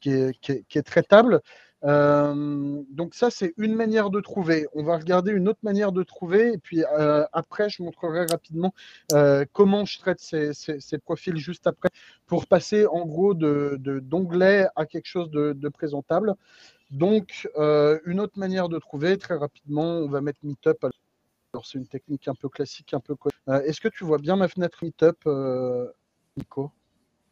qui, 0.00 0.10
est, 0.10 0.38
qui 0.40 0.52
est- 0.52 0.64
qui 0.68 0.78
est 0.78 0.82
traitable. 0.82 1.40
Euh, 1.84 2.82
donc 2.90 3.14
ça, 3.14 3.30
c'est 3.30 3.54
une 3.56 3.74
manière 3.74 4.10
de 4.10 4.20
trouver. 4.20 4.66
On 4.74 4.82
va 4.82 4.96
regarder 4.98 5.32
une 5.32 5.48
autre 5.48 5.60
manière 5.62 5.92
de 5.92 6.02
trouver. 6.02 6.52
Et 6.52 6.58
puis 6.58 6.84
euh, 6.98 7.24
après, 7.32 7.68
je 7.70 7.82
montrerai 7.82 8.26
rapidement 8.26 8.74
euh, 9.12 9.44
comment 9.52 9.84
je 9.84 9.98
traite 9.98 10.20
ces, 10.20 10.52
ces- 10.54 10.80
profils 10.98 11.36
juste 11.36 11.66
après 11.66 11.90
pour 12.26 12.46
passer 12.46 12.86
en 12.86 13.06
gros 13.06 13.34
de, 13.34 13.76
de- 13.80 14.00
d'onglet 14.00 14.66
à 14.76 14.86
quelque 14.86 15.06
chose 15.06 15.30
de, 15.30 15.52
de 15.52 15.68
présentable. 15.68 16.34
Donc, 16.90 17.48
une 18.06 18.20
autre 18.20 18.38
manière 18.38 18.68
de 18.68 18.78
trouver, 18.78 19.18
très 19.18 19.36
rapidement, 19.36 19.84
on 19.98 20.08
va 20.08 20.20
mettre 20.22 20.40
Meetup. 20.44 20.86
Alors, 21.54 21.66
c'est 21.66 21.78
une 21.78 21.86
technique 21.88 22.28
un 22.28 22.34
peu 22.34 22.48
classique, 22.48 22.94
un 22.94 23.00
peu 23.00 23.16
Est-ce 23.64 23.80
que 23.80 23.88
tu 23.88 24.04
vois 24.04 24.18
bien 24.18 24.36
ma 24.36 24.48
fenêtre 24.48 24.78
Meetup, 24.84 25.18
Nico? 26.36 26.72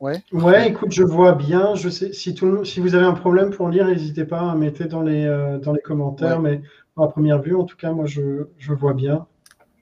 Ouais. 0.01 0.23
Ouais, 0.33 0.69
écoute, 0.71 0.93
je 0.93 1.03
vois 1.03 1.33
bien. 1.35 1.75
Je 1.75 1.89
sais, 1.89 2.13
si, 2.13 2.35
tout, 2.35 2.47
le- 2.47 2.65
si 2.65 2.79
vous 2.81 2.95
avez 2.95 3.05
un 3.07 3.13
problème 3.15 3.51
pour 3.51 3.69
lire, 3.69 3.87
n'hésitez 3.87 4.25
pas 4.25 4.51
à 4.51 4.55
mettre 4.55 4.85
dans 4.87 5.03
les, 5.03 5.25
euh, 5.25 5.59
dans 5.59 5.73
les 5.73 5.81
commentaires. 5.81 6.41
Mais 6.41 6.63
à 6.97 7.07
première 7.09 7.41
vue, 7.43 7.55
en 7.57 7.65
tout 7.65 7.77
cas, 7.77 7.93
moi, 7.93 8.07
je, 8.07 8.47
je 8.59 8.73
vois 8.73 8.95
bien. 8.95 9.27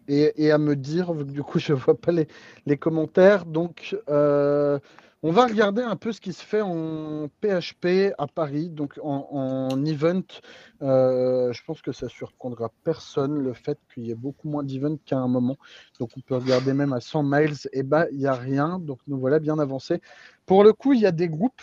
et, 0.09 0.33
et 0.45 0.51
à 0.53 0.59
me 0.59 0.77
dire, 0.77 1.15
du 1.25 1.43
coup 1.43 1.59
je 1.59 1.73
ne 1.73 1.79
vois 1.79 1.99
pas 2.01 2.13
les, 2.13 2.29
les 2.67 2.77
commentaires. 2.77 3.47
Donc, 3.47 3.97
euh, 4.09 4.79
on 5.27 5.33
va 5.33 5.47
regarder 5.47 5.81
un 5.81 5.97
peu 5.97 6.13
ce 6.13 6.21
qui 6.21 6.35
se 6.35 6.45
fait 6.45 6.61
en 6.61 7.29
PHP 7.41 8.13
à 8.19 8.27
Paris, 8.27 8.69
donc 8.69 9.01
en, 9.03 9.27
en 9.31 9.85
event. 9.87 10.23
Euh, 10.83 11.51
je 11.51 11.65
pense 11.65 11.81
que 11.81 11.93
ça 11.93 12.11
surprendra 12.11 12.71
personne 12.85 13.39
le 13.39 13.55
fait 13.55 13.79
qu'il 13.89 14.03
y 14.03 14.11
ait 14.11 14.15
beaucoup 14.15 14.51
moins 14.51 14.63
d'events 14.63 14.99
qu'à 15.07 15.17
un 15.17 15.27
moment. 15.27 15.57
Donc, 15.99 16.11
on 16.19 16.21
peut 16.21 16.37
regarder 16.37 16.75
même 16.75 16.93
à 16.93 17.01
100 17.01 17.23
miles, 17.23 17.55
et 17.73 17.83
bah, 17.83 18.05
il 18.13 18.19
n'y 18.19 18.27
a 18.27 18.35
rien. 18.35 18.79
Donc, 18.79 18.99
nous 19.07 19.19
voilà 19.19 19.39
bien 19.39 19.59
avancés. 19.59 20.03
Pour 20.45 20.63
le 20.63 20.75
coup, 20.75 20.93
il 20.93 21.01
y 21.01 21.07
a 21.07 21.13
des 21.13 21.31
groupes. 21.31 21.63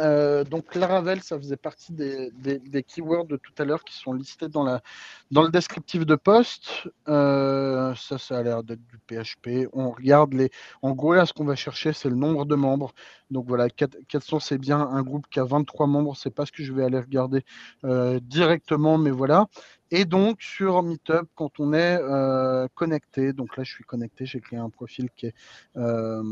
Euh, 0.00 0.44
donc 0.44 0.74
Laravel, 0.74 1.22
ça 1.22 1.38
faisait 1.38 1.56
partie 1.56 1.92
des, 1.92 2.82
keywords 2.86 3.26
de 3.26 3.36
tout 3.36 3.52
à 3.58 3.64
l'heure 3.64 3.84
qui 3.84 3.94
sont 3.94 4.12
listés 4.12 4.48
dans, 4.48 4.64
le 4.64 5.48
descriptif 5.50 6.06
de 6.06 6.14
poste. 6.14 6.88
Euh, 7.08 7.94
ça, 7.94 8.18
ça 8.18 8.38
a 8.38 8.42
l'air 8.42 8.62
d'être 8.62 8.84
du 8.86 8.98
PHP. 8.98 9.68
On 9.72 9.90
regarde 9.90 10.32
les. 10.34 10.50
En 10.82 10.92
gros, 10.92 11.14
là, 11.14 11.26
ce 11.26 11.32
qu'on 11.32 11.44
va 11.44 11.54
chercher, 11.54 11.92
c'est 11.92 12.08
le 12.08 12.16
nombre 12.16 12.46
de 12.46 12.54
membres. 12.54 12.92
Donc 13.30 13.46
voilà, 13.46 13.68
400, 13.68 14.40
c'est 14.40 14.58
bien 14.58 14.80
un 14.80 15.02
groupe 15.02 15.26
qui 15.30 15.38
a 15.38 15.44
23 15.44 15.86
membres. 15.86 16.16
C'est 16.16 16.34
pas 16.34 16.46
ce 16.46 16.52
que 16.52 16.64
je 16.64 16.72
vais 16.72 16.84
aller 16.84 16.98
regarder 16.98 17.44
euh, 17.84 18.18
directement, 18.20 18.98
mais 18.98 19.10
voilà. 19.10 19.46
Et 19.92 20.04
donc 20.04 20.40
sur 20.40 20.82
Meetup, 20.84 21.28
quand 21.34 21.58
on 21.58 21.72
est 21.72 21.98
euh, 22.00 22.68
connecté, 22.76 23.32
donc 23.32 23.56
là 23.56 23.64
je 23.64 23.72
suis 23.72 23.82
connecté, 23.84 24.24
j'ai 24.24 24.40
créé 24.40 24.58
un 24.58 24.70
profil 24.70 25.08
qui 25.16 25.26
est, 25.26 25.34
euh, 25.76 26.22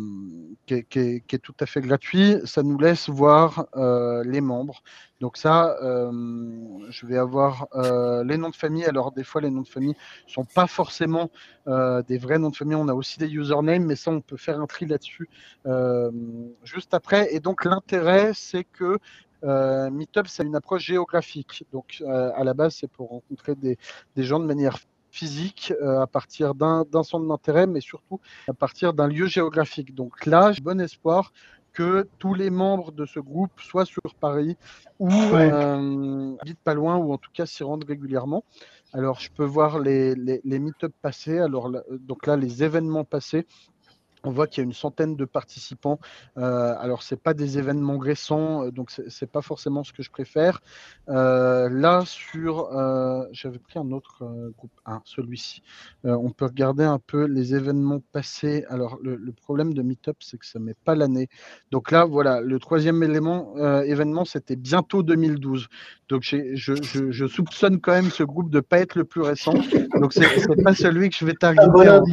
tout 1.43 1.55
à 1.59 1.67
fait 1.67 1.81
gratuit, 1.81 2.37
ça 2.45 2.63
nous 2.63 2.79
laisse 2.79 3.09
voir 3.09 3.67
euh, 3.77 4.23
les 4.25 4.41
membres. 4.41 4.83
Donc 5.21 5.37
ça, 5.37 5.77
je 5.83 7.07
vais 7.07 7.19
avoir 7.19 7.67
les 8.25 8.37
noms 8.37 8.51
de 8.51 8.55
famille. 8.55 8.85
Alors 8.85 9.11
des 9.11 9.25
fois, 9.25 9.41
les 9.41 9.51
noms 9.51 9.63
de 9.63 9.69
famille 9.69 9.97
ne 10.29 10.33
sont 10.33 10.45
pas 10.45 10.69
forcément 10.69 11.29
des 11.67 12.19
vrais 12.19 12.39
noms 12.39 12.51
de 12.51 12.57
famille. 12.57 12.77
On 12.77 12.87
a 12.87 12.95
aussi 12.95 13.19
des 13.19 13.27
usernames, 13.27 13.85
mais 13.85 13.97
ça, 13.97 14.13
on 14.13 14.21
peut 14.21 14.37
faire 14.37 14.61
un 14.61 14.67
tri 14.67 14.87
là-dessus 14.87 15.29
juste 16.63 16.95
après. 16.95 17.35
Et 17.35 17.41
donc 17.41 17.65
l'intérêt, 17.65 18.31
c'est 18.33 18.63
que 18.63 19.01
euh, 19.45 19.91
Meetup, 19.91 20.27
c'est 20.27 20.45
une 20.45 20.57
approche 20.57 20.85
géographique. 20.85 21.65
Donc, 21.73 21.99
euh, 22.01 22.31
à 22.35 22.45
la 22.45 22.55
base, 22.55 22.77
c'est 22.77 22.89
pour 22.91 23.11
rencontrer 23.11 23.55
des, 23.55 23.79
des, 24.17 24.23
gens 24.25 24.41
de 24.41 24.47
manière 24.47 24.79
physique 25.11 25.73
euh, 25.81 26.01
à 26.01 26.07
partir 26.07 26.55
d'un 26.55 26.85
centre 27.03 27.27
d'intérêt, 27.27 27.67
mais 27.67 27.81
surtout 27.81 28.21
à 28.49 28.53
partir 28.53 28.93
d'un 28.93 29.07
lieu 29.07 29.27
géographique. 29.27 29.95
Donc 29.95 30.27
là, 30.27 30.53
j'ai 30.53 30.61
bon 30.61 30.81
espoir 30.81 31.33
que 31.73 32.09
tous 32.19 32.35
les 32.35 32.51
membres 32.51 32.91
de 32.91 33.07
ce 33.07 33.21
groupe 33.21 33.53
soient 33.61 33.85
sur 33.85 34.15
Paris 34.19 34.57
ou 34.99 35.11
habitent 35.13 36.59
pas 36.65 36.75
loin 36.75 36.97
ou 36.97 37.13
en 37.13 37.19
tout 37.19 37.31
cas 37.33 37.47
s'y 37.47 37.63
rendent 37.63 37.85
régulièrement. 37.85 38.43
Alors, 38.93 39.21
je 39.21 39.31
peux 39.31 39.45
voir 39.45 39.79
les, 39.79 40.15
les, 40.15 40.41
les 40.45 40.59
meet-ups 40.59 40.95
passés. 41.03 41.39
Alors, 41.39 41.71
donc 41.91 42.27
là, 42.27 42.37
les 42.37 42.65
événements 42.65 43.05
passés. 43.05 43.47
On 44.29 44.31
voit 44.31 44.47
qu'il 44.47 44.61
y 44.61 44.61
a 44.61 44.65
une 44.65 44.75
centaine 44.75 45.17
de 45.17 45.25
participants. 45.25 45.99
Euh, 46.37 46.75
alors, 46.79 47.03
ce 47.03 47.15
n'est 47.15 47.19
pas 47.19 47.33
des 47.33 47.57
événements 47.57 47.97
récents, 47.97 48.67
euh, 48.67 48.71
donc 48.71 48.91
ce 48.91 49.03
n'est 49.03 49.29
pas 49.29 49.41
forcément 49.41 49.85
ce 49.85 49.95
que 49.95 50.03
je 50.03 50.11
préfère. 50.11 50.61
Euh, 51.09 51.71
là, 51.71 52.03
sur. 52.05 52.69
J'avais 53.33 53.59
pris 53.59 53.79
un 53.79 53.91
autre 53.91 54.23
groupe, 54.59 54.73
ah, 54.85 55.01
celui-ci. 55.05 55.63
on 56.05 56.31
peut 56.31 56.45
regarder 56.45 56.85
un 56.85 56.99
peu 56.99 57.25
les 57.25 57.55
événements 57.55 58.03
passés. 58.13 58.67
Alors, 58.69 58.99
le, 59.03 59.33
problème 59.33 59.73
de 59.73 59.81
Meetup, 59.81 60.17
c'est 60.21 60.37
que 60.37 60.45
ça 60.45 60.59
ne 60.59 60.65
met 60.65 60.75
pas 60.75 60.95
l'année. 60.95 61.29
Donc 61.71 61.91
là, 61.91 62.05
voilà, 62.05 62.43
le 62.43 62.59
troisième 62.59 63.03
élément, 63.03 63.57
événement, 63.83 64.27
c'était 64.27 64.57
bientôt 64.57 65.03
2012. 65.03 65.69
Donc, 66.11 66.23
je, 66.23 67.27
soupçonne 67.27 67.81
quand 67.81 67.93
même 67.93 68.11
ce 68.11 68.25
groupe 68.25 68.51
de 68.51 68.59
ne 68.59 68.61
pas 68.61 68.79
être 68.81 68.97
le 68.97 69.05
plus 69.05 69.23
récent. 69.23 69.55
Donc, 70.01 70.13
ce 70.13 70.21
n'est 70.21 70.63
pas 70.63 70.75
celui 70.75 71.09
que 71.09 71.17
je 71.17 71.25
vais 71.25 71.35
targeter. 71.35 71.89
En 71.89 72.05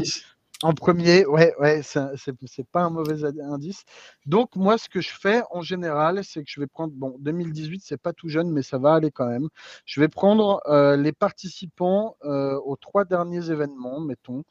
premier, 0.73 1.25
ouais, 1.25 1.53
ouais, 1.59 1.81
c'est 1.83 2.67
pas 2.71 2.83
un 2.83 2.89
mauvais 2.89 3.23
indice. 3.41 3.83
Donc, 4.25 4.55
moi, 4.55 4.77
ce 4.77 4.87
que 4.89 5.01
je 5.01 5.11
fais 5.13 5.41
en 5.51 5.61
général, 5.61 6.23
c'est 6.23 6.43
que 6.43 6.49
je 6.49 6.59
vais 6.59 6.67
prendre, 6.67 6.93
bon, 6.95 7.15
2018, 7.19 7.81
c'est 7.83 7.97
pas 7.97 8.13
tout 8.13 8.29
jeune, 8.29 8.49
mais 8.51 8.61
ça 8.61 8.77
va 8.77 8.93
aller 8.93 9.11
quand 9.11 9.27
même. 9.27 9.49
Je 9.85 9.99
vais 9.99 10.07
prendre 10.07 10.61
euh, 10.67 10.95
les 10.95 11.11
participants 11.11 12.15
euh, 12.23 12.57
aux 12.65 12.77
trois 12.77 13.05
derniers 13.05 13.51
événements, 13.51 13.99
mettons. 13.99 14.43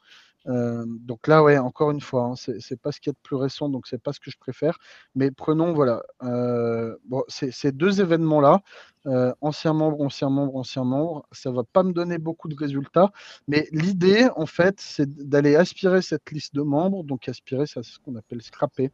Euh, 0.47 0.85
donc 0.87 1.27
là, 1.27 1.41
ouais, 1.41 1.57
encore 1.57 1.89
une 1.89 2.01
fois, 2.01 2.25
hein, 2.25 2.35
c'est 2.35 2.79
pas 2.79 2.91
ce 2.91 2.99
qu'il 2.99 3.09
y 3.09 3.13
a 3.13 3.17
de 3.17 3.23
plus 3.23 3.35
récent, 3.35 3.67
donc 3.67 3.87
c'est 3.87 4.01
pas 4.01 4.13
ce 4.13 4.19
que 4.19 4.29
je 4.29 4.37
préfère. 4.37 4.77
Mais 5.15 5.31
prenons, 5.31 5.73
voilà, 5.73 6.03
ces 7.29 7.71
deux 7.71 8.01
événements-là. 8.01 8.61
Euh, 9.07 9.33
ancien 9.41 9.73
membre, 9.73 10.01
ancien 10.01 10.29
membre, 10.29 10.55
ancien 10.55 10.83
membre. 10.83 11.25
Ça 11.31 11.51
va 11.51 11.63
pas 11.63 11.83
me 11.83 11.93
donner 11.93 12.17
beaucoup 12.17 12.47
de 12.47 12.55
résultats, 12.55 13.11
mais 13.47 13.67
l'idée, 13.71 14.27
en 14.35 14.45
fait, 14.45 14.75
c'est 14.79 15.09
d'aller 15.09 15.55
aspirer 15.55 16.01
cette 16.01 16.31
liste 16.31 16.55
de 16.55 16.61
membres. 16.61 17.03
Donc, 17.03 17.29
aspirer, 17.29 17.65
c'est 17.67 17.83
ce 17.83 17.99
qu'on 17.99 18.15
appelle 18.15 18.41
scraper. 18.41 18.91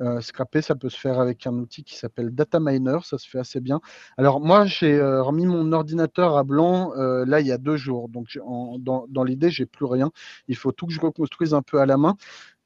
Euh, 0.00 0.20
scraper, 0.20 0.62
ça 0.62 0.74
peut 0.74 0.88
se 0.88 0.98
faire 0.98 1.20
avec 1.20 1.46
un 1.46 1.54
outil 1.54 1.84
qui 1.84 1.96
s'appelle 1.96 2.34
Data 2.34 2.58
Miner. 2.60 2.98
Ça 3.04 3.18
se 3.18 3.28
fait 3.28 3.38
assez 3.38 3.60
bien. 3.60 3.80
Alors, 4.16 4.40
moi, 4.40 4.64
j'ai 4.64 4.94
euh, 4.94 5.22
remis 5.22 5.46
mon 5.46 5.72
ordinateur 5.72 6.36
à 6.36 6.44
blanc 6.44 6.92
là 6.94 7.40
il 7.40 7.46
y 7.46 7.52
a 7.52 7.58
deux 7.58 7.76
jours. 7.76 8.08
Donc, 8.08 8.38
dans, 8.78 9.06
dans 9.08 9.24
l'idée, 9.24 9.50
j'ai 9.50 9.66
plus 9.66 9.84
rien. 9.84 10.10
Il 10.48 10.56
faut 10.56 10.72
tout 10.72 10.86
que 10.86 10.92
je 10.92 11.00
reconstruise 11.00 11.54
un 11.54 11.62
peu 11.62 11.80
à 11.80 11.86
la 11.86 11.96
main. 11.96 12.16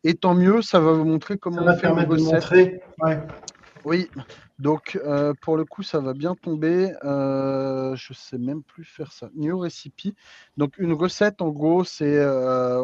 Et 0.04 0.14
tant 0.14 0.34
mieux, 0.34 0.60
ça 0.60 0.80
va 0.80 0.92
vous 0.92 1.06
montrer 1.06 1.38
comment 1.38 1.58
ça 1.58 1.64
va 1.64 1.76
permettre 1.76 2.14
de 2.14 2.22
montrer. 2.22 2.82
Oui, 3.84 4.08
donc 4.58 4.98
euh, 5.04 5.34
pour 5.42 5.56
le 5.56 5.64
coup, 5.64 5.82
ça 5.82 6.00
va 6.00 6.14
bien 6.14 6.34
tomber. 6.34 6.92
Euh, 7.04 7.94
je 7.96 8.14
sais 8.14 8.38
même 8.38 8.62
plus 8.62 8.84
faire 8.84 9.12
ça. 9.12 9.28
New 9.34 9.58
recipe. 9.58 10.16
Donc 10.56 10.78
une 10.78 10.92
recette, 10.92 11.42
en 11.42 11.50
gros, 11.50 11.84
c'est, 11.84 12.16
euh, 12.16 12.82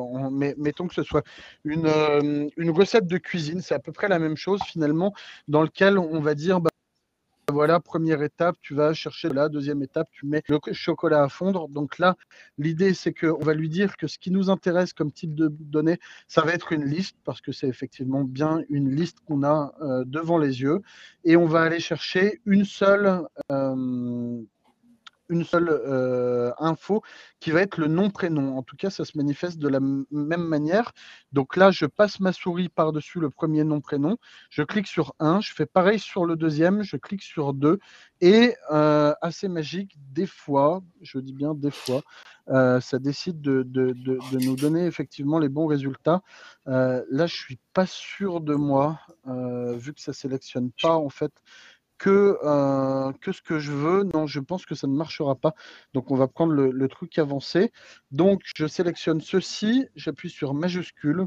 mettons 0.59 0.89
que 0.89 0.95
ce 0.95 1.03
soit 1.03 1.25
une, 1.65 2.51
une 2.57 2.71
recette 2.71 3.07
de 3.07 3.19
cuisine, 3.19 3.61
c'est 3.61 3.75
à 3.75 3.79
peu 3.79 3.93
près 3.93 4.09
la 4.09 4.19
même 4.19 4.37
chose 4.37 4.61
finalement, 4.67 5.15
dans 5.49 5.63
lequel 5.63 5.99
on 5.99 6.21
va 6.21 6.35
dire, 6.35 6.61
bah, 6.61 6.70
voilà, 7.51 7.81
première 7.81 8.23
étape, 8.23 8.57
tu 8.61 8.75
vas 8.75 8.95
chercher 8.95 9.29
la 9.29 9.49
deuxième 9.49 9.83
étape, 9.83 10.09
tu 10.13 10.27
mets 10.27 10.43
le 10.49 10.59
chocolat 10.73 11.23
à 11.23 11.29
fondre. 11.29 11.69
Donc 11.69 11.99
là, 11.99 12.17
l'idée, 12.59 12.95
c'est 12.95 13.13
qu'on 13.13 13.39
va 13.39 13.55
lui 13.55 13.69
dire 13.69 13.97
que 13.97 14.07
ce 14.07 14.19
qui 14.19 14.31
nous 14.31 14.51
intéresse 14.51 14.93
comme 14.93 15.13
type 15.13 15.35
de 15.35 15.49
données, 15.49 15.99
ça 16.29 16.43
va 16.43 16.53
être 16.53 16.73
une 16.73 16.85
liste, 16.85 17.17
parce 17.25 17.41
que 17.41 17.53
c'est 17.53 17.69
effectivement 17.69 18.25
bien 18.25 18.63
une 18.69 18.95
liste 18.95 19.19
qu'on 19.27 19.43
a 19.43 19.75
euh, 19.83 20.05
devant 20.07 20.39
les 20.39 20.63
yeux. 20.63 20.81
Et 21.25 21.37
on 21.37 21.47
va 21.47 21.63
aller 21.63 21.81
chercher 21.81 22.41
une 22.47 22.65
seule 22.65 23.23
euh, 23.51 24.43
une 25.31 25.45
seule 25.45 25.69
euh, 25.71 26.53
info 26.59 27.03
qui 27.39 27.51
va 27.51 27.63
être 27.63 27.79
le 27.79 27.87
nom-prénom. 27.87 28.59
En 28.59 28.63
tout 28.63 28.77
cas, 28.77 28.91
ça 28.91 29.05
se 29.05 29.17
manifeste 29.17 29.59
de 29.59 29.69
la 29.69 29.81
même 29.81 30.45
manière. 30.45 30.93
Donc 31.33 31.57
là, 31.57 31.71
je 31.71 31.87
passe 31.87 32.21
ma 32.21 32.33
souris 32.33 32.69
par-dessus 32.69 33.21
le 33.21 33.31
premier 33.31 33.65
nom-prénom. 33.65 34.19
Je 34.51 34.63
clique 34.63 34.87
sur 34.87 35.15
un. 35.21 35.41
Je 35.41 35.55
fais 35.55 35.67
pareil 35.67 35.99
sur 35.99 36.27
le 36.27 36.37
deuxième. 36.37 36.83
Je 36.83 36.97
clique 36.97 37.23
sur 37.23 37.55
deux. 37.55 37.79
Et 38.21 38.55
euh, 38.71 39.15
assez 39.23 39.49
magique, 39.49 39.97
des 40.13 40.27
fois, 40.27 40.83
je 41.01 41.19
dis 41.19 41.33
bien 41.33 41.55
des 41.55 41.71
fois, 41.71 42.03
euh, 42.49 42.81
ça 42.81 42.99
décide 42.99 43.41
de, 43.41 43.63
de, 43.63 43.93
de, 43.93 44.45
nous 44.45 44.57
donner 44.57 44.85
effectivement 44.85 45.39
les 45.39 45.49
bons 45.49 45.67
résultats. 45.67 46.21
là, 46.67 47.27
je 47.27 47.35
suis 47.35 47.59
pas 47.73 47.87
sûr 47.87 48.41
de 48.41 48.55
moi, 48.55 48.99
vu 49.27 49.95
que 49.95 50.01
ça 50.01 50.13
sélectionne 50.13 50.71
pas 50.83 50.97
en 50.97 51.09
fait 51.09 51.33
que, 52.01 52.39
euh, 52.43 53.13
que 53.21 53.31
ce 53.31 53.43
que 53.43 53.61
je 53.61 53.71
veux. 53.71 54.05
Non, 54.15 54.27
je 54.27 54.41
pense 54.41 54.67
que 54.67 54.75
ça 54.75 54.89
ne 54.89 54.97
marchera 54.97 55.37
pas. 55.37 55.55
Donc, 55.93 56.11
on 56.11 56.17
va 56.17 56.27
prendre 56.27 56.53
le, 56.55 56.89
truc 56.89 57.19
avancé. 57.19 57.73
Donc, 58.11 58.41
je 58.57 58.67
sélectionne 58.67 59.21
ceci, 59.21 59.87
j'appuie 59.95 60.31
sur 60.31 60.55
majuscule. 60.55 61.27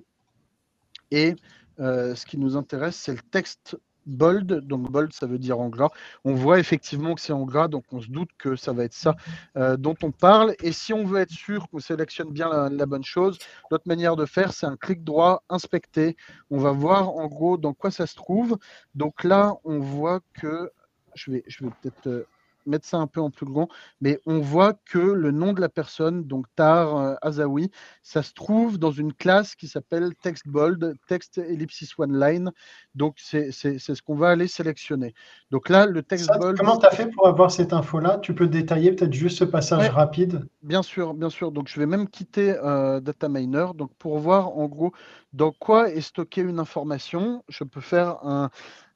Et 1.12 1.36
euh, 1.80 2.16
ce 2.16 2.26
qui 2.26 2.38
nous 2.38 2.58
intéresse, 2.58 2.96
c'est 2.96 3.14
le 3.14 3.22
texte 3.22 3.78
bold. 4.06 4.62
Donc 4.68 4.92
bold, 4.92 5.14
ça 5.14 5.26
veut 5.26 5.40
dire 5.40 5.60
en 5.60 5.70
gras. 5.70 5.90
On 6.26 6.34
voit 6.34 6.60
effectivement 6.60 7.16
que 7.16 7.22
c'est 7.22 7.34
en 7.34 7.44
gras, 7.44 7.68
donc 7.68 7.86
on 7.92 8.02
se 8.02 8.08
doute 8.08 8.30
que 8.38 8.56
ça 8.56 8.74
va 8.74 8.84
être 8.84 8.94
ça 8.94 9.16
euh, 9.58 9.78
dont 9.78 9.96
on 10.04 10.12
parle. 10.12 10.56
Et 10.62 10.72
si 10.72 10.94
on 10.94 11.06
veut 11.06 11.20
être 11.20 11.32
sûr 11.32 11.68
qu'on 11.70 11.80
sélectionne 11.80 12.32
bien 12.32 12.70
la, 12.70 12.86
bonne 12.86 13.04
chose, 13.04 13.38
l'autre 13.72 13.88
manière 13.88 14.16
de 14.16 14.26
faire, 14.26 14.54
c'est 14.54 14.66
un 14.66 14.78
clic 14.78 15.04
droit, 15.04 15.44
inspecter. 15.50 16.16
On 16.50 16.58
va 16.58 16.72
voir 16.72 17.10
en 17.10 17.28
gros 17.28 17.58
dans 17.58 17.74
quoi 17.74 17.92
ça 17.92 18.08
se 18.08 18.16
trouve. 18.16 18.58
Donc 18.96 19.24
là, 19.24 19.56
on 19.64 19.80
voit 19.80 20.22
que 20.34 20.72
je 21.16 21.32
vais, 21.32 21.44
je 21.48 21.64
vais 21.64 21.72
peut-être 21.82 22.08
euh, 22.08 22.28
mettre 22.66 22.88
ça 22.88 22.98
un 22.98 23.08
peu 23.08 23.22
en 23.22 23.30
plus 23.30 23.46
grand, 23.46 23.68
mais 24.02 24.20
on 24.26 24.40
voit 24.40 24.74
que 24.86 25.00
le 25.00 25.32
nom 25.32 25.54
de 25.54 25.62
la 25.62 25.70
personne, 25.70 26.24
donc 26.24 26.46
Tar 26.56 26.96
euh, 26.98 27.16
Azawi, 27.22 27.72
ça 28.02 28.24
se 28.24 28.34
trouve 28.34 28.78
dans 28.78 28.92
une 28.92 29.14
classe 29.14 29.56
qui 29.56 29.68
s'appelle 29.68 30.16
Text 30.16 30.48
Bold, 30.48 30.96
Text 31.08 31.38
Ellipsis 31.38 31.90
One 31.98 32.20
Line. 32.20 32.52
Donc, 32.96 33.16
c'est 33.18 33.52
ce 33.52 34.02
qu'on 34.02 34.16
va 34.16 34.30
aller 34.30 34.48
sélectionner. 34.48 35.14
Donc 35.52 35.70
là, 35.70 35.86
le 35.86 36.04
Text 36.04 36.30
Bold. 36.40 36.58
Comment 36.58 36.78
tu 36.78 36.86
as 36.86 36.92
fait 36.92 37.08
pour 37.08 37.28
avoir 37.28 37.52
cette 37.52 37.74
info-là? 37.74 38.20
Tu 38.20 38.34
peux 38.34 38.48
détailler 38.48 38.92
peut-être 38.92 39.14
juste 39.14 39.38
ce 39.38 39.46
passage 39.46 39.90
rapide 39.90 40.48
Bien 40.62 40.84
sûr, 40.84 41.14
bien 41.14 41.30
sûr. 41.30 41.52
Donc, 41.52 41.68
je 41.68 41.80
vais 41.80 41.86
même 41.86 42.08
quitter 42.08 42.56
euh, 42.64 43.00
Data 43.00 43.30
Miner. 43.30 43.68
Donc, 43.76 43.92
pour 43.98 44.18
voir 44.20 44.58
en 44.58 44.68
gros 44.68 44.94
dans 45.34 45.52
quoi 45.52 45.90
est 45.90 46.02
stockée 46.02 46.42
une 46.42 46.60
information, 46.60 47.44
je 47.50 47.64
peux 47.64 47.82
faire 47.82 48.24
un, 48.24 48.50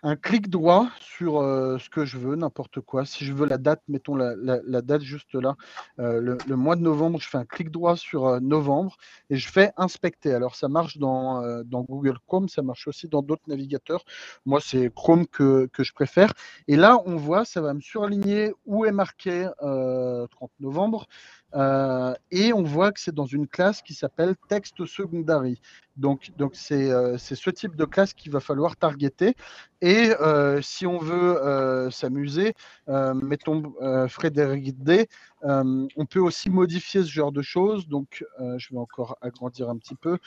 un 0.07 0.15
clic 0.15 0.49
droit 0.49 0.87
sur 1.01 1.41
euh, 1.41 1.77
ce 1.79 1.89
que 1.89 2.05
je 2.05 2.17
veux, 2.17 2.37
n'importe 2.37 2.79
quoi. 2.79 3.03
Si 3.05 3.25
je 3.25 3.33
veux 3.33 3.45
la 3.45 3.57
date, 3.57 3.81
mettons 3.89 4.15
la, 4.15 4.81
date 4.81 5.01
juste 5.01 5.33
là, 5.33 5.57
euh, 5.99 6.37
le, 6.47 6.55
mois 6.55 6.77
de 6.77 6.81
novembre, 6.81 7.19
je 7.19 7.27
fais 7.27 7.37
un 7.37 7.43
clic 7.43 7.71
droit 7.71 7.97
sur 7.97 8.25
euh, 8.25 8.39
novembre 8.39 8.95
et 9.29 9.35
je 9.35 9.51
fais 9.51 9.71
inspecter. 9.75 10.33
Alors 10.33 10.55
ça 10.55 10.69
marche 10.69 10.97
dans, 10.97 11.41
Google 11.65 12.19
Chrome, 12.25 12.47
ça 12.47 12.61
marche 12.61 12.87
aussi 12.87 13.09
dans 13.09 13.21
d'autres 13.21 13.43
navigateurs. 13.47 14.05
Moi, 14.45 14.61
c'est 14.61 14.89
Chrome 14.95 15.27
que, 15.27 15.69
que, 15.73 15.83
je 15.83 15.91
préfère. 15.91 16.33
Et 16.69 16.77
là, 16.77 17.01
on 17.05 17.17
voit, 17.17 17.43
ça 17.43 17.59
va 17.59 17.73
me 17.73 17.81
surligner 17.81 18.53
où 18.65 18.85
est 18.85 18.93
marqué 18.93 19.49
30 19.59 20.29
novembre. 20.61 21.07
Euh, 21.55 22.13
et 22.31 22.53
on 22.53 22.63
voit 22.63 22.91
que 22.91 22.99
c'est 22.99 23.13
dans 23.13 23.25
une 23.25 23.47
classe 23.47 23.81
qui 23.81 23.93
s'appelle 23.93 24.35
Text 24.49 24.85
Secondary. 24.85 25.61
Donc, 25.95 26.31
donc 26.37 26.51
c'est, 26.55 26.91
euh, 26.91 27.17
ce 27.17 27.49
type 27.49 27.75
de 27.75 27.85
classe 27.85 28.13
qu'il 28.13 28.31
va 28.31 28.39
falloir 28.39 28.75
targeter. 28.75 29.35
Et 29.81 30.11
euh, 30.21 30.61
si 30.61 30.85
on 30.85 30.97
veut 30.97 31.89
s'amuser, 31.91 32.53
mettons 32.87 33.73
Frédéric 34.07 34.81
D, 34.83 35.07
on 35.43 36.05
peut 36.09 36.19
aussi 36.19 36.49
modifier 36.49 37.01
ce 37.01 37.09
genre 37.09 37.31
de 37.31 37.41
choses. 37.41 37.87
Donc, 37.87 38.25
je 38.57 38.73
vais 38.73 38.79
encore 38.79 39.17
agrandir 39.21 39.69
un 39.69 39.77
petit 39.77 39.95
peu. 39.95 40.17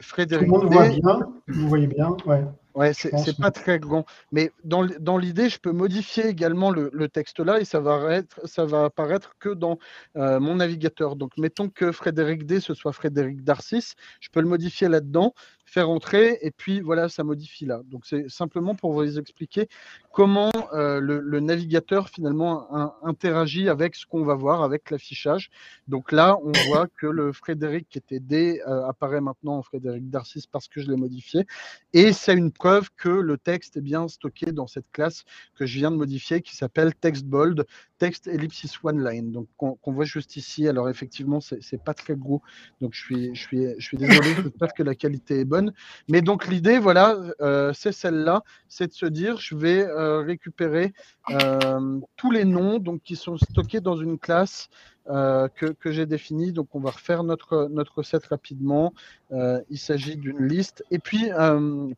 Frédéric 0.00 0.48
Tout 0.48 0.54
le 0.54 0.60
monde 0.60 0.72
voit 0.72 0.88
bien. 0.88 1.20
Vous 1.48 1.68
voyez 1.68 1.86
bien, 1.86 2.16
ouais. 2.26 2.44
Ouais, 2.74 2.92
c'est 2.92 3.38
pas 3.38 3.52
très 3.52 3.78
grand. 3.78 4.04
Mais 4.32 4.50
dans, 4.64 4.84
dans 4.98 5.16
l'idée, 5.16 5.48
je 5.48 5.60
peux 5.60 5.70
modifier 5.70 6.26
également 6.26 6.70
le, 6.70 6.90
le, 6.92 7.08
texte 7.08 7.38
là 7.38 7.60
et 7.60 7.64
ça 7.64 7.78
va, 7.78 8.12
être, 8.12 8.40
ça 8.48 8.64
va 8.64 8.84
apparaître 8.86 9.36
que 9.38 9.50
dans 9.50 9.78
euh, 10.16 10.40
mon 10.40 10.56
navigateur. 10.56 11.14
Donc, 11.14 11.36
mettons 11.38 11.68
que 11.68 11.92
Frédéric 11.92 12.46
D, 12.46 12.58
ce 12.58 12.74
soit 12.74 12.92
Frédéric 12.92 13.44
Darcis. 13.44 13.92
Je 14.20 14.28
peux 14.30 14.40
le 14.40 14.48
modifier 14.48 14.88
là-dedans 14.88 15.34
faire 15.74 15.90
entrer, 15.90 16.38
et 16.42 16.52
puis 16.52 16.80
voilà, 16.80 17.08
ça 17.08 17.24
modifie 17.24 17.66
là. 17.66 17.82
Donc 17.90 18.06
c'est 18.06 18.30
simplement 18.30 18.76
pour 18.76 18.92
vous 18.92 19.18
expliquer 19.18 19.68
comment 20.12 20.52
euh, 20.72 21.00
le, 21.00 21.40
navigateur 21.40 22.08
finalement 22.08 22.68
interagit 23.02 23.68
avec 23.68 23.96
ce 23.96 24.06
qu'on 24.06 24.24
va 24.24 24.36
voir, 24.36 24.62
avec 24.62 24.92
l'affichage. 24.92 25.50
Donc 25.88 26.12
là, 26.12 26.38
on 26.44 26.52
voit 26.68 26.86
que 26.96 27.08
le 27.08 27.32
Frédéric 27.32 27.88
qui 27.88 27.98
était 27.98 28.20
D 28.20 28.62
euh, 28.68 28.86
apparaît 28.86 29.20
maintenant 29.20 29.56
en 29.58 29.62
Frédéric 29.62 30.08
Darcis 30.10 30.44
parce 30.50 30.68
que 30.68 30.80
je 30.80 30.88
l'ai 30.88 30.96
modifié. 30.96 31.44
Et 31.92 32.12
c'est 32.12 32.34
une 32.34 32.52
preuve 32.52 32.90
que 32.96 33.08
le 33.08 33.36
texte 33.36 33.76
est 33.76 33.80
bien 33.80 34.06
stocké 34.06 34.52
dans 34.52 34.68
cette 34.68 34.90
classe 34.92 35.24
que 35.56 35.66
je 35.66 35.76
viens 35.78 35.90
de 35.90 35.96
modifier 35.96 36.40
qui 36.40 36.54
s'appelle 36.54 36.94
TextBold, 36.94 37.66
text 38.04 38.26
ellipsis 38.26 38.72
one 38.82 39.02
line, 39.02 39.32
donc 39.32 39.46
qu'on 39.56 39.92
voit 39.92 40.04
juste 40.04 40.36
ici. 40.36 40.68
Alors 40.68 40.90
effectivement, 40.90 41.40
c'est 41.40 41.82
pas 41.82 41.94
très 41.94 42.14
gros, 42.14 42.42
donc 42.82 42.92
je 42.92 43.00
suis, 43.00 43.34
je 43.34 43.40
suis, 43.40 43.66
je 43.78 43.84
suis 43.88 43.96
désolé. 43.96 44.34
J'espère 44.42 44.74
que 44.74 44.82
la 44.82 44.94
qualité 44.94 45.40
est 45.40 45.46
bonne. 45.46 45.72
Mais 46.10 46.20
donc 46.20 46.46
l'idée, 46.46 46.78
voilà, 46.78 47.16
euh, 47.40 47.72
c'est 47.72 47.92
celle-là, 47.92 48.42
c'est 48.68 48.88
de 48.88 48.92
se 48.92 49.06
dire, 49.06 49.38
je 49.38 49.54
vais 49.56 49.86
euh, 49.86 50.20
récupérer 50.20 50.92
euh, 51.30 51.98
tous 52.16 52.30
les 52.30 52.44
noms 52.44 52.78
donc 52.78 53.00
qui 53.02 53.16
sont 53.16 53.38
stockés 53.38 53.80
dans 53.80 53.96
une 53.96 54.18
classe 54.18 54.68
que, 55.06 55.66
que 55.72 55.90
j'ai 55.92 56.04
définie. 56.04 56.52
Donc 56.52 56.74
on 56.74 56.80
va 56.80 56.90
refaire 56.90 57.24
notre 57.24 57.68
notre 57.70 57.98
recette 57.98 58.26
rapidement. 58.26 58.92
il 59.30 59.78
s'agit 59.78 60.16
d'une 60.16 60.46
liste. 60.46 60.84
Et 60.90 60.98
puis 60.98 61.30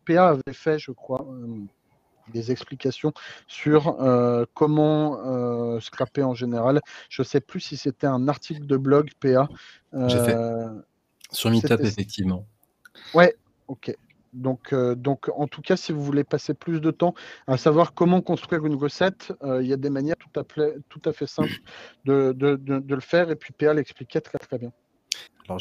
PA 0.06 0.28
avait 0.28 0.52
fait, 0.52 0.78
je 0.78 0.92
crois 0.92 1.24
des 2.32 2.50
explications 2.50 3.12
sur 3.46 4.00
euh, 4.00 4.44
comment 4.54 5.18
euh, 5.24 5.80
scraper 5.80 6.22
en 6.22 6.34
général. 6.34 6.80
Je 7.08 7.22
ne 7.22 7.24
sais 7.24 7.40
plus 7.40 7.60
si 7.60 7.76
c'était 7.76 8.06
un 8.06 8.28
article 8.28 8.66
de 8.66 8.76
blog 8.76 9.10
PA. 9.20 9.48
J'ai 9.92 10.18
fait. 10.24 10.34
Euh, 10.34 10.68
sur 11.30 11.50
Meetup, 11.50 11.80
effectivement. 11.80 12.46
Ouais, 13.14 13.34
ok. 13.68 13.94
Donc, 14.32 14.74
donc, 14.74 15.30
en 15.34 15.46
tout 15.46 15.62
cas, 15.62 15.76
si 15.76 15.92
vous 15.92 16.02
voulez 16.02 16.22
passer 16.22 16.52
plus 16.52 16.80
de 16.80 16.90
temps 16.90 17.14
à 17.46 17.56
savoir 17.56 17.94
comment 17.94 18.20
construire 18.20 18.66
une 18.66 18.74
recette, 18.74 19.32
il 19.42 19.66
y 19.66 19.72
a 19.72 19.78
des 19.78 19.88
manières 19.88 20.16
tout 20.16 20.38
à 20.38 20.44
fait, 20.44 20.76
tout 20.90 21.00
à 21.06 21.12
fait 21.12 21.26
simples 21.26 21.58
de, 22.04 22.32
de, 22.32 22.56
de 22.56 22.94
le 22.94 23.00
faire. 23.00 23.30
Et 23.30 23.36
puis, 23.36 23.54
PA 23.54 23.72
l'expliquait 23.72 24.20
très, 24.20 24.38
très 24.38 24.58
bien. 24.58 24.72
Alors, 25.48 25.60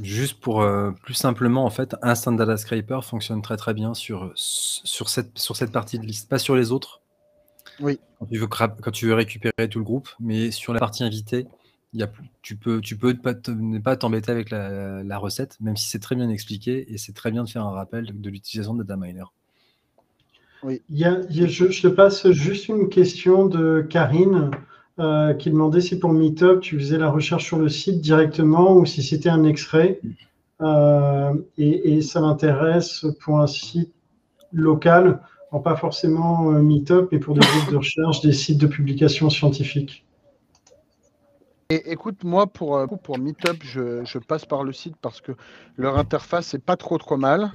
juste 0.00 0.40
pour 0.40 0.62
euh, 0.62 0.92
plus 0.92 1.14
simplement, 1.14 1.64
en 1.64 1.70
fait, 1.70 1.96
Instant 2.02 2.32
Data 2.32 2.56
Scraper 2.56 3.00
fonctionne 3.02 3.42
très 3.42 3.56
très 3.56 3.74
bien 3.74 3.94
sur, 3.94 4.30
sur, 4.34 5.08
cette, 5.08 5.38
sur 5.38 5.56
cette 5.56 5.72
partie 5.72 5.98
de 5.98 6.06
liste, 6.06 6.28
pas 6.28 6.38
sur 6.38 6.54
les 6.54 6.70
autres. 6.70 7.00
Oui. 7.80 7.98
Quand 8.18 8.26
tu 8.26 8.38
veux, 8.38 8.46
quand 8.46 8.90
tu 8.92 9.06
veux 9.06 9.14
récupérer 9.14 9.68
tout 9.68 9.78
le 9.78 9.84
groupe, 9.84 10.08
mais 10.20 10.50
sur 10.50 10.72
la 10.72 10.80
partie 10.80 11.02
invitée, 11.02 11.46
y 11.92 12.02
a, 12.02 12.10
tu 12.42 12.56
peux, 12.56 12.80
tu 12.80 12.96
peux 12.96 13.16
ne 13.48 13.78
pas 13.78 13.96
t'embêter 13.96 14.30
avec 14.30 14.50
la, 14.50 15.18
recette, 15.18 15.56
même 15.60 15.76
si 15.76 15.88
c'est 15.88 15.98
très 15.98 16.14
bien 16.14 16.28
expliqué 16.28 16.92
et 16.92 16.98
c'est 16.98 17.12
très 17.12 17.30
bien 17.30 17.44
de 17.44 17.48
faire 17.48 17.64
un 17.64 17.72
rappel 17.72 18.20
de, 18.20 18.30
l'utilisation 18.30 18.74
de 18.74 18.82
DataMiner. 18.82 19.24
Oui. 20.62 20.82
Il 20.90 20.98
y 20.98 21.04
a, 21.04 21.20
je, 21.30 21.70
je, 21.70 21.82
te 21.82 21.88
passe 21.88 22.30
juste 22.30 22.68
une 22.68 22.90
question 22.90 23.46
de 23.46 23.84
Karine. 23.88 24.50
Euh, 25.00 25.32
qui 25.32 25.50
demandait 25.50 25.80
si 25.80 25.98
pour 25.98 26.12
Meetup, 26.12 26.60
tu 26.60 26.78
faisais 26.78 26.98
la 26.98 27.08
recherche 27.08 27.46
sur 27.46 27.58
le 27.58 27.70
site 27.70 28.02
directement 28.02 28.76
ou 28.76 28.84
si 28.84 29.02
c'était 29.02 29.30
un 29.30 29.44
extrait. 29.44 29.98
Euh, 30.60 31.32
et, 31.56 32.02
ça 32.02 32.20
m'intéresse 32.20 33.06
pour 33.20 33.40
un 33.40 33.46
site 33.46 33.94
local, 34.52 35.22
pas 35.64 35.76
forcément 35.76 36.52
euh, 36.52 36.60
Meetup, 36.60 37.08
mais 37.12 37.18
pour 37.18 37.32
des 37.32 37.40
groupes 37.40 37.70
de 37.70 37.76
recherche, 37.78 38.20
des 38.20 38.34
sites 38.34 38.58
de 38.58 38.66
publication 38.66 39.30
scientifiques. 39.30 40.04
Et 41.70 41.92
écoute, 41.92 42.22
moi, 42.22 42.46
pour, 42.46 42.86
Meetup, 43.18 43.62
je, 43.62 44.04
je, 44.04 44.18
passe 44.18 44.44
par 44.44 44.64
le 44.64 44.72
site 44.74 44.96
parce 45.00 45.22
que 45.22 45.32
leur 45.78 45.96
interface 45.96 46.52
n'est 46.52 46.60
pas 46.60 46.76
trop 46.76 46.98
trop 46.98 47.16
mal. 47.16 47.52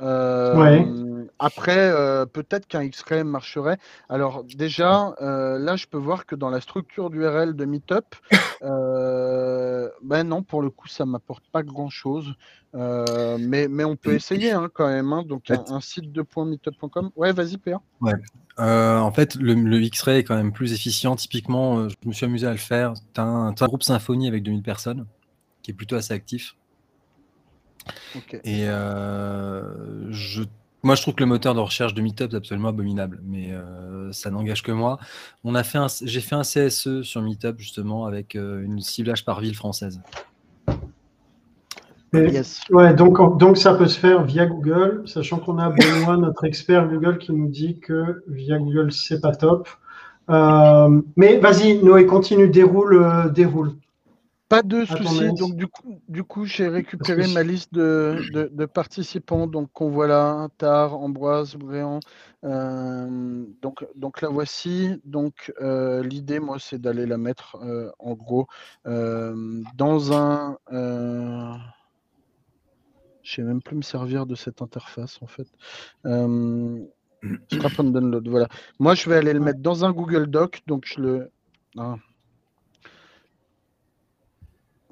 Euh, 0.00 1.24
après, 1.38 1.78
euh, 1.78 2.26
peut-être 2.26 2.66
qu'un 2.66 2.86
XRM 2.88 3.28
marcherait. 3.28 3.78
Alors 4.08 4.44
déjà, 4.44 5.14
euh, 5.20 5.58
là, 5.58 5.76
je 5.76 5.86
peux 5.86 5.98
voir 5.98 6.26
que 6.26 6.34
dans 6.34 6.50
la 6.50 6.60
structure 6.60 7.10
d'URL 7.10 7.54
de 7.54 7.64
Meetup, 7.64 8.16
ben 8.60 10.24
non, 10.24 10.42
pour 10.42 10.62
le 10.62 10.70
coup, 10.70 10.88
ça 10.88 11.06
m'apporte 11.06 11.44
pas 11.52 11.62
grand-chose. 11.62 12.34
mais, 12.72 13.68
mais 13.68 13.84
on 13.84 13.96
peut 13.96 14.14
essayer 14.14 14.50
hein, 14.50 14.68
quand 14.72 14.88
même. 14.88 15.12
Hein. 15.12 15.22
donc 15.22 15.50
un, 15.50 15.80
site 15.80 16.12
de 16.12 16.24
.meetup.com. 16.36 17.10
Ouais, 17.16 17.32
vas-y, 17.32 17.58
Pierre. 17.58 17.80
Ouais. 18.00 18.14
en 18.58 19.12
fait, 19.12 19.36
le, 19.36 19.54
le 19.54 19.80
X-Ray 19.80 20.20
est 20.20 20.24
quand 20.24 20.36
même 20.36 20.52
plus 20.52 20.72
efficient. 20.72 21.14
Typiquement, 21.14 21.88
je 21.88 21.94
me 22.04 22.12
suis 22.12 22.26
amusé 22.26 22.46
à 22.46 22.52
le 22.52 22.56
faire. 22.56 22.94
Tu 23.14 23.20
as, 23.20 23.24
un 23.24 23.52
groupe 23.52 23.84
Symfony 23.84 24.26
avec 24.26 24.42
2000 24.42 24.62
personnes 24.62 25.06
qui 25.62 25.70
est 25.70 25.74
plutôt 25.74 25.96
assez 25.96 26.12
actif. 26.12 26.56
Et 28.44 28.68
euh, 28.68 29.62
je, 30.10 30.42
moi, 30.82 30.94
je 30.94 31.02
trouve 31.02 31.14
que 31.14 31.22
le 31.22 31.28
moteur 31.28 31.54
de 31.54 31.60
recherche 31.60 31.94
de 31.94 32.02
Meetup 32.02 32.32
est 32.32 32.36
absolument 32.36 32.68
abominable, 32.68 33.20
mais 33.24 33.52
euh, 33.52 34.12
ça 34.12 34.30
n'engage 34.30 34.62
que 34.62 34.72
moi. 34.72 34.98
On 35.44 35.54
a 35.54 35.62
fait 35.62 35.78
un, 35.78 35.86
j'ai 36.02 36.20
fait 36.20 36.34
un 36.34 36.42
CSE 36.42 37.02
sur 37.02 37.22
Meetup 37.22 37.58
justement 37.58 38.06
avec 38.06 38.36
euh, 38.36 38.62
une 38.64 38.80
ciblage 38.80 39.24
par 39.24 39.40
ville 39.40 39.54
française. 39.54 40.00
Ouais, 42.70 42.94
donc, 42.94 43.38
donc 43.38 43.56
ça 43.56 43.74
peut 43.74 43.88
se 43.88 43.98
faire 43.98 44.22
via 44.22 44.46
Google, 44.46 45.02
sachant 45.04 45.38
qu'on 45.38 45.58
a 45.58 45.70
Benoît, 45.70 46.16
notre 46.16 46.44
expert 46.44 46.88
Google, 46.88 47.18
qui 47.18 47.32
nous 47.32 47.48
dit 47.48 47.80
que 47.80 48.22
via 48.28 48.56
Google, 48.56 48.92
c'est 48.92 49.20
pas 49.20 49.34
top. 49.34 49.68
mais 50.28 51.38
vas-y, 51.38 51.82
Noé, 51.82 52.06
continue, 52.06 52.48
déroule, 52.48 53.32
déroule. 53.34 53.72
Pas 54.54 54.62
de 54.62 54.84
soucis. 54.84 55.32
Donc, 55.34 55.56
du 55.56 55.66
coup, 55.66 56.00
du 56.08 56.22
coup 56.22 56.44
j'ai 56.44 56.68
récupéré 56.68 57.26
ma 57.32 57.42
liste 57.42 57.74
de, 57.74 58.66
participants. 58.66 59.46
Donc, 59.46 59.80
on 59.80 59.90
voit 59.90 60.06
là 60.06 60.48
Tar, 60.58 60.94
Ambroise, 60.94 61.56
Bréant. 61.56 62.00
Euh, 62.44 63.44
donc, 63.62 63.84
donc, 63.96 64.20
la 64.22 64.28
voici. 64.28 65.00
Donc, 65.04 65.52
euh, 65.60 66.02
l'idée, 66.02 66.38
moi, 66.40 66.58
c'est 66.60 66.80
d'aller 66.80 67.06
la 67.06 67.18
mettre 67.18 67.56
euh, 67.62 67.90
en 67.98 68.14
gros 68.14 68.46
dans 68.84 70.12
un. 70.12 70.56
je 70.70 70.76
ne 73.22 73.24
sais 73.24 73.42
même 73.42 73.62
plus 73.62 73.76
me 73.76 73.82
servir 73.82 74.26
de 74.26 74.34
cette 74.34 74.62
interface 74.62 75.18
en 75.20 75.26
fait. 75.26 75.48
download. 77.78 78.28
Voilà. 78.28 78.48
Moi, 78.78 78.94
je 78.94 79.08
vais 79.10 79.16
aller 79.16 79.32
le 79.32 79.40
mettre 79.40 79.60
dans 79.60 79.84
un 79.84 79.92
Google 79.92 80.26
Doc. 80.26 80.62
Donc, 80.66 80.84
je 80.86 81.00
le. 81.00 81.30
Ah. 81.76 81.96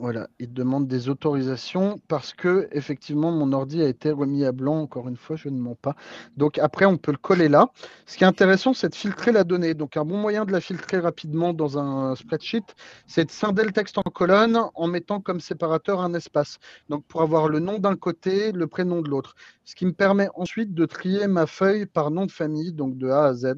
Voilà, 0.02 0.28
il 0.40 0.52
demande 0.52 0.88
des 0.88 1.08
autorisations 1.08 2.00
parce 2.08 2.34
que 2.34 2.68
effectivement 2.72 3.30
mon 3.30 3.52
ordi 3.52 3.80
a 3.82 3.86
été 3.86 4.10
remis 4.10 4.44
à 4.44 4.50
blanc. 4.50 4.80
Encore 4.80 5.08
une 5.08 5.16
fois, 5.16 5.36
je 5.36 5.48
ne 5.48 5.56
mens 5.56 5.76
pas. 5.76 5.94
Donc 6.36 6.58
après, 6.58 6.86
on 6.86 6.96
peut 6.96 7.12
le 7.12 7.18
coller 7.18 7.48
là. 7.48 7.68
Ce 8.06 8.16
qui 8.16 8.24
est 8.24 8.26
intéressant, 8.26 8.74
c'est 8.74 8.88
de 8.88 8.96
filtrer 8.96 9.30
la 9.30 9.44
donnée. 9.44 9.74
Donc 9.74 9.96
un 9.96 10.04
bon 10.04 10.16
moyen 10.16 10.44
de 10.44 10.50
la 10.50 10.60
filtrer 10.60 10.98
rapidement 10.98 11.52
dans 11.52 11.78
un 11.78 12.16
spreadsheet, 12.16 12.64
c'est 13.06 13.26
de 13.26 13.30
scinder 13.30 13.62
le 13.62 13.70
texte 13.70 13.96
en 13.96 14.02
colonne 14.02 14.58
en 14.74 14.88
mettant 14.88 15.20
comme 15.20 15.38
séparateur 15.38 16.00
un 16.00 16.14
espace. 16.14 16.58
Donc 16.88 17.04
pour 17.06 17.22
avoir 17.22 17.48
le 17.48 17.60
nom 17.60 17.78
d'un 17.78 17.94
côté, 17.94 18.50
le 18.50 18.66
prénom 18.66 19.02
de 19.02 19.08
l'autre. 19.08 19.36
Ce 19.64 19.76
qui 19.76 19.86
me 19.86 19.92
permet 19.92 20.26
ensuite 20.34 20.74
de 20.74 20.84
trier 20.84 21.28
ma 21.28 21.46
feuille 21.46 21.86
par 21.86 22.10
nom 22.10 22.26
de 22.26 22.32
famille, 22.32 22.72
donc 22.72 22.98
de 22.98 23.08
A 23.08 23.26
à 23.26 23.34
Z. 23.34 23.54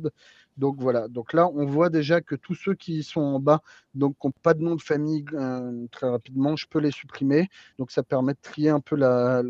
Donc 0.57 0.77
voilà, 0.79 1.09
donc 1.09 1.33
là 1.33 1.49
on 1.53 1.67
voit 1.67 1.91
déjà 1.91 2.21
que 2.21 2.37
tous 2.37 2.55
ceux 2.55 2.75
qui 2.75 3.03
sont 3.03 3.21
en 3.21 3.41
bas, 3.41 3.61
donc 3.95 4.17
qui 4.21 4.27
n'ont 4.27 4.33
pas 4.43 4.55
de 4.55 4.63
nom 4.63 4.77
de 4.77 4.83
famille 4.83 5.25
euh, 5.33 5.87
très 5.91 6.09
rapidement, 6.09 6.55
je 6.55 6.67
peux 6.69 6.79
les 6.79 6.93
supprimer. 6.93 7.49
Donc 7.79 7.91
ça 7.91 8.05
permet 8.05 8.35
de 8.35 8.39
trier 8.41 8.69
un 8.71 8.81
peu 8.81 8.95
la, 8.97 9.43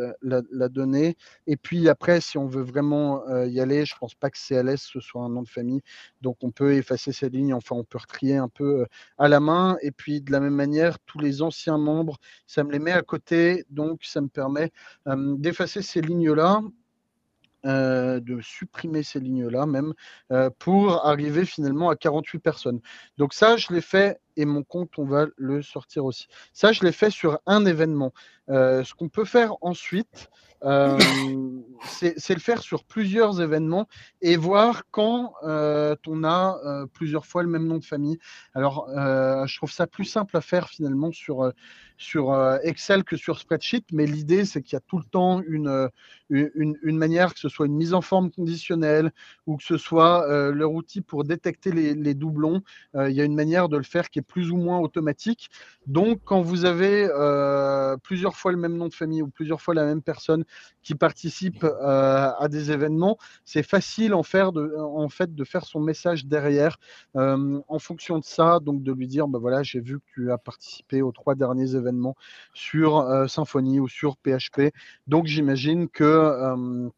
donnée. 0.68 1.16
Et 1.46 1.56
puis 1.56 1.88
après, 1.88 2.20
si 2.20 2.38
on 2.38 2.46
veut 2.46 2.62
vraiment 2.62 3.26
euh, 3.28 3.46
y 3.46 3.60
aller, 3.60 3.84
je 3.84 3.94
ne 3.94 3.98
pense 3.98 4.14
pas 4.14 4.30
que 4.30 4.38
CLS 4.38 4.80
ce 4.80 5.00
soit 5.00 5.22
un 5.22 5.28
nom 5.28 5.42
de 5.42 5.48
famille. 5.48 5.82
Donc 6.22 6.38
on 6.42 6.50
peut 6.50 6.74
effacer 6.74 7.12
ces 7.12 7.28
lignes, 7.28 7.52
enfin 7.52 7.76
on 7.76 7.84
peut 7.84 7.98
retrier 7.98 8.36
un 8.36 8.48
peu 8.48 8.80
euh, 8.82 8.86
à 9.18 9.28
la 9.28 9.40
main. 9.40 9.76
Et 9.82 9.90
puis 9.90 10.22
de 10.22 10.32
la 10.32 10.40
même 10.40 10.54
manière, 10.54 10.98
tous 11.00 11.18
les 11.18 11.42
anciens 11.42 11.78
membres, 11.78 12.18
ça 12.46 12.64
me 12.64 12.72
les 12.72 12.78
met 12.78 12.92
à 12.92 13.02
côté. 13.02 13.64
Donc 13.70 14.04
ça 14.04 14.20
me 14.22 14.28
permet 14.28 14.72
d'effacer 15.06 15.82
ces 15.82 16.00
lignes-là 16.00 16.62
euh, 17.66 18.20
de 18.20 18.40
supprimer 18.40 19.02
ces 19.02 19.20
lignes-là 19.20 19.66
même, 19.66 19.94
euh, 20.32 20.50
pour 20.58 21.06
arriver 21.06 21.44
finalement 21.44 21.90
à 21.90 21.96
48 21.96 22.38
personnes. 22.40 22.80
Donc 23.18 23.34
ça, 23.34 23.56
je 23.56 23.72
l'ai 23.72 23.80
fait 23.80 24.20
et 24.36 24.44
mon 24.44 24.62
compte, 24.64 24.90
on 24.98 25.04
va 25.04 25.26
le 25.36 25.62
sortir 25.62 26.04
aussi. 26.04 26.26
Ça, 26.52 26.72
je 26.72 26.82
l'ai 26.82 26.92
fait 26.92 27.10
sur 27.10 27.38
un 27.46 27.64
événement. 27.66 28.12
Euh, 28.50 28.84
ce 28.84 28.94
qu'on 28.94 29.08
peut 29.08 29.24
faire 29.24 29.54
ensuite, 29.62 30.28
euh, 30.64 30.98
c'est 31.86 32.34
le 32.34 32.40
faire 32.40 32.62
sur 32.62 32.84
plusieurs 32.84 33.40
événements 33.40 33.88
et 34.22 34.36
voir 34.36 34.84
quand 34.90 35.34
euh, 35.42 35.96
on 36.06 36.24
a 36.24 36.58
plusieurs 36.92 37.26
fois 37.26 37.42
le 37.42 37.48
même 37.48 37.66
nom 37.66 37.78
de 37.78 37.84
famille. 37.84 38.18
Alors, 38.54 38.88
je 38.88 39.56
trouve 39.56 39.72
ça 39.72 39.86
plus 39.86 40.04
simple 40.04 40.36
à 40.36 40.40
faire 40.40 40.68
finalement 40.68 41.12
sur, 41.12 41.52
sur 41.96 42.34
Excel 42.62 43.04
que 43.04 43.16
sur 43.16 43.38
Spreadsheet, 43.38 43.84
mais 43.92 44.06
l'idée, 44.06 44.44
c'est 44.44 44.62
qu'il 44.62 44.74
y 44.74 44.76
a 44.76 44.80
tout 44.86 44.98
le 44.98 45.04
temps 45.04 45.42
une, 45.46 45.90
une, 46.30 46.76
une, 46.82 46.96
manière, 46.96 47.34
que 47.34 47.40
ce 47.40 47.48
soit 47.48 47.66
une 47.66 47.76
mise 47.76 47.94
en 47.94 48.00
forme 48.00 48.30
conditionnelle 48.30 49.12
ou 49.46 49.56
que 49.56 49.64
ce 49.64 49.76
soit 49.76 50.26
leur 50.52 50.72
outil 50.72 51.00
pour 51.00 51.24
détecter 51.24 51.72
les, 51.72 51.94
les 51.94 52.14
doublons. 52.14 52.62
il 52.94 53.12
y 53.12 53.20
a 53.20 53.24
une 53.24 53.34
manière 53.34 53.68
de 53.68 53.76
le 53.76 53.82
faire 53.82 54.10
qui 54.10 54.18
est 54.20 54.22
plus 54.22 54.50
ou 54.50 54.56
moins 54.56 54.78
automatique. 54.78 55.50
Donc, 55.86 56.20
quand 56.24 56.40
vous 56.40 56.64
avez 56.64 57.08
plusieurs 58.02 58.33
fois 58.36 58.52
le 58.52 58.58
même 58.58 58.76
nom 58.76 58.88
de 58.88 58.94
famille 58.94 59.22
ou 59.22 59.28
plusieurs 59.28 59.60
fois 59.60 59.74
la 59.74 59.84
même 59.84 60.02
personne 60.02 60.44
qui 60.82 60.94
participe 60.94 61.64
euh, 61.64 62.30
à 62.38 62.48
des 62.48 62.70
événements, 62.70 63.18
c'est 63.44 63.62
facile 63.62 64.14
en, 64.14 64.22
de, 64.22 65.08
fait 65.08 65.34
de 65.34 65.44
faire 65.44 65.64
son 65.64 65.80
message 65.80 66.26
derrière 66.26 66.78
euh, 67.16 67.60
en 67.68 67.78
fonction 67.78 68.18
de 68.18 68.24
ça, 68.24 68.60
donc 68.60 68.82
de 68.82 68.92
lui 68.92 69.06
dire, 69.06 69.28
bah 69.28 69.38
voilà, 69.38 69.62
j'ai 69.62 69.80
vu 69.80 69.98
que 69.98 70.04
tu 70.14 70.32
as 70.32 70.38
participé 70.38 71.02
aux 71.02 71.12
trois 71.12 71.34
derniers 71.34 71.74
événements 71.74 72.16
sur 72.52 72.98
euh, 72.98 73.26
Symfony 73.26 73.80
ou 73.80 73.88
sur 73.88 74.16
PHP, 74.16 74.72
donc 75.06 75.26
j'imagine 75.26 75.88
que 75.88 76.90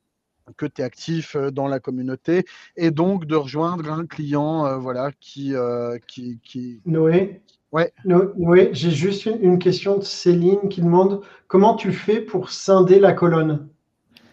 que 0.56 0.64
tu 0.64 0.80
es 0.80 0.84
actif 0.84 1.36
dans 1.36 1.66
la 1.66 1.80
communauté 1.80 2.44
et 2.76 2.92
donc 2.92 3.24
de 3.24 3.34
rejoindre 3.34 3.90
un 3.90 4.06
client 4.06 4.78
voilà, 4.78 5.10
qui, 5.18 5.54
qui, 6.06 6.38
qui... 6.40 6.80
Noé 6.86 7.42
Ouais. 7.72 7.92
Noé, 8.04 8.70
j'ai 8.72 8.90
juste 8.90 9.26
une, 9.26 9.58
question 9.58 9.98
de 9.98 10.04
Céline 10.04 10.68
qui 10.68 10.80
demande 10.80 11.22
comment 11.48 11.74
tu 11.74 11.92
fais 11.92 12.20
pour 12.20 12.50
scinder 12.50 13.00
la 13.00 13.12
colonne? 13.12 13.68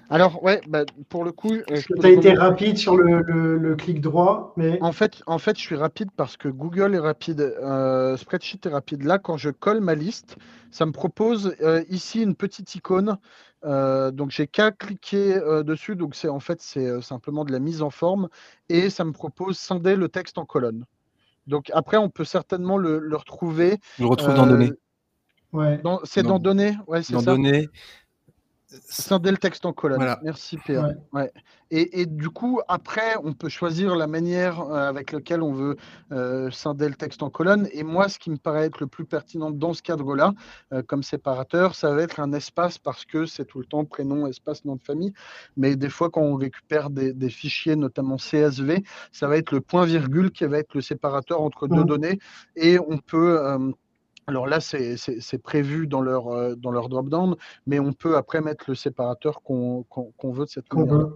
Alors, 0.09 0.43
ouais, 0.43 0.61
bah, 0.67 0.85
pour 1.09 1.23
le 1.23 1.31
coup. 1.31 1.49
tu 1.67 2.05
as 2.05 2.09
été 2.09 2.33
rapide 2.33 2.77
sur 2.77 2.95
le, 2.95 3.75
clic 3.75 4.01
droit, 4.01 4.53
mais. 4.57 4.77
En 4.81 4.91
fait, 4.91 5.23
en 5.25 5.39
fait, 5.39 5.57
je 5.57 5.61
suis 5.61 5.75
rapide 5.75 6.09
parce 6.15 6.37
que 6.37 6.47
Google 6.49 6.93
est 6.93 6.99
rapide, 6.99 7.41
euh, 7.41 8.15
Spreadsheet 8.17 8.59
est 8.65 8.69
rapide. 8.69 9.03
Là, 9.03 9.17
quand 9.17 9.37
je 9.37 9.49
colle 9.49 9.81
ma 9.81 9.95
liste, 9.95 10.35
ça 10.69 10.85
me 10.85 10.91
propose 10.91 11.55
euh, 11.61 11.83
ici 11.89 12.21
une 12.21 12.35
petite 12.35 12.75
icône. 12.75 13.17
Euh, 13.65 14.11
donc, 14.11 14.29
j'ai 14.29 14.45
qu'à 14.45 14.71
cliquer 14.71 15.39
dessus. 15.65 15.95
Donc, 15.95 16.13
c'est 16.13 16.29
en 16.29 16.39
fait, 16.39 16.61
c'est 16.61 17.01
simplement 17.01 17.43
de 17.43 17.51
la 17.51 17.59
mise 17.59 17.81
en 17.81 17.89
forme 17.89 18.29
et 18.69 18.91
ça 18.91 19.05
me 19.05 19.13
propose 19.13 19.57
scinder 19.57 19.95
le 19.95 20.09
texte 20.09 20.37
en 20.37 20.45
colonne. 20.45 20.85
Donc, 21.47 21.71
après, 21.73 21.97
on 21.97 22.09
peut 22.09 22.25
certainement 22.25 22.77
le, 22.77 23.15
retrouver. 23.15 23.79
Je 23.97 24.03
le 24.03 24.09
retrouve 24.09 24.33
dans 24.33 24.47
Données. 24.47 24.71
Ouais. 25.51 25.81
C'est 26.03 26.23
dans, 26.23 26.39
Données, 26.39 26.75
ouais, 26.87 27.03
c'est 27.03 27.13
ça. 27.13 27.19
Dans 27.19 27.33
Données, 27.33 27.69
Scinder 28.87 29.31
le 29.31 29.37
texte 29.37 29.65
en 29.65 29.73
colonne. 29.73 30.15
Merci 30.23 30.57
Pierre. 30.57 30.95
Ouais. 31.11 31.31
Et, 31.75 32.05
du 32.05 32.29
coup, 32.29 32.61
après, 32.67 33.15
on 33.23 33.33
peut 33.33 33.49
choisir 33.49 33.95
la 33.95 34.05
manière 34.05 34.61
euh, 34.61 34.87
avec 34.87 35.11
laquelle 35.11 35.41
on 35.41 35.53
veut 35.53 35.75
euh, 36.11 36.51
scinder 36.51 36.87
le 36.87 36.93
texte 36.93 37.23
en 37.23 37.31
colonne. 37.31 37.67
Et 37.71 37.81
moi, 37.81 38.09
ce 38.09 38.19
qui 38.19 38.29
me 38.29 38.37
paraît 38.37 38.65
être 38.65 38.79
le 38.79 38.85
plus 38.85 39.05
pertinent 39.05 39.49
dans 39.49 39.73
ce 39.73 39.81
cadre-là, 39.81 40.33
euh, 40.71 40.83
comme 40.83 41.01
séparateur, 41.01 41.73
ça 41.73 41.91
va 41.91 42.03
être 42.03 42.19
un 42.19 42.31
espace 42.31 42.77
parce 42.77 43.05
que 43.05 43.25
c'est 43.25 43.45
tout 43.45 43.57
le 43.57 43.65
temps 43.65 43.85
prénom, 43.85 44.27
espace, 44.27 44.65
nom 44.65 44.75
de 44.75 44.83
famille. 44.83 45.13
Mais 45.57 45.75
des 45.75 45.89
fois, 45.89 46.11
quand 46.11 46.21
on 46.21 46.35
récupère 46.35 46.91
des, 46.91 47.29
fichiers, 47.29 47.75
notamment 47.75 48.17
CSV, 48.17 48.83
ça 49.11 49.27
va 49.27 49.37
être 49.37 49.51
le 49.51 49.61
point-virgule 49.61 50.29
qui 50.29 50.45
va 50.45 50.59
être 50.59 50.75
le 50.75 50.81
séparateur 50.81 51.41
entre 51.41 51.67
deux 51.67 51.81
mmh. 51.81 51.85
données. 51.85 52.19
Et 52.55 52.77
on 52.77 52.99
peut 52.99 53.39
alors 54.27 54.47
là, 54.47 54.59
c'est 54.61 55.41
prévu 55.43 55.87
dans 55.87 56.01
leur, 56.01 56.27
euh, 56.29 56.55
dans 56.55 56.71
leur 56.71 56.89
drop-down, 56.89 57.35
mais 57.67 57.79
on 57.79 57.93
peut 57.93 58.15
après 58.15 58.41
mettre 58.41 58.65
le 58.69 58.75
séparateur 58.75 59.41
qu'on 59.43 59.85
veut 60.23 60.45
de 60.45 60.49
cette 60.49 60.71
manière. 60.73 61.09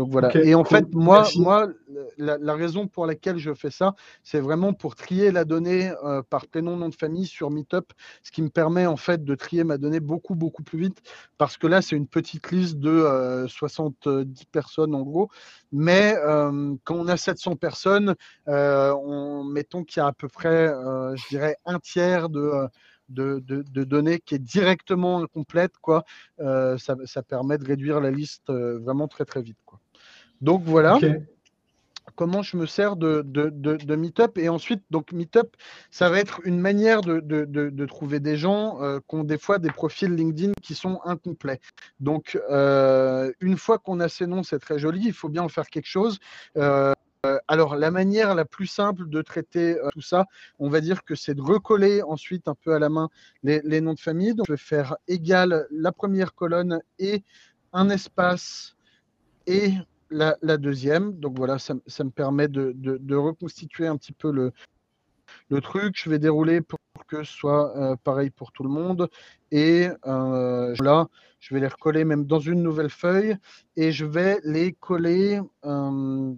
Donc 0.00 0.12
voilà. 0.12 0.34
et 0.34 0.54
en 0.54 0.64
fait, 0.64 0.86
moi, 0.94 1.28
moi 1.36 1.68
la, 2.16 2.54
raison 2.54 2.88
pour 2.88 3.04
laquelle 3.04 3.36
je 3.36 3.52
fais 3.52 3.70
ça, 3.70 3.94
c'est 4.24 4.40
vraiment 4.40 4.72
pour 4.72 4.94
trier 4.94 5.30
la 5.30 5.44
donnée 5.44 5.92
euh, 6.04 6.22
par 6.22 6.46
prénom, 6.46 6.74
nom 6.74 6.88
de 6.88 6.94
famille 6.94 7.26
sur 7.26 7.50
Meetup, 7.50 7.92
ce 8.22 8.32
qui 8.32 8.40
me 8.40 8.48
permet 8.48 8.86
en 8.86 8.96
fait 8.96 9.22
de 9.22 9.34
trier 9.34 9.62
ma 9.62 9.76
donnée 9.76 10.00
beaucoup, 10.00 10.34
beaucoup 10.34 10.62
plus 10.62 10.78
vite, 10.78 11.02
parce 11.36 11.58
que 11.58 11.66
là, 11.66 11.82
c'est 11.82 11.96
une 11.96 12.06
petite 12.06 12.50
liste 12.50 12.78
de 12.78 13.44
70 13.46 14.08
euh, 14.08 14.24
personnes 14.50 14.94
en 14.94 15.02
gros. 15.02 15.28
Mais 15.70 16.16
euh, 16.16 16.74
quand 16.84 16.94
on 16.94 17.06
a 17.06 17.18
700 17.18 17.56
personnes, 17.56 18.14
on, 18.46 19.44
mettons 19.44 19.84
qu'il 19.84 20.00
y 20.00 20.02
a 20.02 20.06
à 20.06 20.12
peu 20.12 20.28
près, 20.28 20.68
je 20.68 21.28
dirais, 21.28 21.56
un 21.66 21.78
tiers 21.78 22.30
de... 22.30 22.68
De, 23.12 23.40
de, 23.40 23.82
données 23.82 24.20
qui 24.20 24.36
est 24.36 24.38
directement 24.38 25.18
incomplète, 25.20 25.72
quoi, 25.82 26.04
ça, 26.38 26.94
ça, 27.06 27.22
permet 27.24 27.58
de 27.58 27.64
réduire 27.64 28.00
la 28.00 28.12
liste 28.12 28.52
vraiment 28.52 29.08
très 29.08 29.24
très 29.24 29.42
vite. 29.42 29.58
Quoi. 29.66 29.80
Donc 30.40 30.62
voilà. 30.64 30.98
Comment 32.16 32.42
je 32.42 32.56
me 32.56 32.66
sers 32.66 32.96
de, 32.96 33.22
de, 33.24 33.96
Meetup 33.96 34.36
et 34.36 34.48
ensuite 34.48 34.82
donc 34.90 35.12
Meetup, 35.12 35.56
ça 35.90 36.10
va 36.10 36.18
être 36.18 36.40
une 36.44 36.58
manière 36.58 37.00
de, 37.00 37.86
trouver 37.86 38.20
des 38.20 38.36
gens 38.36 38.82
euh, 38.82 38.98
qui 39.08 39.14
ont 39.14 39.24
des 39.24 39.38
fois 39.38 39.58
des 39.58 39.70
profils 39.70 40.12
LinkedIn 40.12 40.52
qui 40.62 40.74
sont 40.74 41.00
incomplets. 41.04 41.60
Donc 41.98 42.38
euh, 42.50 43.32
une 43.40 43.56
fois 43.56 43.78
qu'on 43.78 44.00
a 44.00 44.08
ces 44.08 44.26
noms, 44.26 44.42
c'est 44.42 44.58
très 44.58 44.78
joli. 44.78 45.02
Il 45.06 45.12
faut 45.12 45.28
bien 45.28 45.42
en 45.42 45.48
faire 45.48 45.66
quelque 45.68 45.88
chose. 45.88 46.18
Euh, 46.56 46.92
alors, 47.48 47.76
la 47.76 47.90
manière 47.90 48.34
la 48.34 48.46
plus 48.46 48.66
simple 48.66 49.08
de 49.08 49.20
traiter 49.20 49.76
tout 49.92 50.00
ça, 50.00 50.24
on 50.58 50.70
va 50.70 50.80
dire 50.80 51.04
que 51.04 51.14
c'est 51.14 51.34
de 51.34 51.42
recoller 51.42 52.02
ensuite 52.02 52.48
un 52.48 52.54
peu 52.54 52.74
à 52.74 52.78
la 52.78 52.88
main 52.88 53.10
les, 53.42 53.60
les, 53.62 53.82
noms 53.82 53.92
de 53.92 54.00
famille. 54.00 54.34
Donc, 54.34 54.46
je 54.46 54.54
vais 54.54 54.58
faire 54.58 54.96
égal 55.06 55.66
la 55.70 55.92
première 55.92 56.34
colonne 56.34 56.80
et 56.98 57.22
un 57.74 57.90
espace 57.90 58.74
et 59.46 59.74
la, 60.10 60.56
deuxième. 60.56 61.18
Donc 61.18 61.36
voilà, 61.36 61.58
ça, 61.58 61.74
me 61.74 62.10
permet 62.10 62.48
de, 62.48 63.14
reconstituer 63.14 63.86
un 63.86 63.96
petit 63.96 64.12
peu 64.12 64.30
le, 64.30 64.52
le 65.48 65.60
truc. 65.60 65.94
Je 65.96 66.10
vais 66.10 66.18
dérouler 66.18 66.60
pour 66.60 66.78
que 67.06 67.24
ce 67.24 67.32
soit 67.32 67.76
euh, 67.76 67.96
pareil 67.96 68.30
pour 68.30 68.52
tout 68.52 68.62
le 68.62 68.68
monde. 68.68 69.08
Et 69.50 69.88
euh, 70.06 70.74
là, 70.80 71.08
je 71.40 71.54
vais 71.54 71.60
les 71.60 71.68
recoller 71.68 72.04
même 72.04 72.24
dans 72.24 72.38
une 72.40 72.62
nouvelle 72.62 72.90
feuille 72.90 73.36
et 73.76 73.92
je 73.92 74.04
vais 74.04 74.38
les 74.44 74.72
coller. 74.72 75.40
Euh, 75.64 76.34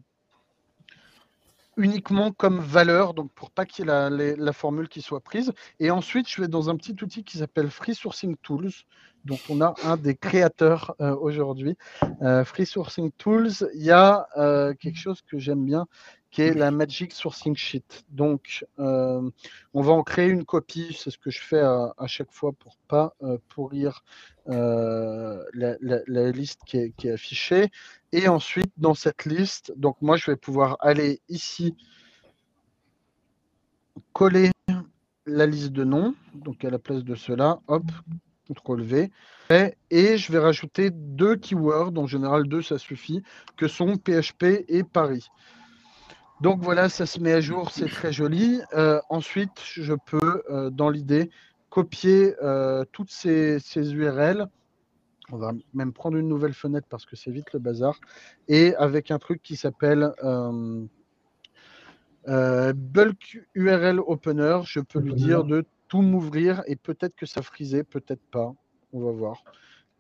uniquement 1.77 2.33
comme 2.33 2.59
valeur, 2.59 3.15
donc 3.15 3.31
pour 3.33 3.51
pas 3.51 3.65
qu'il 3.65 3.87
y 3.87 3.89
ait 3.89 4.37
la, 4.37 4.53
formule 4.53 4.89
qui 4.89 5.03
soit 5.03 5.21
prise. 5.21 5.53
Et 5.81 5.91
ensuite, 5.91 6.29
je 6.29 6.41
vais 6.41 6.49
dans 6.49 6.71
un 6.71 6.77
petit 6.77 6.97
outil 7.03 7.25
qui 7.25 7.39
s'appelle 7.39 7.71
Free 7.71 7.95
Sourcing 7.95 8.37
Tools, 8.43 8.71
dont 9.25 9.39
on 9.49 9.61
a 9.61 9.75
un 9.85 9.97
des 9.97 10.15
créateurs 10.15 10.95
euh, 11.01 11.15
aujourd'hui. 11.17 11.77
Euh, 12.23 12.45
Free 12.45 12.67
Sourcing 12.67 13.11
Tools, 13.13 13.51
il 13.75 13.83
y 13.83 13.91
a 13.91 14.27
euh, 14.37 14.75
quelque 14.75 14.99
chose 14.99 15.23
que 15.23 15.39
j'aime 15.39 15.65
bien, 15.65 15.87
qui 16.33 16.41
est 16.43 16.55
la 16.55 16.71
Magic 16.71 17.13
Sourcing 17.13 17.55
Sheet. 17.55 18.05
Donc, 18.09 18.65
on 18.79 19.33
va 19.75 19.93
en 19.93 20.03
créer 20.03 20.29
une 20.29 20.45
copie, 20.45 20.97
c'est 20.99 21.11
ce 21.11 21.19
que 21.19 21.31
je 21.31 21.41
fais 21.41 21.61
à, 21.61 22.07
chaque 22.07 22.33
fois 22.33 22.53
pour 22.53 22.79
pas 22.89 23.15
pourrir 23.49 24.03
la, 24.47 26.31
liste 26.33 26.63
qui 26.67 26.79
est, 26.79 26.93
qui 26.97 27.09
est, 27.09 27.13
affichée. 27.13 27.71
Et 28.13 28.29
ensuite, 28.29 28.73
dans 28.79 28.95
cette 28.95 29.27
liste, 29.27 29.73
donc 29.77 29.97
moi, 30.01 30.17
je 30.17 30.31
vais 30.31 30.37
pouvoir 30.37 30.79
aller 30.81 31.21
ici, 31.29 31.77
coller 34.15 34.51
la 35.27 35.47
liste 35.47 35.73
de 35.73 35.85
noms, 35.85 36.15
donc 36.35 36.65
à 36.65 36.71
la 36.71 36.79
place 36.79 37.05
de 37.05 37.15
cela, 37.15 37.61
hop, 37.69 37.85
CTRL 38.49 38.83
V, 38.83 39.11
et 39.91 40.17
je 40.17 40.33
vais 40.33 40.39
rajouter 40.39 40.91
deux 40.91 41.37
keywords, 41.37 41.93
en 41.99 42.07
général 42.07 42.49
deux 42.49 42.63
ça 42.63 42.79
suffit, 42.79 43.23
que 43.59 43.69
sont 43.69 43.99
PHP 43.99 44.65
et 44.69 44.83
Paris. 44.83 45.29
Donc 46.43 46.61
voilà, 46.61 46.89
ça 46.89 47.07
se 47.07 47.21
met 47.21 47.33
à 47.33 47.41
jour, 47.41 47.71
c'est 47.71 47.89
très 47.89 48.13
joli. 48.13 48.61
Euh, 48.75 49.01
ensuite, 49.09 49.63
je 49.63 49.95
peux, 49.95 50.43
euh, 50.51 50.71
dans 50.71 50.91
l'idée, 50.91 51.31
copier 51.71 52.35
euh, 52.43 52.85
toutes 52.91 53.13
ces, 53.13 53.61
ces, 53.61 53.95
URL. 53.95 54.49
On 55.31 55.37
va 55.37 55.53
même 55.73 55.93
prendre 55.93 56.17
une 56.17 56.27
nouvelle 56.27 56.53
fenêtre 56.53 56.89
parce 56.91 57.07
que 57.07 57.15
c'est 57.15 57.31
vite 57.31 57.53
le 57.53 57.61
bazar. 57.61 57.95
Et 58.49 58.75
avec 58.75 59.13
un 59.13 59.21
truc 59.21 59.41
qui 59.41 59.55
s'appelle 59.55 60.11
Bulk 62.27 63.41
URL 63.55 64.01
Opener, 64.01 64.59
je 64.65 64.81
peux 64.81 64.99
lui 64.99 65.15
dire 65.15 65.45
de 65.45 65.65
tout 65.87 66.03
m'ouvrir 66.03 66.65
et 66.67 66.75
peut-être 66.75 67.15
que 67.15 67.25
ça 67.25 67.43
frisait, 67.43 67.85
peut-être 67.85 68.25
pas. 68.33 68.53
On 68.93 68.99
va 69.01 69.13
voir. 69.13 69.45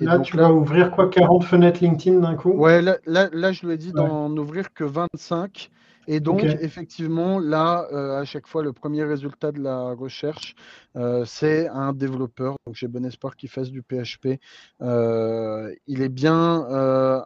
là, 0.00 0.18
tu 0.18 0.36
vas 0.36 0.52
ouvrir 0.52 0.90
quoi 0.90 1.08
40 1.08 1.44
fenêtres 1.44 1.84
LinkedIn 1.84 2.18
d'un 2.18 2.34
coup? 2.34 2.50
Ouais, 2.50 2.82
là, 2.82 2.98
là, 3.06 3.52
je 3.52 3.64
lui 3.64 3.74
ai 3.74 3.78
dit 3.78 3.92
d'en 3.92 4.36
ouvrir 4.36 4.74
que 4.74 4.82
25. 4.82 5.70
Et 6.08 6.20
donc, 6.20 6.44
effectivement, 6.44 7.38
là, 7.38 7.86
euh, 7.92 8.20
à 8.20 8.24
chaque 8.24 8.46
fois, 8.46 8.62
le 8.62 8.72
premier 8.72 9.04
résultat 9.04 9.52
de 9.52 9.60
la 9.60 9.92
recherche, 9.92 10.54
euh, 10.96 11.24
c'est 11.24 11.68
un 11.68 11.92
développeur. 11.92 12.56
Donc, 12.66 12.74
j'ai 12.76 12.88
bon 12.88 13.04
espoir 13.04 13.36
qu'il 13.36 13.48
fasse 13.48 13.70
du 13.70 13.82
PHP. 13.82 14.40
Euh, 14.80 15.72
il 15.86 16.02
est 16.02 16.08
bien 16.08 16.66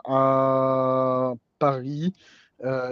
à 0.04 1.34
Paris. 1.58 2.12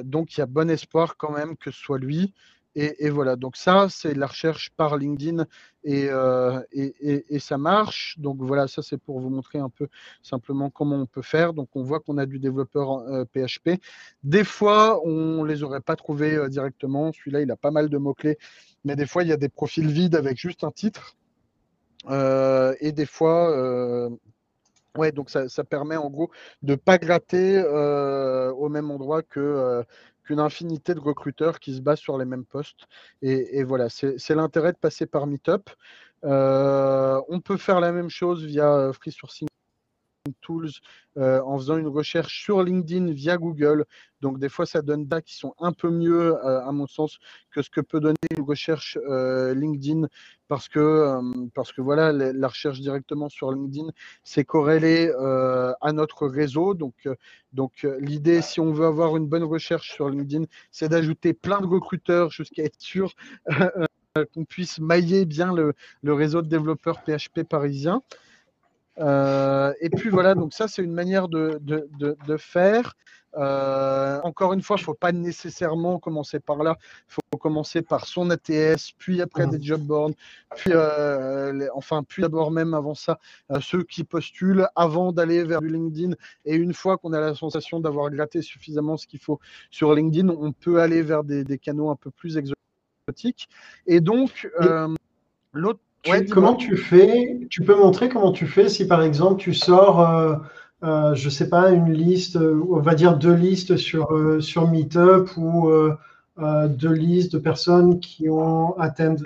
donc, 0.05 0.37
il 0.37 0.41
y 0.41 0.43
a 0.43 0.47
bon 0.47 0.70
espoir 0.70 1.16
quand 1.16 1.32
même 1.32 1.57
que 1.57 1.70
ce 1.70 1.78
soit 1.78 1.99
lui. 1.99 2.32
Et, 2.77 3.09
voilà, 3.09 3.37
donc 3.37 3.57
ça, 3.57 3.87
c'est 3.89 4.14
la 4.14 4.27
recherche 4.27 4.70
par 4.77 4.97
LinkedIn 4.97 5.47
euh, 5.87 6.61
et, 6.72 7.39
ça 7.39 7.57
marche. 7.57 8.16
Donc 8.18 8.39
voilà, 8.41 8.66
ça 8.66 8.83
c'est 8.83 8.99
pour 8.99 9.20
vous 9.20 9.31
montrer 9.31 9.59
un 9.59 9.68
peu 9.68 9.87
simplement 10.22 10.70
comment 10.70 10.97
on 10.97 11.07
peut 11.07 11.22
faire. 11.22 11.53
Donc 11.53 11.68
on 11.75 11.83
voit 11.83 12.01
qu'on 12.01 12.18
a 12.18 12.27
du 12.27 12.41
développeur 12.41 13.05
PHP. 13.33 13.68
Euh, 13.68 13.77
des 14.25 14.43
fois, 14.43 15.01
on 15.07 15.45
ne 15.45 15.49
les 15.49 15.62
aurait 15.62 15.81
pas 15.81 15.95
trouvés 15.95 16.35
euh, 16.35 16.49
directement. 16.49 17.12
Celui-là, 17.12 17.43
il 17.43 17.51
a 17.53 17.57
pas 17.57 17.70
mal 17.70 17.89
de 17.89 17.97
mots-clés. 17.97 18.39
Mais 18.85 18.97
des 18.97 19.07
fois, 19.07 19.22
il 19.22 19.29
y 19.29 19.33
a 19.33 19.37
des 19.37 19.49
profils 19.49 19.87
vides 19.87 20.16
avec 20.16 20.37
juste 20.37 20.64
un 20.64 20.72
titre. 20.72 21.16
et 22.11 22.93
des 22.93 23.07
fois, 23.07 24.11
Ouais, 24.97 25.11
donc 25.11 25.29
ça, 25.29 25.64
permet 25.64 25.97
en 25.97 26.09
gros 26.09 26.31
de 26.62 26.72
ne 26.72 26.77
pas 26.77 26.99
gratter 26.99 27.61
au 27.64 28.68
même 28.68 28.91
endroit 28.91 29.22
que, 29.22 29.85
qu'une 30.25 30.41
infinité 30.41 30.95
de 30.95 31.01
recruteurs 31.01 31.61
qui 31.61 31.75
se 31.75 31.81
basent 31.81 32.01
sur 32.01 32.18
les 32.18 32.25
mêmes 32.25 32.45
postes. 32.45 32.87
Et, 33.22 33.62
voilà, 33.62 33.89
c'est 33.89 34.35
l'intérêt 34.35 34.72
de 34.72 34.79
passer 34.79 35.07
par 35.07 35.27
Meetup. 35.27 35.70
Euh, 36.25 37.20
on 37.29 37.41
peut 37.41 37.59
faire 37.59 37.81
la 37.81 37.93
même 37.93 38.09
chose 38.09 38.45
via 38.45 38.72
euh, 38.72 38.93
Free 38.93 39.12
Sourcing 39.12 39.49
Tools 40.41 40.70
euh, 41.16 41.41
en 41.43 41.59
faisant 41.59 41.77
une 41.77 41.89
recherche 41.89 42.43
sur 42.43 42.62
LinkedIn 42.62 43.12
via 43.12 43.37
Google. 43.37 43.85
Donc 44.20 44.39
des 44.39 44.49
fois, 44.49 44.66
ça 44.66 44.83
donne 44.83 45.07
des 45.07 45.22
qui 45.22 45.35
sont 45.35 45.55
un 45.59 45.72
peu 45.72 45.91
mieux, 45.91 46.37
à 46.45 46.72
mon 46.72 46.87
sens, 46.87 47.18
que 47.51 47.62
ce 47.62 47.70
que 47.70 47.81
peut 47.81 48.01
donner 48.01 48.16
une 48.37 48.45
recherche 48.45 48.99
LinkedIn, 49.07 50.09
parce 50.49 50.68
que, 50.68 51.20
voilà, 51.79 52.12
la, 52.12 52.49
recherche 52.49 52.81
directement 52.81 53.29
sur 53.29 53.53
LinkedIn, 53.53 53.89
c'est 54.22 54.45
corrélé 54.45 55.12
à 55.12 55.93
notre 55.93 56.27
réseau. 56.27 56.72
Donc, 56.72 57.07
donc 57.53 57.87
l'idée, 58.01 58.41
si 58.41 58.61
on 58.61 58.72
veut 58.72 58.87
avoir 58.87 59.18
une 59.18 59.27
bonne 59.27 59.45
recherche 59.45 59.93
sur 59.93 60.09
LinkedIn, 60.09 60.45
c'est 60.70 60.89
d'ajouter 60.89 61.35
plein 61.35 61.61
de 61.61 61.66
recruteurs 61.66 62.31
jusqu'à 62.31 62.64
être 62.64 62.81
sûr 62.81 63.12
qu'on 64.33 64.45
puisse 64.45 64.79
mailler 64.79 65.25
bien 65.25 65.53
le, 65.53 65.75
réseau 66.05 66.41
de 66.41 66.47
développeurs 66.47 67.03
PHP 67.03 67.43
parisiens. 67.43 68.01
Euh, 68.99 69.73
et 69.81 69.91
puis 69.91 70.09
voilà, 70.09 70.35
donc 70.35 70.53
ça 70.53 70.69
c'est 70.69 70.83
une 70.83 70.93
manière 70.93 71.29
de, 71.29 71.61
faire. 72.39 72.95
Euh, 73.37 74.21
encore 74.23 74.53
une 74.53 74.63
fois, 74.63 74.77
il 74.77 74.83
ne 74.83 74.85
faut 74.85 74.95
pas 74.95 75.11
nécessairement 75.11 75.99
commencer 75.99 76.39
par 76.39 76.63
là. 76.63 76.77
Il 77.09 77.15
faut 77.15 77.39
commencer 77.39 77.83
par 77.83 78.07
son 78.07 78.31
ATS, 78.31 78.93
puis 78.97 79.21
après 79.21 79.47
des 79.49 79.61
job 79.61 79.83
boards, 79.83 80.13
puis 80.55 80.71
euh, 80.73 81.69
enfin, 81.75 82.05
puis 82.05 82.23
d'abord 82.23 82.53
même 82.53 82.75
avant 82.75 82.95
ça, 82.95 83.19
ceux 83.61 83.83
qui 83.83 84.05
postulent 84.05 84.69
avant 84.77 85.13
d'aller 85.13 85.43
vers 85.43 85.61
du 85.61 85.69
LinkedIn. 85.69 86.15
Et 86.45 86.55
une 86.55 86.75
fois 86.75 86.97
qu'on 86.97 87.13
a 87.13 87.21
la 87.21 87.35
sensation 87.35 87.81
d'avoir 87.81 88.11
gratté 88.11 88.41
suffisamment 88.41 88.97
ce 88.97 89.07
qu'il 89.07 89.21
faut 89.21 89.41
sur 89.71 89.93
LinkedIn, 89.95 90.29
on 90.29 90.53
peut 90.53 90.81
aller 90.81 91.03
vers 91.03 91.25
des, 91.25 91.43
des 91.43 91.59
canaux 91.59 91.91
un 91.91 91.97
peu 91.97 92.11
plus 92.11 92.37
exotiques 92.37 92.55
et 93.87 94.01
donc, 94.01 94.49
euh, 96.09 96.25
comment 96.31 96.55
tu 96.55 96.77
fais 96.77 97.41
Tu 97.51 97.63
peux 97.63 97.77
montrer 97.77 98.09
comment 98.09 98.33
tu 98.33 98.47
fais 98.47 98.69
si 98.69 98.87
par 98.87 99.03
exemple 99.03 99.41
tu 99.41 99.55
sors, 99.55 100.01
euh, 100.01 100.37
euh, 100.83 101.15
je 101.15 101.29
sais 101.29 101.49
pas, 101.49 101.71
une 101.71 101.93
liste, 101.93 102.37
on 102.37 102.81
va 102.81 102.95
dire 102.95 103.17
deux 103.17 103.35
listes 103.35 103.77
sur, 103.77 104.09
sur 104.41 104.71
Meetup 104.71 105.37
ou 105.37 105.71
deux 106.39 106.93
listes 106.93 107.33
de 107.33 107.39
personnes 107.39 108.01
qui 108.01 108.29
ont, 108.29 108.79
attend, 108.79 109.17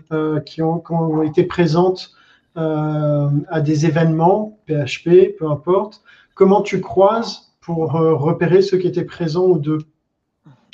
qui 0.45 0.63
ont, 0.63 0.79
qui 0.79 0.93
ont 0.93 1.23
été 1.23 1.45
présentes 1.45 2.13
à 2.55 3.61
des 3.61 3.87
événements, 3.87 4.59
PHP, 4.67 5.37
peu 5.39 5.49
importe. 5.49 6.03
Comment 6.35 6.63
tu 6.63 6.81
croises 6.81 7.53
pour 7.61 7.93
repérer 7.93 8.63
ceux 8.63 8.79
qui 8.79 8.87
étaient 8.87 9.05
présents 9.05 9.47
ou 9.47 9.59
deux? 9.59 9.79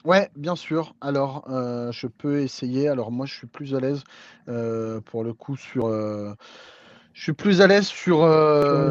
Ouais, 0.04 0.30
bien 0.36 0.54
sûr. 0.54 0.94
Alors, 1.00 1.50
euh, 1.50 1.90
je 1.90 2.06
peux 2.06 2.40
essayer. 2.40 2.88
Alors, 2.88 3.10
moi, 3.10 3.24
je 3.26 3.34
suis 3.34 3.46
plus 3.46 3.74
à 3.74 3.80
l'aise 3.80 4.04
euh, 4.48 5.00
pour 5.00 5.24
le 5.24 5.32
coup 5.32 5.56
sur. 5.56 5.86
Euh, 5.86 6.34
je 7.14 7.22
suis 7.22 7.32
plus 7.32 7.60
à 7.60 7.66
l'aise 7.66 7.86
sur, 7.86 8.18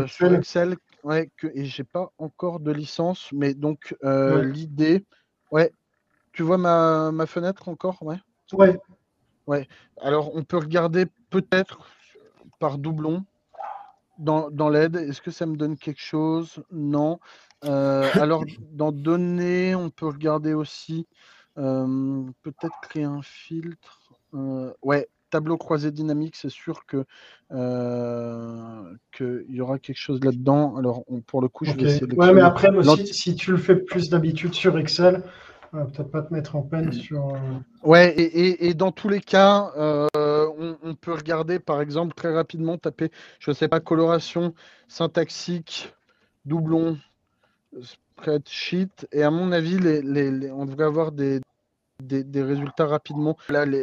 sur 0.08 0.34
Excel. 0.34 0.78
Ouais, 1.04 1.30
que, 1.38 1.48
et 1.54 1.66
j'ai 1.66 1.84
pas 1.84 2.12
encore 2.18 2.60
de 2.60 2.72
licence. 2.72 3.30
Mais 3.32 3.54
donc, 3.54 3.96
l'idée. 4.04 5.06
Ouais. 5.52 5.72
Tu 6.32 6.42
vois 6.42 6.58
ma, 6.58 7.12
ma 7.12 7.28
fenêtre 7.28 7.70
encore? 7.70 8.02
Ouais. 8.02 8.18
Ouais. 8.54 8.80
Ouais. 9.46 9.68
Alors, 10.02 10.36
on 10.36 10.44
peut 10.44 10.58
regarder 10.58 11.06
peut-être 11.30 11.80
par 12.60 12.80
doublon 12.80 13.24
dans, 14.18 14.50
dans 14.50 14.70
l'aide. 14.70 14.96
Est-ce 14.96 15.22
que 15.22 15.32
ça 15.32 15.46
me 15.46 15.58
donne 15.58 15.78
quelque 15.78 16.02
chose? 16.02 16.64
Non. 16.72 17.20
Euh, 17.66 18.10
alors, 18.14 18.44
dans 18.72 18.92
données, 18.92 19.76
on 19.76 19.90
peut 19.90 20.08
regarder 20.08 20.54
aussi, 20.54 21.08
euh, 21.58 22.24
peut-être 22.42 22.80
créer 22.82 23.04
un 23.04 23.22
filtre. 23.22 24.00
Euh, 24.34 24.72
ouais, 24.82 25.08
tableau 25.30 25.58
croisé 25.58 25.92
dynamique, 25.92 26.36
c'est 26.36 26.50
sûr 26.50 26.86
que 26.86 27.06
qu'il 29.12 29.46
y 29.50 29.62
aura 29.62 29.78
quelque 29.80 29.98
chose 29.98 30.24
là-dedans. 30.24 30.76
Alors, 30.76 31.04
pour 31.28 31.42
le 31.42 31.48
coup, 31.48 31.66
je 31.66 31.74
vais 31.74 31.84
essayer 31.84 32.08
de. 32.08 32.16
Ouais, 32.16 32.34
mais 32.34 32.42
après, 32.42 32.70
si, 33.06 33.36
tu 33.36 33.52
le 33.52 33.58
fais 33.58 33.76
plus 33.76 34.10
d'habitude 34.10 34.54
sur 34.54 34.78
Excel, 34.78 35.24
peut-être 35.72 36.10
pas 36.10 36.24
te 36.24 36.34
mettre 36.34 36.56
en 36.56 36.64
peine 36.64 36.92
sur. 36.92 37.34
Ouais, 37.84 38.14
et, 38.18 38.74
dans 38.74 38.92
tous 38.92 39.10
les 39.10 39.22
cas, 39.22 39.72
on, 40.16 40.78
on, 40.82 40.96
peut 40.96 41.14
regarder, 41.14 41.60
par 41.60 41.82
exemple, 41.82 42.16
très 42.16 42.34
rapidement, 42.34 42.78
taper, 42.78 43.12
je 43.40 43.52
ne 43.52 43.56
sais 43.56 43.68
pas, 43.68 43.80
coloration 43.80 44.56
syntaxique, 44.88 45.94
doublon, 46.46 46.98
spreadsheet. 47.82 49.08
Et 49.12 49.24
à 49.24 49.32
mon 49.32 49.52
avis, 49.52 49.78
les, 49.80 50.52
on 50.52 50.66
devrait 50.66 50.86
avoir 50.86 51.12
des, 51.12 51.42
des, 52.02 52.44
résultats 52.44 52.86
rapidement. 52.86 53.38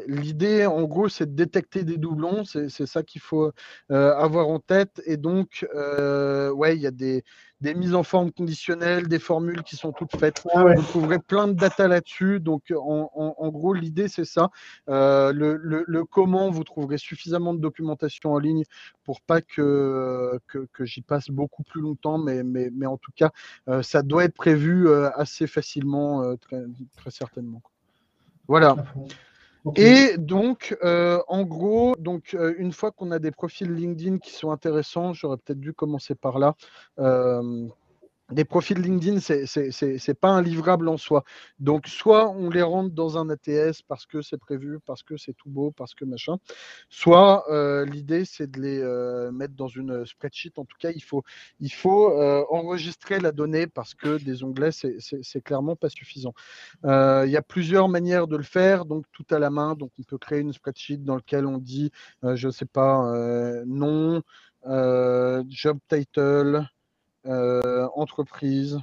L'idée, 0.06 0.66
en 0.66 0.84
gros, 0.84 1.08
c'est 1.08 1.26
de 1.26 1.34
détecter 1.34 1.84
des 1.84 1.96
doublons. 1.96 2.44
C'est 2.44 2.86
ça 2.86 3.02
qu'il 3.02 3.20
faut 3.20 3.52
euh, 3.90 4.14
avoir 4.14 4.48
en 4.48 4.58
tête. 4.58 5.00
Et 5.06 5.16
donc, 5.16 5.66
euh, 5.74 6.50
ouais, 6.50 6.76
il 6.76 6.82
y 6.82 6.86
a 6.86 6.90
des, 6.90 7.24
des, 7.60 7.74
mises 7.74 7.94
en 7.94 8.02
forme 8.02 8.32
conditionnelles, 8.32 9.08
des 9.08 9.18
formules 9.18 9.62
qui 9.62 9.76
sont 9.76 9.92
toutes 9.92 10.16
faites. 10.16 10.42
Ah 10.54 10.74
Vous 10.74 10.82
trouverez 10.82 11.18
plein 11.18 11.48
de 11.48 11.54
data 11.54 11.88
là-dessus. 11.88 12.40
Donc, 12.40 12.72
en, 12.76 13.48
gros, 13.48 13.72
l'idée, 13.72 14.08
c'est 14.08 14.24
ça. 14.24 14.50
Euh, 14.88 15.32
le, 15.32 16.04
comment, 16.04 16.50
vous 16.50 16.64
trouverez 16.64 16.98
suffisamment 16.98 17.54
de 17.54 17.60
documentation 17.60 18.32
en 18.32 18.38
ligne 18.38 18.64
pour 19.04 19.20
pas 19.22 19.40
que, 19.40 20.38
que, 20.46 20.84
j'y 20.84 21.02
passe 21.02 21.30
beaucoup 21.30 21.62
plus 21.62 21.80
longtemps. 21.80 22.18
Mais, 22.18 22.42
mais, 22.42 22.70
mais 22.72 22.86
en 22.86 22.96
tout 22.96 23.12
cas, 23.14 23.30
ça 23.82 24.02
doit 24.02 24.24
être 24.24 24.34
prévu 24.34 24.92
assez 24.92 25.46
facilement, 25.46 26.36
très, 26.36 26.64
très 26.96 27.10
certainement. 27.10 27.62
Voilà. 28.50 28.74
Et 29.76 30.16
donc, 30.18 30.76
euh, 30.82 31.20
en 31.28 31.44
gros, 31.44 31.94
donc, 32.00 32.34
euh, 32.34 32.52
une 32.58 32.72
fois 32.72 32.90
qu'on 32.90 33.12
a 33.12 33.20
des 33.20 33.30
profils 33.30 33.72
LinkedIn 33.72 34.18
qui 34.18 34.32
sont 34.32 34.50
intéressants, 34.50 35.12
j'aurais 35.12 35.36
peut-être 35.36 35.60
dû 35.60 35.72
commencer 35.72 36.16
par 36.16 36.40
là. 36.40 36.56
Euh, 36.98 37.68
des 38.30 38.44
profils 38.44 38.78
LinkedIn, 38.78 39.20
ce 39.20 40.08
n'est 40.08 40.14
pas 40.14 40.28
un 40.28 40.42
livrable 40.42 40.88
en 40.88 40.96
soi. 40.96 41.24
Donc, 41.58 41.86
soit 41.86 42.30
on 42.30 42.50
les 42.50 42.62
rentre 42.62 42.94
dans 42.94 43.18
un 43.18 43.28
ATS 43.30 43.82
parce 43.86 44.06
que 44.06 44.22
c'est 44.22 44.38
prévu, 44.38 44.78
parce 44.86 45.02
que 45.02 45.16
c'est 45.16 45.32
tout 45.32 45.48
beau, 45.48 45.70
parce 45.70 45.94
que 45.94 46.04
machin, 46.04 46.38
soit 46.88 47.44
euh, 47.50 47.84
l'idée, 47.84 48.24
c'est 48.24 48.50
de 48.50 48.60
les 48.60 48.80
euh, 48.80 49.32
mettre 49.32 49.54
dans 49.54 49.68
une 49.68 50.04
spreadsheet. 50.06 50.52
En 50.56 50.64
tout 50.64 50.76
cas, 50.78 50.90
il 50.90 51.02
faut, 51.02 51.22
euh, 52.20 52.44
enregistrer 52.50 53.20
la 53.20 53.32
donnée 53.32 53.66
parce 53.66 53.94
que 53.94 54.22
des 54.22 54.44
onglets, 54.44 54.70
c'est 54.72 55.40
clairement 55.42 55.76
pas 55.76 55.88
suffisant. 55.88 56.34
Il 56.84 57.30
y 57.30 57.36
a 57.36 57.42
plusieurs 57.42 57.88
manières 57.88 58.26
de 58.26 58.36
le 58.36 58.42
faire, 58.42 58.84
donc 58.84 59.04
tout 59.12 59.26
à 59.30 59.38
la 59.38 59.50
main. 59.50 59.74
Donc, 59.74 59.90
on 59.98 60.02
peut 60.02 60.18
créer 60.18 60.40
une 60.40 60.52
spreadsheet 60.52 60.98
dans 60.98 61.16
laquelle 61.16 61.46
on 61.46 61.58
dit, 61.58 61.90
je 62.22 62.46
ne 62.46 62.52
sais 62.52 62.66
pas, 62.66 63.12
nom, 63.66 64.22
job 64.64 65.78
title, 65.88 66.66
euh, 67.26 67.86
entreprise, 67.94 68.78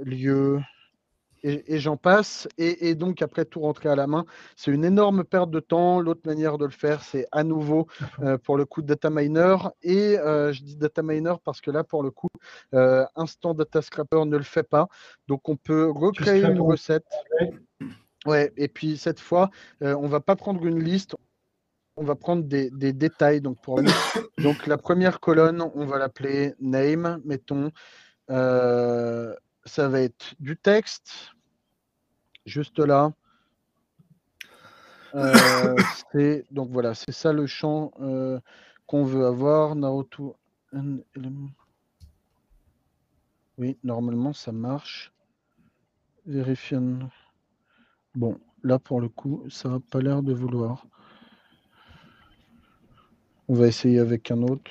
lieu, 0.00 0.60
et, 1.44 1.80
j'en 1.80 1.96
passe. 1.96 2.46
Et, 2.56 2.94
donc, 2.94 3.20
après 3.20 3.44
tout 3.44 3.60
rentrer 3.60 3.88
à 3.88 3.96
la 3.96 4.06
main, 4.06 4.24
c'est 4.54 4.70
une 4.70 4.84
énorme 4.84 5.24
perte 5.24 5.50
de 5.50 5.58
temps. 5.58 6.00
L'autre 6.00 6.20
manière 6.24 6.56
de 6.56 6.64
le 6.66 6.70
faire, 6.70 7.02
c'est 7.02 7.26
à 7.32 7.42
nouveau 7.42 7.88
euh, 8.20 8.38
pour 8.38 8.56
le 8.56 8.64
coup 8.64 8.80
data 8.80 9.10
miner. 9.10 9.56
Et 9.82 10.18
euh, 10.18 10.52
je 10.52 10.62
dis 10.62 10.76
data 10.76 11.02
miner 11.02 11.34
parce 11.44 11.60
que 11.60 11.72
là, 11.72 11.82
pour 11.82 12.04
le 12.04 12.12
coup, 12.12 12.28
Instant 12.72 13.54
Data 13.54 13.82
Scrapper 13.82 14.24
ne 14.24 14.36
le 14.36 14.44
fait 14.44 14.62
pas. 14.62 14.86
Donc, 15.26 15.48
on 15.48 15.56
peut 15.56 15.90
recréer 15.90 16.44
une 16.44 16.60
recette. 16.60 17.06
Ouais, 18.24 18.52
et 18.56 18.68
puis 18.68 18.96
cette 18.98 19.18
fois, 19.18 19.50
on 19.80 20.06
va 20.06 20.20
pas 20.20 20.36
prendre 20.36 20.64
une 20.64 20.78
liste, 20.78 21.16
on 21.96 22.04
va 22.04 22.14
prendre 22.14 22.44
des, 22.44 22.70
détails. 22.92 23.40
Donc, 23.40 23.60
pour 23.60 23.80
donc, 24.38 24.66
la 24.66 24.78
première 24.78 25.20
colonne, 25.20 25.62
on 25.74 25.86
va 25.86 25.98
l'appeler 25.98 26.54
name, 26.60 27.20
mettons. 27.24 27.70
Euh, 28.30 29.34
ça 29.64 29.88
va 29.88 30.00
être 30.00 30.34
du 30.40 30.56
texte, 30.56 31.32
juste 32.46 32.78
là. 32.78 33.12
Euh, 35.14 35.76
donc 36.50 36.70
voilà, 36.70 36.94
c'est 36.94 37.12
ça 37.12 37.32
le 37.32 37.46
champ 37.46 37.92
euh, 38.00 38.40
qu'on 38.86 39.04
veut 39.04 39.26
avoir. 39.26 39.76
Naruto. 39.76 40.36
Oui, 43.58 43.78
normalement 43.84 44.32
ça 44.32 44.52
marche. 44.52 45.12
Vérifions. 46.24 47.10
Bon, 48.14 48.40
là 48.62 48.78
pour 48.78 49.00
le 49.00 49.08
coup, 49.08 49.44
ça 49.50 49.68
n'a 49.68 49.80
pas 49.80 50.00
l'air 50.00 50.22
de 50.22 50.32
vouloir. 50.32 50.86
On 53.52 53.54
va 53.54 53.66
essayer 53.66 53.98
avec 53.98 54.30
un 54.30 54.40
autre. 54.44 54.70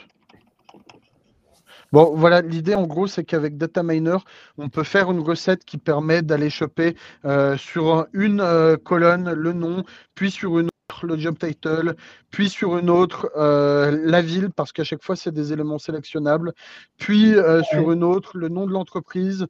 Bon, 1.91 2.15
voilà, 2.15 2.41
l'idée 2.41 2.73
en 2.73 2.87
gros, 2.87 3.05
c'est 3.05 3.23
qu'avec 3.23 3.55
Data 3.55 3.83
Miner, 3.83 4.17
on 4.57 4.69
peut 4.69 4.81
faire 4.81 5.11
une 5.11 5.19
recette 5.19 5.65
qui 5.65 5.77
permet 5.77 6.23
d'aller 6.23 6.49
choper 6.49 6.95
euh, 7.23 7.57
sur 7.57 8.07
une 8.11 8.41
euh, 8.41 8.77
colonne 8.77 9.33
le 9.33 9.53
nom, 9.53 9.83
puis 10.15 10.31
sur 10.31 10.57
une 10.57 10.69
autre 10.89 11.05
le 11.05 11.15
job 11.15 11.37
title, 11.37 11.93
puis 12.31 12.49
sur 12.49 12.75
une 12.75 12.89
autre 12.89 13.31
euh, 13.35 14.01
la 14.03 14.23
ville, 14.23 14.49
parce 14.49 14.71
qu'à 14.71 14.83
chaque 14.83 15.03
fois, 15.03 15.15
c'est 15.15 15.31
des 15.31 15.53
éléments 15.53 15.77
sélectionnables, 15.77 16.51
puis 16.97 17.35
sur 17.69 17.91
une 17.91 18.03
autre 18.03 18.35
le 18.35 18.49
nom 18.49 18.65
de 18.65 18.71
l'entreprise, 18.71 19.45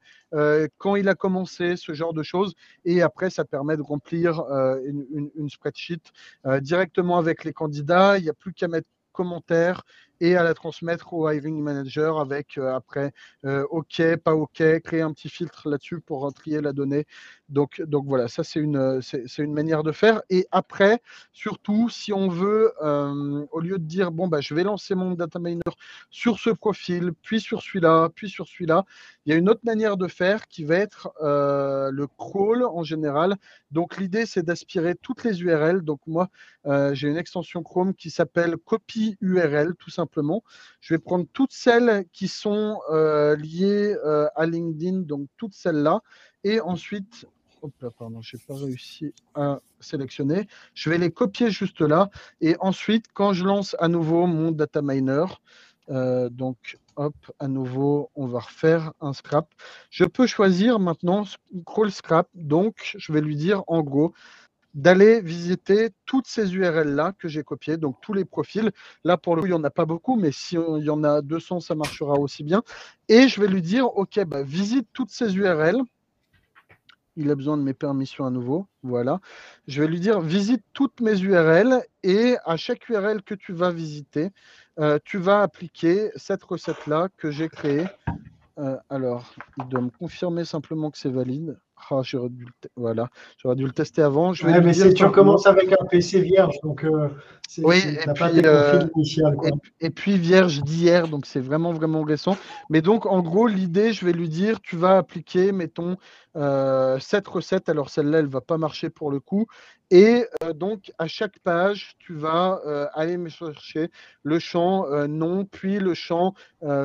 quand 0.78 0.98
il 0.98 1.08
a 1.08 1.16
commencé, 1.16 1.78
ce 1.78 1.94
genre 1.94 2.14
de 2.14 2.22
choses. 2.22 2.54
Et 2.84 3.02
après, 3.02 3.30
ça 3.30 3.46
permet 3.46 3.78
de 3.78 3.82
remplir 3.82 4.44
une, 4.86 5.32
une, 5.36 5.50
spreadsheet 5.50 6.02
directement 6.60 7.18
avec 7.18 7.46
les 7.46 7.54
candidats. 7.54 8.18
Il 8.18 8.24
n'y 8.24 8.30
a 8.30 8.34
plus 8.34 8.52
qu'à 8.52 8.68
mettre 8.68 8.88
commentaire 9.12 9.84
et 10.22 10.36
à 10.36 10.44
la 10.44 10.54
transmettre 10.54 11.14
au 11.14 11.30
hiring 11.30 11.60
manager 11.62 12.20
avec 12.20 12.58
euh, 12.58 12.74
après 12.76 13.12
euh, 13.44 13.66
OK, 13.72 14.02
pas 14.24 14.36
OK, 14.36 14.62
créer 14.84 15.02
un 15.02 15.12
petit 15.12 15.30
filtre 15.30 15.68
là-dessus 15.68 16.00
pour 16.00 16.32
trier 16.32 16.62
la 16.62 16.74
donnée. 16.74 17.06
Donc, 17.50 17.82
donc 17.82 18.06
voilà, 18.08 18.28
ça 18.28 18.44
c'est 18.44 18.60
une, 18.60 19.02
c'est, 19.02 19.26
une 19.40 19.52
manière 19.52 19.84
de 19.84 19.92
faire. 19.92 20.22
Et 20.30 20.48
après, 20.52 21.02
surtout, 21.34 21.90
si 21.90 22.14
on 22.14 22.30
veut, 22.30 22.72
euh, 22.84 23.46
au 23.52 23.60
lieu 23.60 23.78
de 23.80 23.84
dire, 23.84 24.12
bon, 24.12 24.28
bah, 24.28 24.40
je 24.42 24.54
vais 24.54 24.64
lancer 24.64 24.96
mon 24.96 25.12
data 25.12 25.40
miner 25.40 25.62
sur 26.12 26.40
ce 26.40 26.52
profil, 26.52 27.12
puis 27.24 27.42
sur 27.42 27.62
celui-là, 27.62 28.10
puis 28.14 28.30
sur 28.30 28.48
celui-là, 28.48 28.86
il 29.26 29.32
y 29.32 29.36
a 29.36 29.38
une 29.38 29.50
autre 29.50 29.62
manière 29.64 29.98
de 29.98 30.08
faire 30.08 30.48
qui 30.48 30.64
va 30.64 30.76
être 30.76 31.12
le 31.22 32.06
crawl 32.18 32.64
en 32.64 32.84
général. 32.84 33.36
Donc 33.72 33.98
l'idée, 33.98 34.26
c'est 34.26 34.44
d'aspirer 34.44 34.96
toutes 34.96 35.24
les 35.24 35.42
URL. 35.42 35.82
Donc 35.82 36.00
moi, 36.08 36.30
j'ai 36.94 37.08
une 37.08 37.18
extension 37.18 37.64
Chrome 37.64 37.94
qui 37.94 38.10
s'appelle 38.10 38.58
copy 38.58 39.18
URL, 39.22 39.76
tout 39.76 39.90
simplement 39.90 40.11
je 40.82 40.94
vais 40.94 41.00
prendre 41.00 41.26
toutes 41.34 41.54
celles 41.54 42.06
qui 42.12 42.28
sont 42.28 42.80
euh, 42.92 43.36
liées 43.36 43.96
euh, 44.06 44.28
à 44.36 44.46
LinkedIn, 44.46 45.00
donc 45.02 45.28
toutes 45.38 45.54
celles-là. 45.54 46.02
Et 46.44 46.60
ensuite, 46.60 47.26
pardon, 47.98 48.22
je 48.22 48.36
n'ai 48.36 48.44
pas 48.48 48.56
réussi 48.56 49.14
à 49.36 49.60
sélectionner. 49.80 50.48
Je 50.74 50.90
vais 50.90 50.98
les 50.98 51.12
copier 51.12 51.52
juste 51.52 51.82
là. 51.82 52.10
Et 52.42 52.56
ensuite, 52.60 53.06
quand 53.14 53.34
je 53.34 53.46
lance 53.46 53.76
à 53.80 53.88
nouveau 53.88 54.26
mon 54.28 54.52
data 54.52 54.82
miner, 54.82 55.26
euh, 55.90 56.30
donc, 56.30 56.78
hop, 56.96 57.16
à 57.40 57.48
nouveau, 57.48 58.12
on 58.16 58.28
va 58.28 58.40
refaire 58.40 58.94
un 59.02 59.14
scrap. 59.14 59.48
Je 59.90 60.06
peux 60.06 60.28
choisir 60.28 60.80
maintenant 60.80 61.26
crawl 61.66 61.92
scrap. 61.92 62.28
Donc, 62.34 62.96
je 62.98 63.12
vais 63.12 63.22
lui 63.22 63.36
dire 63.36 63.64
en 63.68 63.82
gros, 63.82 64.14
d'aller 64.74 65.22
visiter 65.22 65.90
toutes 66.06 66.28
ces 66.28 66.56
URL-là 66.56 67.14
que 67.18 67.28
j'ai 67.28 67.44
copiées, 67.44 67.78
donc 67.78 67.98
tous 68.02 68.14
les 68.14 68.26
profils. 68.26 68.72
Là, 69.04 69.18
pour 69.18 69.36
le 69.36 69.42
coup, 69.42 69.48
il 69.48 69.52
n'y 69.52 69.56
en 69.56 69.64
a 69.64 69.70
pas 69.70 69.86
beaucoup, 69.86 70.16
mais 70.16 70.32
si 70.32 70.56
il 70.56 70.84
y 70.84 70.90
en 70.90 71.04
a 71.04 71.22
200, 71.22 71.60
ça 71.60 71.76
marchera 71.76 72.14
aussi 72.14 72.44
bien. 72.44 72.64
Et 73.10 73.28
je 73.28 73.42
vais 73.42 73.48
lui 73.48 73.62
dire, 73.62 73.86
OK, 73.98 74.20
bah, 74.26 74.44
visite 74.44 74.88
toutes 74.94 75.12
ces 75.12 75.36
URL. 75.36 75.78
Il 77.18 77.30
a 77.30 77.36
besoin 77.36 77.58
de 77.58 77.64
mes 77.64 77.74
permissions 77.74 78.26
à 78.26 78.30
nouveau. 78.30 78.68
Voilà. 78.84 79.20
Je 79.68 79.82
vais 79.82 79.88
lui 79.88 80.00
dire, 80.00 80.22
visite 80.22 80.64
toutes 80.74 81.02
mes 81.02 81.20
URL 81.20 81.84
et 82.04 82.38
à 82.46 82.56
chaque 82.56 82.88
URL 82.88 83.22
que 83.22 83.36
tu 83.36 83.52
vas 83.52 83.72
visiter, 83.72 84.30
euh, 84.80 84.98
tu 85.04 85.18
vas 85.18 85.42
appliquer 85.42 86.12
cette 86.16 86.44
recette-là 86.44 87.10
que 87.18 87.30
j'ai 87.30 87.50
créée. 87.50 87.86
Euh, 88.58 88.78
alors, 88.90 89.34
il 89.58 89.68
doit 89.68 89.82
me 89.82 89.90
confirmer 89.90 90.46
simplement 90.46 90.90
que 90.90 90.98
c'est 90.98 91.10
valide. 91.10 91.60
Ah, 91.90 92.02
j'aurais 92.04 92.30
dû, 92.30 92.46
le 92.46 92.70
voilà, 92.76 93.10
j'aurais 93.38 93.56
dû 93.56 93.66
le 93.66 93.72
tester 93.72 94.02
avant. 94.02 94.34
Je 94.34 94.46
vais 94.46 94.62
mais 94.62 94.72
dire, 94.72 94.94
tu 94.94 95.10
commences 95.12 95.48
avec 95.48 95.72
un 95.72 95.86
PC 95.86 96.22
vierge, 96.22 96.56
donc 96.64 96.84
euh, 96.84 97.10
oui, 97.60 97.80
et 97.86 98.14
puis, 98.14 98.42
euh, 98.46 98.82
et, 99.82 99.90
puis 99.90 100.18
vierge 100.18 100.62
d'hier, 100.64 101.08
donc 101.08 101.26
c'est 101.26 101.42
vraiment 101.42 101.74
vraiment 101.74 102.04
récent. 102.04 102.38
Mais 102.70 102.82
donc 102.82 103.06
en 103.06 103.22
gros, 103.22 103.48
l'idée, 103.48 103.92
je 103.92 104.06
vais 104.06 104.14
lui 104.14 104.30
dire, 104.30 104.62
tu 104.62 104.78
vas 104.78 104.98
appliquer, 104.98 105.52
mettons, 105.52 105.98
euh, 106.38 106.98
cette 107.00 107.28
recette. 107.28 107.68
Alors 107.68 107.90
celle-là, 107.90 108.20
elle 108.20 108.28
va 108.28 108.42
pas 108.42 108.58
marcher 108.58 108.90
pour 108.90 109.12
le 109.12 109.20
coup. 109.20 109.48
Et 109.94 110.26
euh, 110.44 110.54
donc 110.54 110.92
à 110.98 111.08
chaque 111.08 111.38
page, 111.40 111.96
tu 112.00 112.16
vas 112.16 112.62
euh, 112.66 112.88
aller 112.94 113.18
me 113.18 113.28
chercher 113.28 113.90
le 114.24 114.40
champ 114.40 114.86
nom, 115.08 115.46
puis 115.46 115.80
le 115.80 115.94
champ 115.94 116.34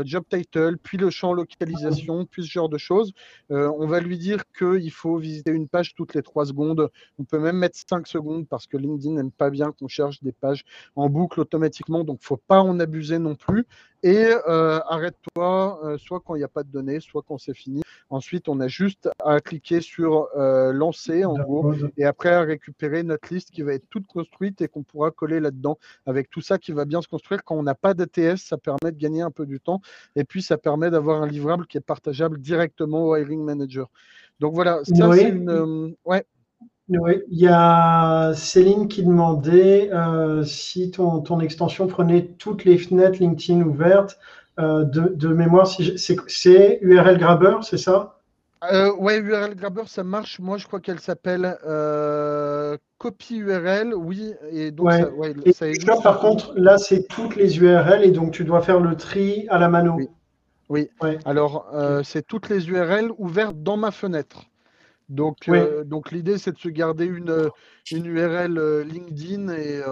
job 0.05 0.25
title, 0.29 0.77
puis 0.83 0.99
le 0.99 1.11
champ 1.11 1.33
localisation, 1.33 2.27
puis 2.27 2.43
ce 2.43 2.51
genre 2.51 2.69
de 2.69 2.79
choses. 2.79 3.13
on 3.51 3.87
va 3.87 4.01
lui 4.01 4.19
dire 4.19 4.43
qu'il 4.57 4.91
faut 4.91 5.19
visiter 5.19 5.53
une 5.53 5.69
page 5.69 5.95
toutes 5.95 6.15
les 6.15 6.23
trois 6.23 6.47
secondes. 6.47 6.91
On 7.19 7.25
peut 7.25 7.39
même 7.39 7.59
mettre 7.59 7.79
cinq 7.89 8.07
secondes 8.09 8.49
parce 8.49 8.67
que 8.67 8.77
LinkedIn 8.77 9.15
n'aime 9.15 9.31
pas 9.31 9.51
bien 9.51 9.73
qu'on 9.73 9.89
cherche 9.89 10.23
des 10.23 10.33
pages 10.33 10.65
en 10.97 11.09
boucle 11.09 11.41
automatiquement. 11.41 12.05
Donc 12.05 12.19
faut 12.23 12.39
pas 12.39 12.61
en 12.61 12.81
abuser 12.81 13.19
non 13.19 13.35
plus. 13.35 13.67
Et 14.03 14.27
arrête-toi, 14.47 15.97
soit 15.99 16.21
quand 16.21 16.35
il 16.35 16.39
n'y 16.39 16.45
a 16.45 16.49
pas 16.49 16.63
de 16.63 16.71
données, 16.71 17.01
soit 17.01 17.23
quand 17.27 17.39
c'est 17.39 17.55
fini. 17.55 17.83
Ensuite, 18.09 18.49
on 18.49 18.61
a 18.61 18.69
juste 18.69 19.09
à 19.25 19.41
cliquer 19.41 19.81
sur 19.81 20.29
euh, 20.37 20.73
lancer 20.73 21.25
en 21.25 21.35
gros 21.35 21.75
et 21.97 22.05
après 22.05 22.31
à 22.31 22.43
récupérer 22.43 23.03
notre 23.03 23.33
liste 23.35 23.51
qui 23.51 23.63
va 23.63 23.75
être 23.75 23.89
toute 23.91 24.07
construite 24.07 24.61
et 24.61 24.69
qu'on 24.69 24.85
pourra 24.85 25.11
coller 25.11 25.41
là-dedans 25.41 25.79
avec 26.07 26.31
tout 26.31 26.41
ça 26.41 26.59
qui 26.59 26.71
va 26.71 26.85
bien 26.85 27.03
se 27.03 27.09
construire. 27.09 27.43
Quand 27.43 27.57
on 27.57 27.65
n'a 27.65 27.75
pas 27.75 27.95
d'ATS, 27.95 28.37
ça 28.37 28.59
permet 28.59 28.93
de 28.93 28.99
gagner 28.99 29.23
un 29.23 29.33
peu 29.33 29.45
du 29.45 29.59
temps 29.59 29.81
et 30.15 30.23
puis 30.23 30.41
ça 30.41 30.57
permet 30.57 30.91
d'avoir 30.91 31.23
un 31.23 31.27
livrable 31.27 31.67
qui 31.67 31.79
est 31.79 31.81
partageable 31.81 32.41
directement 32.41 33.09
au 33.09 33.17
hiring 33.17 33.43
manager. 33.43 33.91
Donc 34.39 34.55
voilà, 34.55 34.85
ça 34.85 35.13
c'est 35.13 35.29
une. 35.29 35.51
Euh, 35.51 35.91
ouais. 36.05 36.25
Oui, 36.89 37.23
il 37.29 37.39
y 37.39 37.49
a 37.49 38.33
Céline 38.35 38.87
qui 38.87 39.03
demandait 39.03 39.91
euh, 39.93 40.45
si 40.45 40.91
ton, 40.91 41.21
ton, 41.21 41.41
extension 41.41 41.87
prenait 41.89 42.27
toutes 42.39 42.65
les 42.65 42.79
fenêtres 42.79 43.19
LinkedIn 43.19 43.63
ouvertes. 43.63 44.19
de, 44.59 44.85
de, 44.85 45.29
mémoire, 45.29 45.67
si 45.67 45.99
c'est 45.99 46.79
URL 46.83 47.19
Grabber, 47.19 47.57
c'est 47.63 47.79
ça? 47.79 48.17
Euh, 48.73 48.95
ouais, 48.97 49.19
URL 49.19 49.55
Grabber, 49.55 49.83
ça 49.87 50.03
marche. 50.03 50.39
Moi, 50.41 50.57
je 50.57 50.67
crois 50.67 50.81
qu'elle 50.81 51.01
s'appelle 51.01 51.59
euh, 51.67 52.77
copie 52.99 53.37
URL, 53.37 53.95
oui. 53.95 54.33
Et 54.51 54.71
donc, 54.71 54.93
ça, 55.53 55.69
existe. 55.69 56.03
par 56.03 56.21
contre, 56.21 56.55
là, 56.57 56.79
c'est 56.79 57.07
toutes 57.07 57.37
les 57.37 57.59
URL 57.59 58.03
et 58.03 58.11
donc 58.11 58.33
tu 58.33 58.45
dois 58.45 58.63
faire 58.63 58.81
le 58.81 58.97
tri 58.97 59.47
à 59.51 59.59
la 59.59 59.69
mano. 59.69 59.99
Oui. 60.69 60.89
Alors, 61.25 61.69
euh, 61.75 62.03
c'est 62.03 62.27
toutes 62.27 62.49
les 62.49 62.69
URL 62.69 63.11
ouvertes 63.19 63.63
dans 63.63 63.77
ma 63.77 63.91
fenêtre. 63.91 64.47
Donc, 65.09 65.49
euh, 65.49 65.85
donc 65.85 66.11
l'idée, 66.11 66.37
c'est 66.37 66.53
de 66.53 66.59
se 66.59 66.69
garder 66.69 67.05
une, 67.05 67.49
une 67.93 68.07
URL 68.07 68.83
LinkedIn 68.83 69.49
et, 69.51 69.83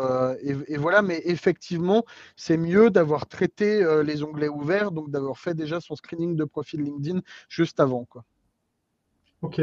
et, 0.69 0.77
voilà. 0.77 1.03
Mais 1.03 1.23
effectivement, 1.25 2.05
c'est 2.37 2.57
mieux 2.57 2.91
d'avoir 2.91 3.27
traité 3.27 3.85
les 4.05 4.23
onglets 4.23 4.49
ouverts, 4.49 4.91
donc 4.91 5.11
d'avoir 5.11 5.39
fait 5.39 5.55
déjà 5.55 5.81
son 5.81 5.95
screening 5.95 6.37
de 6.37 6.45
profil 6.45 6.83
LinkedIn 6.83 7.21
juste 7.49 7.79
avant, 7.79 8.05
quoi. 8.05 8.25
Ok. 9.43 9.61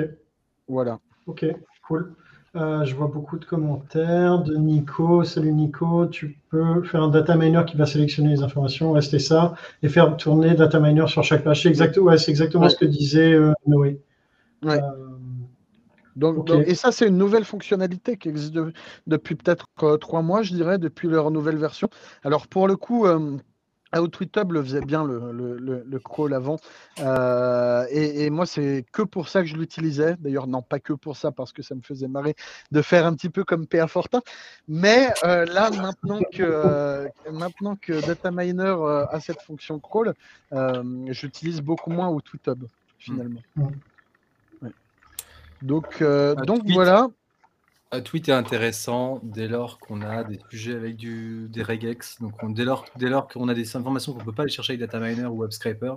Voilà. 0.67 0.99
Ok, 1.27 1.45
cool. 1.87 2.15
Euh, 2.55 2.83
je 2.83 2.95
vois 2.95 3.07
beaucoup 3.07 3.39
de 3.39 3.45
commentaires 3.45 4.39
de 4.39 4.55
Nico. 4.55 5.23
Salut 5.23 5.53
Nico, 5.53 6.05
tu 6.07 6.37
peux 6.49 6.83
faire 6.83 7.03
un 7.03 7.07
data 7.07 7.37
miner 7.37 7.63
qui 7.65 7.77
va 7.77 7.85
sélectionner 7.85 8.29
les 8.29 8.43
informations, 8.43 8.91
rester 8.91 9.19
ça, 9.19 9.55
et 9.81 9.87
faire 9.89 10.17
tourner 10.17 10.53
data 10.53 10.79
miner 10.79 11.07
sur 11.07 11.23
chaque 11.23 11.43
page. 11.43 11.63
C'est 11.63 11.69
exactement 11.69 12.67
ce 12.67 12.75
que 12.75 12.85
disait 12.85 13.33
euh, 13.33 13.53
Noé. 13.65 14.01
Ouais. 14.63 14.79
Euh, 16.21 16.31
donc, 16.33 16.49
et 16.65 16.75
ça, 16.75 16.91
c'est 16.91 17.07
une 17.07 17.17
nouvelle 17.17 17.45
fonctionnalité 17.45 18.17
qui 18.17 18.29
existe 18.29 18.55
depuis 19.07 19.35
peut-être 19.35 19.65
trois 19.99 20.21
mois, 20.21 20.41
je 20.41 20.53
dirais, 20.53 20.77
depuis 20.77 21.07
leur 21.07 21.31
nouvelle 21.31 21.57
version. 21.57 21.89
Alors 22.23 22.47
pour 22.47 22.67
le 22.67 22.75
coup, 22.75 23.05
Outweetable 23.99 24.55
le 24.55 24.63
faisait 24.63 24.81
bien 24.81 25.03
le, 25.03 25.31
le, 25.31 25.83
le, 25.85 25.99
crawl 25.99 26.33
avant. 26.33 26.57
Euh, 26.99 27.85
et, 27.89 28.29
moi, 28.29 28.45
c'est 28.45 28.85
que 28.91 29.01
pour 29.01 29.27
ça 29.27 29.41
que 29.41 29.47
je 29.47 29.55
l'utilisais. 29.55 30.15
D'ailleurs, 30.19 30.47
non, 30.47 30.61
pas 30.61 30.79
que 30.79 30.93
pour 30.93 31.17
ça, 31.17 31.31
parce 31.31 31.51
que 31.51 31.61
ça 31.61 31.75
me 31.75 31.81
faisait 31.81 32.07
marrer 32.07 32.35
de 32.71 32.81
faire 32.81 33.05
un 33.05 33.13
petit 33.13 33.29
peu 33.29 33.43
comme 33.43 33.67
PA 33.67 33.87
Fortin. 33.87 34.21
Mais 34.67 35.09
euh, 35.23 35.45
là, 35.45 35.69
maintenant 35.71 36.21
que, 36.31 36.41
euh, 36.43 37.07
maintenant 37.31 37.75
que 37.75 38.05
Data 38.05 38.31
Miner 38.31 38.75
a 39.09 39.19
cette 39.19 39.41
fonction 39.41 39.79
crawl, 39.79 40.13
j'utilise 41.07 41.61
beaucoup 41.61 41.91
moins 41.91 42.09
Outweetable, 42.09 42.67
finalement. 42.97 43.41
Mmh. 43.55 43.67
Donc, 45.61 46.01
donc 46.01 46.63
voilà. 46.69 47.07
Un 47.93 47.99
tweet 47.99 48.29
est 48.29 48.33
intéressant 48.33 49.19
dès 49.21 49.49
lors 49.49 49.77
qu'on 49.77 50.01
a 50.01 50.23
des 50.23 50.39
sujets 50.49 50.75
avec 50.75 50.95
du, 50.95 51.49
des 51.49 51.61
regex. 51.61 52.21
Donc, 52.21 52.33
dès 52.53 52.63
lors, 52.63 52.85
dès 52.95 53.09
lors 53.09 53.27
qu'on 53.27 53.49
a 53.49 53.53
des 53.53 53.75
informations 53.75 54.13
qu'on 54.13 54.19
ne 54.19 54.23
peut 54.23 54.31
pas 54.31 54.43
aller 54.43 54.51
chercher 54.51 54.73
avec 54.73 54.79
data 54.79 54.97
miner 54.99 55.25
ou 55.25 55.39
web 55.39 55.51
scraper, 55.51 55.95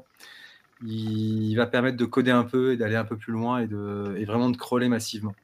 il, 0.84 1.54
va 1.54 1.66
permettre 1.66 1.96
de 1.96 2.04
coder 2.04 2.32
un 2.32 2.42
peu 2.42 2.72
et 2.72 2.76
d'aller 2.76 2.96
un 2.96 3.04
peu 3.04 3.16
plus 3.16 3.32
loin 3.32 3.60
et, 3.60 3.68
de, 3.68 4.16
et 4.18 4.24
vraiment 4.24 4.50
de 4.50 4.56
crawler 4.56 4.88
massivement. 4.88 5.36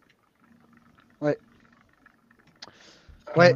Ouais. 1.20 1.38
Ouais. 3.36 3.54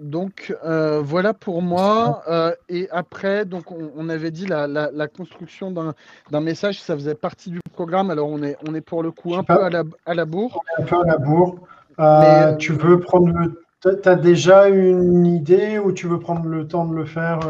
Donc 0.00 0.56
euh, 0.64 1.02
voilà 1.04 1.34
pour 1.34 1.60
moi. 1.60 2.22
Euh, 2.26 2.52
et 2.70 2.88
après, 2.90 3.44
donc 3.44 3.70
on, 3.70 4.08
avait 4.08 4.30
dit 4.30 4.46
la, 4.46 4.66
la, 4.66 5.08
construction 5.08 5.70
d'un 5.70 6.40
message, 6.40 6.80
ça 6.80 6.94
faisait 6.94 7.14
partie 7.14 7.50
du 7.50 7.60
programme. 7.74 8.10
Alors 8.10 8.28
on 8.30 8.42
est, 8.42 8.56
on 8.66 8.74
est 8.74 8.80
pour 8.80 9.02
le 9.02 9.10
coup 9.10 9.34
un 9.34 9.44
peu 9.44 9.62
à 9.62 9.68
la, 9.68 9.84
à 10.06 10.14
la 10.14 10.24
bourre. 10.24 10.62
Un 10.78 10.84
peu 10.84 10.96
à 11.02 11.04
la 11.04 11.18
bourre. 11.18 11.56
Euh, 11.98 12.56
tu 12.56 12.72
veux 12.72 12.98
prendre 13.00 13.28
le. 13.28 13.62
Tu 13.82 14.08
as 14.08 14.14
déjà 14.14 14.68
une 14.68 15.26
idée 15.26 15.78
ou 15.78 15.92
tu 15.92 16.06
veux 16.06 16.18
prendre 16.18 16.46
le 16.46 16.66
temps 16.66 16.86
de 16.86 16.94
le 16.94 17.04
faire 17.04 17.40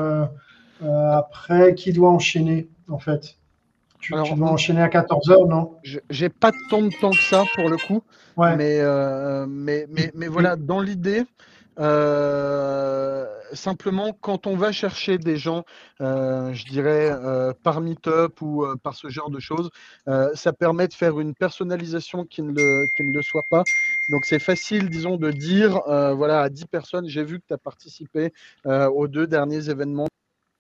après? 0.82 1.74
Qui 1.76 1.92
doit 1.92 2.10
enchaîner 2.10 2.68
en 2.88 2.98
fait? 2.98 3.36
Tu, 4.00 4.12
dois 4.12 4.50
enchaîner 4.50 4.80
à 4.80 4.88
14h, 4.88 5.48
non? 5.48 5.74
J'ai 6.08 6.30
pas 6.30 6.52
tant 6.70 6.82
de 6.82 6.90
temps 7.00 7.10
que 7.10 7.22
ça 7.22 7.44
pour 7.54 7.68
le 7.68 7.76
coup. 7.76 8.02
Ouais. 8.36 8.56
Mais, 8.56 8.80
mais, 9.46 9.86
mais, 9.88 10.10
mais, 10.14 10.26
voilà, 10.26 10.56
dans 10.56 10.80
l'idée, 10.80 11.24
euh, 11.78 13.26
simplement, 13.52 14.12
quand 14.20 14.46
on 14.46 14.56
va 14.56 14.72
chercher 14.72 15.18
des 15.18 15.36
gens, 15.36 15.64
euh, 16.00 16.52
je 16.52 16.64
dirais 16.66 17.10
euh, 17.12 17.52
par 17.62 17.80
Meetup 17.80 18.40
ou 18.42 18.66
par 18.82 18.94
ce 18.94 19.08
genre 19.08 19.30
de 19.30 19.40
choses, 19.40 19.70
ça 20.34 20.52
permet 20.52 20.88
de 20.88 20.94
faire 20.94 21.20
une 21.20 21.34
personnalisation 21.34 22.24
qui 22.24 22.42
ne, 22.42 22.52
le, 22.52 22.86
qui 22.96 23.02
ne 23.02 23.12
le 23.12 23.22
soit 23.22 23.44
pas. 23.50 23.62
Donc 24.10 24.24
c'est 24.24 24.38
facile, 24.38 24.88
disons, 24.90 25.16
de 25.16 25.30
dire, 25.30 25.82
voilà, 25.86 26.42
à 26.42 26.48
10 26.48 26.66
personnes, 26.66 27.08
j'ai 27.08 27.24
vu 27.24 27.40
que 27.40 27.46
tu 27.46 27.54
as 27.54 27.58
participé 27.58 28.32
aux 28.64 29.08
deux 29.08 29.26
derniers 29.26 29.70
événements 29.70 30.08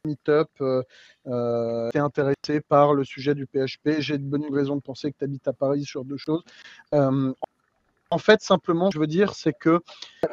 Meetup, 0.06 0.48
euh, 1.26 1.90
intéressé 1.94 2.60
par 2.66 2.94
le 2.94 3.04
sujet 3.04 3.34
du 3.34 3.46
PHP, 3.46 4.00
j'ai 4.00 4.16
de 4.16 4.24
bonnes 4.24 4.52
raisons 4.52 4.76
de 4.76 4.80
penser 4.80 5.12
que 5.12 5.18
tu 5.18 5.24
habites 5.24 5.46
à 5.46 5.52
Paris 5.52 5.84
sur 5.84 6.04
deux 6.04 6.16
choses. 6.16 6.42
En 8.10 8.18
fait, 8.18 8.42
simplement, 8.42 8.90
je 8.90 8.98
veux 8.98 9.06
dire, 9.06 9.34
c'est 9.34 9.52
que 9.52 9.80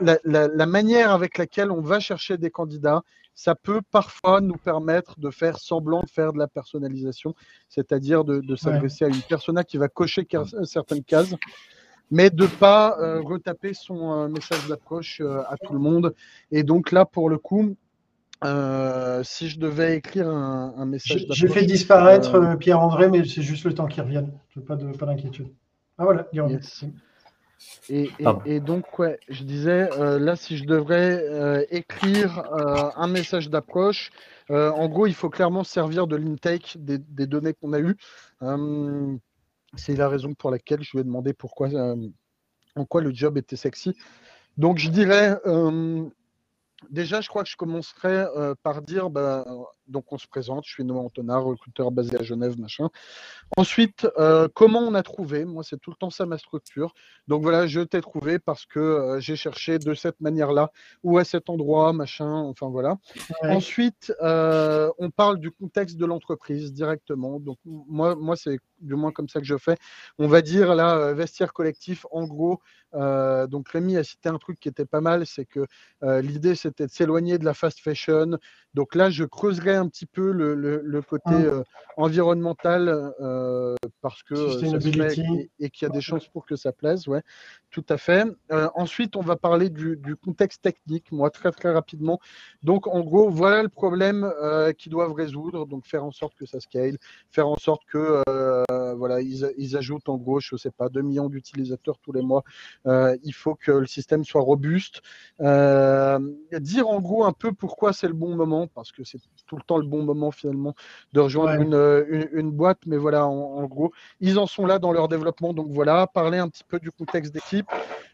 la, 0.02 0.66
manière 0.66 1.12
avec 1.12 1.38
laquelle 1.38 1.72
on 1.72 1.82
va 1.82 2.00
chercher 2.00 2.38
des 2.38 2.50
candidats, 2.50 3.04
ça 3.36 3.54
peut 3.54 3.82
parfois 3.92 4.42
nous 4.42 4.58
permettre 4.58 5.20
de 5.20 5.30
faire 5.30 5.60
semblant 5.60 6.02
de 6.02 6.10
faire 6.10 6.34
de 6.34 6.40
la 6.40 6.48
personnalisation, 6.48 7.36
c'est-à-dire 7.70 8.24
de, 8.24 8.56
s'adresser 8.56 9.06
à 9.06 9.10
une 9.10 9.22
persona 9.22 9.64
qui 9.64 9.78
va 9.78 9.88
cocher 9.88 10.28
certaines 10.64 11.04
cases, 11.04 11.36
mais 12.10 12.32
de 12.32 12.44
ne 12.44 12.48
pas 12.48 12.98
euh, 13.00 13.22
retaper 13.22 13.74
son 13.74 14.12
euh, 14.12 14.28
message 14.28 14.68
d'approche 14.68 15.22
euh, 15.22 15.44
à 15.48 15.58
tout 15.58 15.74
le 15.74 15.80
monde. 15.80 16.16
Et 16.52 16.64
donc 16.64 16.92
là, 16.92 17.06
pour 17.06 17.30
le 17.30 17.38
coup, 17.38 17.76
si 18.42 19.50
je 19.50 19.60
devais 19.60 19.98
écrire 19.98 20.28
un, 20.30 20.86
message 20.86 21.22
d'approche... 21.22 21.38
J'ai 21.38 21.48
fait 21.48 21.66
disparaître 21.66 22.56
Pierre-André, 22.58 23.10
mais 23.10 23.24
c'est 23.26 23.44
juste 23.44 23.66
le 23.66 23.74
temps 23.76 23.86
qu'il 23.86 24.02
revienne. 24.02 24.32
Pas 24.66 24.76
d'inquiétude. 24.76 25.50
Ah 26.00 26.06
voilà, 26.06 26.28
il. 26.34 26.60
Et, 27.90 28.60
donc, 28.60 29.00
ouais, 29.00 29.20
je 29.30 29.44
disais, 29.44 29.90
euh, 30.00 30.20
là, 30.20 30.36
si 30.36 30.58
je 30.58 30.66
devrais 30.66 31.24
euh, 31.24 31.66
écrire 31.70 32.40
euh, 32.54 32.90
un 32.96 33.08
message 33.08 33.50
d'approche, 33.50 34.12
en 34.50 34.88
gros, 34.88 35.08
il 35.08 35.14
faut 35.14 35.30
clairement 35.30 35.66
servir 35.66 36.08
de 36.08 36.16
l'intake 36.16 36.78
des, 36.80 36.98
des, 36.98 37.28
données 37.28 37.54
qu'on 37.54 37.74
a 37.74 37.80
eues. 37.80 37.98
c'est 39.76 39.96
la 39.96 40.08
raison 40.08 40.34
pour 40.34 40.52
laquelle 40.52 40.82
je 40.82 40.92
lui 40.94 41.00
ai 41.02 41.04
demandé 41.04 41.34
pourquoi, 41.34 41.70
en 42.76 42.86
quoi 42.86 43.02
le 43.02 43.14
job 43.14 43.38
était 43.38 43.58
sexy. 43.58 43.94
Donc, 44.58 44.78
je 44.78 44.90
dirais, 44.90 45.38
déjà, 46.90 47.22
je 47.22 47.30
crois 47.30 47.44
que 47.44 47.50
je 47.50 47.58
commencerai 47.58 48.26
par 48.64 48.82
dire, 48.82 49.10
bah, 49.10 49.46
donc 49.88 50.12
on 50.12 50.18
se 50.18 50.28
présente, 50.28 50.66
je 50.66 50.72
suis 50.72 50.84
Noah 50.84 51.02
Antonard, 51.02 51.44
recruteur 51.44 51.92
basé 51.92 52.18
à 52.18 52.24
Genève, 52.24 52.60
machin. 52.60 52.90
Ensuite, 53.56 54.08
euh, 54.18 54.48
comment 54.54 54.80
on 54.80 54.94
a 54.94 55.04
trouvé? 55.04 55.46
Moi, 55.46 55.64
c'est 55.64 55.80
tout 55.80 55.92
le 55.92 55.96
temps 55.96 56.10
ça 56.10 56.26
ma 56.26 56.38
structure. 56.38 56.94
Donc 57.28 57.42
voilà, 57.42 57.68
je 57.68 57.82
t'ai 57.82 58.02
trouvé 58.02 58.40
parce 58.40 58.66
que 58.66 58.80
euh, 58.80 59.20
j'ai 59.20 59.36
cherché 59.36 59.80
de 59.80 59.94
cette 59.94 60.20
manière-là, 60.20 60.72
ou 61.04 61.18
à 61.18 61.24
cet 61.24 61.50
endroit, 61.50 61.94
machin, 61.94 62.32
enfin 62.32 62.70
voilà. 62.70 62.98
Ensuite, 63.44 64.14
euh, 64.22 64.92
on 64.98 65.10
parle 65.10 65.40
du 65.40 65.52
contexte 65.52 65.98
de 65.98 66.06
l'entreprise 66.06 66.74
directement. 66.74 67.40
Donc 67.40 67.58
moi, 67.66 68.16
moi 68.16 68.36
c'est 68.36 68.60
du 68.80 68.96
moins 68.96 69.12
comme 69.12 69.30
ça 69.30 69.40
que 69.40 69.46
je 69.46 69.58
fais. 69.58 69.78
On 70.18 70.28
va 70.28 70.42
dire 70.42 70.76
là, 70.76 71.14
vestiaire 71.14 71.54
collectif, 71.54 72.06
en 72.12 72.26
gros. 72.26 72.60
donc 72.94 73.70
Rémi 73.70 73.98
a 73.98 74.04
cité 74.04 74.30
un 74.30 74.38
truc 74.38 74.60
qui 74.60 74.70
était 74.70 74.86
pas 74.86 75.02
mal, 75.02 75.26
c'est 75.26 75.46
que 75.46 75.66
l'idée 76.22 76.56
c'était 76.56 76.88
de 76.88 76.92
s'éloigner 76.92 77.38
de 77.38 77.46
la 77.46 77.54
fast 77.54 77.80
fashion. 77.80 78.38
Donc 78.78 78.94
là, 78.94 79.10
je 79.10 79.24
creuserai 79.24 79.74
un 79.74 79.88
petit 79.88 80.06
peu 80.06 80.32
le, 80.32 81.02
côté 81.02 81.24
ah. 81.26 81.34
euh, 81.34 81.64
environnemental 81.98 83.12
euh, 83.20 83.76
parce 84.02 84.22
que 84.22 84.36
euh, 84.36 85.48
et, 85.60 85.70
qu'il 85.72 85.88
y 85.88 85.90
a 85.90 85.92
des 85.92 86.00
chances 86.00 86.28
pour 86.28 86.46
que 86.46 86.56
ça 86.56 86.72
plaise. 86.72 87.08
Ouais, 87.08 87.24
tout 87.72 87.86
à 87.90 87.98
fait. 87.98 88.26
ensuite, 88.76 89.16
on 89.16 89.22
va 89.22 89.36
parler 89.36 89.72
du, 89.72 90.16
contexte 90.24 90.62
technique, 90.62 91.12
moi, 91.12 91.32
très 91.32 91.52
très 91.52 91.72
rapidement. 91.72 92.20
Donc, 92.62 92.86
en 92.86 93.02
gros, 93.02 93.32
voilà 93.32 93.64
le 93.64 93.70
problème 93.70 94.32
qu'ils 94.78 94.92
doivent 94.92 95.14
résoudre. 95.14 95.66
Donc, 95.66 95.88
faire 95.88 96.04
en 96.04 96.12
sorte 96.12 96.36
que 96.36 96.46
ça 96.46 96.60
scale, 96.60 96.98
faire 97.32 97.48
en 97.48 97.58
sorte 97.58 97.82
que 97.88 98.22
voilà, 98.70 99.22
ils, 99.22 99.78
ajoutent 99.78 100.10
en 100.10 100.18
gros, 100.18 100.40
je 100.40 100.56
sais 100.56 100.72
pas, 100.72 100.90
2 100.90 101.02
millions 101.02 101.30
d'utilisateurs 101.30 101.98
tous 102.00 102.12
les 102.12 102.22
mois. 102.22 102.44
il 102.86 103.34
faut 103.34 103.56
que 103.56 103.72
le 103.72 103.86
système 103.86 104.26
soit 104.26 104.42
robuste. 104.42 105.02
dire 105.40 106.88
en 106.88 107.00
gros 107.00 107.24
un 107.26 107.34
peu 107.34 107.54
pourquoi 107.54 107.94
c'est 107.94 108.08
le 108.08 108.14
bon 108.14 108.36
moment, 108.36 108.68
parce 108.68 108.92
que 108.92 109.04
c'est 109.04 109.20
tout 109.46 109.56
le 109.56 109.64
temps 109.64 109.78
le 109.78 109.88
bon 109.88 110.04
moment 110.04 110.32
finalement 110.32 110.76
de 111.14 111.20
rejoindre 111.20 111.62
une, 111.62 112.30
une, 112.34 112.52
boîte. 112.52 112.80
Mais 112.86 112.98
voilà, 112.98 113.26
en, 113.26 113.64
gros, 113.66 113.92
ils 114.20 114.40
en 114.40 114.48
sont 114.48 114.66
là 114.66 114.80
dans 114.80 114.92
leur 114.92 115.08
développement. 115.08 115.54
Donc 115.54 115.68
voilà, 115.70 116.08
parler 116.08 116.38
un 116.38 116.50
petit 116.50 116.64
peu 116.64 116.80
du 116.80 116.92
contexte 116.92 117.34
d'équipe, 117.34 117.68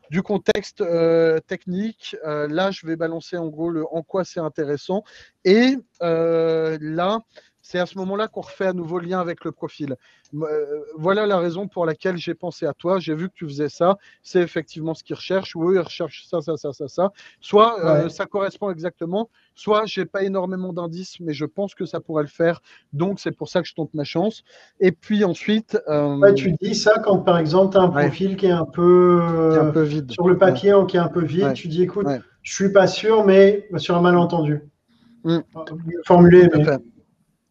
du 0.09 0.21
contexte 0.21 0.81
euh, 0.81 1.39
technique. 1.39 2.15
Euh, 2.25 2.47
là, 2.47 2.71
je 2.71 2.85
vais 2.85 2.95
balancer 2.95 3.37
en 3.37 3.47
gros 3.47 3.69
le 3.69 3.85
en 3.91 4.03
quoi 4.03 4.23
c'est 4.23 4.39
intéressant. 4.39 5.03
Et 5.45 5.75
euh, 6.01 6.77
là, 6.81 7.19
c'est 7.63 7.79
à 7.79 7.85
ce 7.85 7.97
moment-là 7.97 8.27
qu'on 8.27 8.41
refait 8.41 8.67
à 8.67 8.73
nouveau 8.73 8.99
lien 8.99 9.21
avec 9.21 9.45
le 9.45 9.53
profil. 9.53 9.95
Euh, 10.35 10.81
voilà 10.97 11.25
la 11.25 11.39
raison 11.39 11.67
pour 11.67 11.85
laquelle 11.85 12.17
j'ai 12.17 12.33
pensé 12.33 12.65
à 12.65 12.73
toi. 12.73 12.99
J'ai 12.99 13.15
vu 13.15 13.29
que 13.29 13.33
tu 13.33 13.47
faisais 13.47 13.69
ça. 13.69 13.97
C'est 14.21 14.41
effectivement 14.41 14.93
ce 14.93 15.03
qu'ils 15.03 15.15
recherchent. 15.15 15.55
Oui, 15.55 15.75
ils 15.75 15.79
recherchent 15.79 16.25
ça, 16.29 16.41
ça, 16.41 16.57
ça, 16.57 16.73
ça, 16.73 16.89
ça. 16.89 17.11
Soit 17.39 17.83
euh, 17.83 18.09
ça 18.09 18.25
correspond 18.25 18.69
exactement, 18.69 19.29
soit 19.55 19.85
j'ai 19.85 20.03
pas 20.05 20.23
énormément 20.23 20.73
d'indices, 20.73 21.21
mais 21.21 21.33
je 21.33 21.45
pense 21.45 21.73
que 21.73 21.85
ça 21.85 22.01
pourrait 22.01 22.23
le 22.23 22.29
faire. 22.29 22.61
Donc 22.91 23.21
c'est 23.21 23.31
pour 23.31 23.47
ça 23.47 23.61
que 23.61 23.67
je 23.67 23.73
tente 23.73 23.93
ma 23.93 24.03
chance. 24.03 24.43
Et 24.81 24.91
puis 24.91 25.23
ensuite. 25.23 25.79
Euh, 25.87 26.33
tu 26.33 26.51
dis 26.61 26.75
ça 26.75 26.99
quand 26.99 27.19
par 27.19 27.37
exemple 27.37 27.71
tu 27.71 27.77
as 27.77 27.83
un 27.83 27.89
profil 27.89 28.35
qui 28.35 28.47
est 28.47 28.51
un 28.51 28.65
peu, 28.65 29.57
un 29.57 29.71
peu 29.71 29.83
vide. 29.83 30.11
Sur 30.11 30.27
le 30.27 30.37
papier, 30.37 30.75
qui 30.89 30.97
est 30.97 31.01
un 31.01 31.07
peu 31.07 31.23
vide. 31.23 31.53
Tu 31.53 31.69
dis 31.69 31.83
écoute, 31.83 32.07
je 32.41 32.53
suis 32.53 32.73
pas 32.73 32.87
sûr, 32.87 33.23
mais 33.23 33.69
sur 33.77 33.95
un 33.95 34.01
malentendu. 34.01 34.63
Mmh. 35.23 35.39
Formulé, 36.03 36.49
mais. 36.53 36.65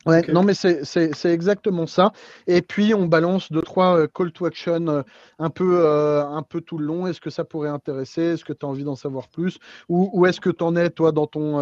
Ouais, 0.05 0.23
non, 0.29 0.43
mais 0.43 0.55
c'est 0.55 1.25
exactement 1.27 1.87
ça. 1.87 2.13
Et 2.49 2.61
puis, 2.61 2.93
on 2.93 3.07
balance 3.07 3.53
deux, 3.53 3.63
trois 3.63 3.99
euh, 3.99 4.09
call 4.13 4.33
to 4.33 4.47
action 4.47 4.89
euh, 4.89 5.03
un, 5.39 5.51
peu, 5.51 5.81
euh, 5.81 6.25
un 6.25 6.43
peu 6.43 6.61
tout 6.61 6.77
le 6.77 6.87
long. 6.87 7.07
Est-ce 7.07 7.21
que 7.21 7.31
ça 7.31 7.45
pourrait 7.45 7.69
intéresser? 7.69 8.23
Est-ce 8.23 8.45
que 8.45 8.53
tu 8.53 8.67
as 8.67 8.69
envie 8.69 8.83
d'en 8.83 8.97
savoir 8.97 9.29
plus? 9.29 9.59
Ou, 9.89 10.11
ou 10.13 10.27
est-ce 10.27 10.41
que 10.41 10.51
tu 10.51 10.65
en 10.65 10.75
es, 10.75 10.91
toi, 10.91 11.13
dans, 11.13 11.29
ton, 11.29 11.59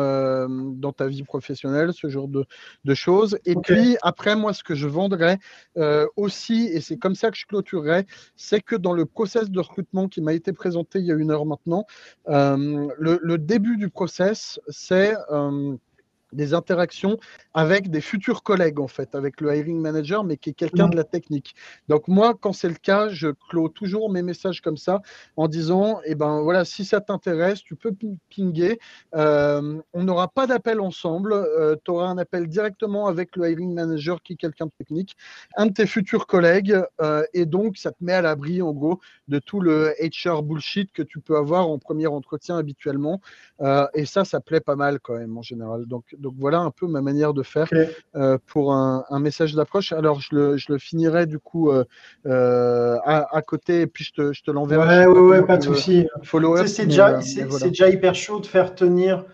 dans 0.49 0.93
ta 0.93 1.07
vie 1.07 1.23
professionnelle, 1.23 1.93
ce 1.93 2.09
genre 2.09 2.29
de, 2.29 2.47
de 2.85 2.95
choses? 2.95 3.39
Et 3.45 3.55
puis, 3.57 3.97
après, 4.03 4.37
moi, 4.37 4.55
ce 4.55 4.65
que 4.65 4.75
je 4.75 4.89
vendrais 4.89 5.39
aussi, 6.17 6.71
et 6.73 6.81
c'est 6.81 6.97
comme 6.97 7.15
ça 7.15 7.31
que 7.31 7.37
je 7.37 7.47
clôturerai, 7.47 8.07
c'est 8.37 8.61
que 8.61 8.77
dans 8.77 8.95
le 8.95 9.05
process 9.05 9.51
de 9.51 9.61
recrutement 9.61 10.09
qui 10.09 10.23
m'a 10.23 10.33
été 10.33 10.53
présenté 10.53 10.99
il 10.99 11.07
y 11.07 11.13
a 11.13 11.15
une 11.15 11.31
heure 11.31 11.45
maintenant, 11.45 11.85
le, 12.27 13.19
le, 13.23 13.39
début 13.39 13.77
du 13.77 13.91
process, 13.91 14.61
c'est 14.69 15.15
des 16.33 16.55
interactions 16.55 17.19
avec 17.55 17.91
des 17.91 18.01
futurs 18.01 18.43
collègues, 18.43 18.81
en 18.81 18.89
fait, 18.89 19.15
avec 19.15 19.41
le 19.41 19.55
hiring 19.55 19.81
manager, 19.81 20.25
mais 20.25 20.37
qui 20.37 20.51
est 20.51 20.55
quelqu'un 20.55 20.89
de 20.89 20.97
la 20.97 21.05
technique. 21.05 21.55
Donc, 21.89 22.09
moi, 22.09 22.35
quand 22.41 22.53
c'est 22.53 22.69
le 22.69 22.75
cas, 22.75 23.09
je 23.09 23.29
clôt 23.49 23.69
toujours 23.69 24.11
mes 24.11 24.23
messages 24.23 24.61
comme 24.61 24.77
ça 24.77 25.01
en 25.37 25.49
disant, 25.49 26.01
eh 26.05 26.15
ben 26.15 26.41
voilà, 26.43 26.65
si 26.65 26.85
ça 26.85 27.01
t'intéresse, 27.01 27.63
tu 27.63 27.77
peux 27.77 27.95
pinguer. 28.35 28.79
Euh, 29.15 29.81
on 29.93 30.05
n'aura 30.05 30.29
pas 30.29 30.47
d'appel 30.47 30.81
ensemble. 30.81 31.33
Euh, 31.33 31.77
tu 31.85 31.91
auras 31.91 32.07
un 32.07 32.19
appel 32.19 32.47
directement 32.49 33.07
avec 33.07 33.37
le 33.37 33.51
hiring 33.51 33.73
manager 33.75 34.23
qui 34.23 34.35
est 34.35 34.37
quelqu'un 34.37 34.67
de 34.67 34.73
technique, 34.79 35.17
un 35.57 35.67
de 35.67 35.73
tes 35.73 35.87
futurs 35.87 36.27
collègues, 36.27 36.79
euh, 37.01 37.25
et 37.35 37.47
donc 37.47 37.77
ça 37.77 37.91
te 37.91 38.03
met 38.03 38.13
à 38.13 38.23
l'abri, 38.23 38.63
en 38.63 38.73
gros, 38.73 39.01
de 39.29 39.39
tout 39.39 39.61
le 39.61 39.95
HR 40.01 40.43
bullshit 40.43 40.93
que 40.93 41.03
tu 41.03 41.21
peux 41.21 41.37
avoir 41.37 41.69
en 41.69 41.79
premier 41.79 42.07
entretien 42.07 42.57
habituellement. 42.57 43.21
et 43.95 44.07
ça, 44.07 44.25
ça 44.25 44.41
plaît 44.41 44.61
pas 44.61 44.77
mal 44.77 45.01
quand 45.01 45.17
même 45.17 45.37
en 45.37 45.43
général. 45.43 45.87
Donc, 45.87 46.05
donc 46.21 46.35
voilà 46.39 46.61
un 46.61 46.71
peu 46.71 46.87
ma 46.87 47.01
manière 47.01 47.35
de 47.35 47.43
faire 47.43 47.69
euh, 48.15 48.39
pour 48.47 48.73
un, 48.73 49.05
message 49.21 49.55
d'approche. 49.55 49.93
Alors 49.93 50.21
je 50.21 50.35
le, 50.35 50.57
je 50.57 50.73
le, 50.73 50.79
finirai 50.79 51.27
du 51.27 51.39
coup 51.39 51.71
euh, 51.71 51.85
euh, 52.27 52.97
à, 53.05 53.43
côté 53.43 53.83
et 53.83 53.87
puis 53.87 54.05
je 54.05 54.13
te, 54.13 54.33
je 54.33 54.43
te 54.43 54.51
l'enverrai. 54.51 55.07
Ouais, 55.07 55.21
ouais, 55.21 55.43
pas 55.43 55.57
de 55.57 55.65
souci. 55.65 56.07
C'est 56.67 56.87
déjà, 56.87 57.19
déjà, 57.63 57.89
hyper 57.89 58.15
chaud 58.15 58.41
de 58.41 58.47
faire 58.47 58.75
tenir 58.75 59.25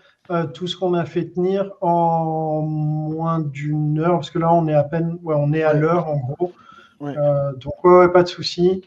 tout 0.53 0.67
ce 0.67 0.75
qu'on 0.75 0.93
a 0.93 1.05
fait 1.05 1.25
tenir 1.25 1.71
en 1.81 2.61
moins 2.61 3.39
d'une 3.39 3.99
heure, 3.99 4.13
parce 4.13 4.29
que 4.29 4.39
là 4.39 4.53
on 4.53 4.67
est 4.67 4.73
à 4.73 4.83
peine, 4.83 5.17
ouais, 5.23 5.35
on 5.37 5.53
est 5.53 5.63
à 5.63 5.73
l'heure 5.73 6.07
en 6.07 6.17
gros. 6.17 6.53
donc 7.01 7.83
ouais, 7.83 8.09
pas 8.09 8.23
de 8.23 8.29
souci. 8.29 8.83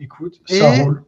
écoute, 0.00 0.40
ça 0.46 0.70
roule. 0.82 1.02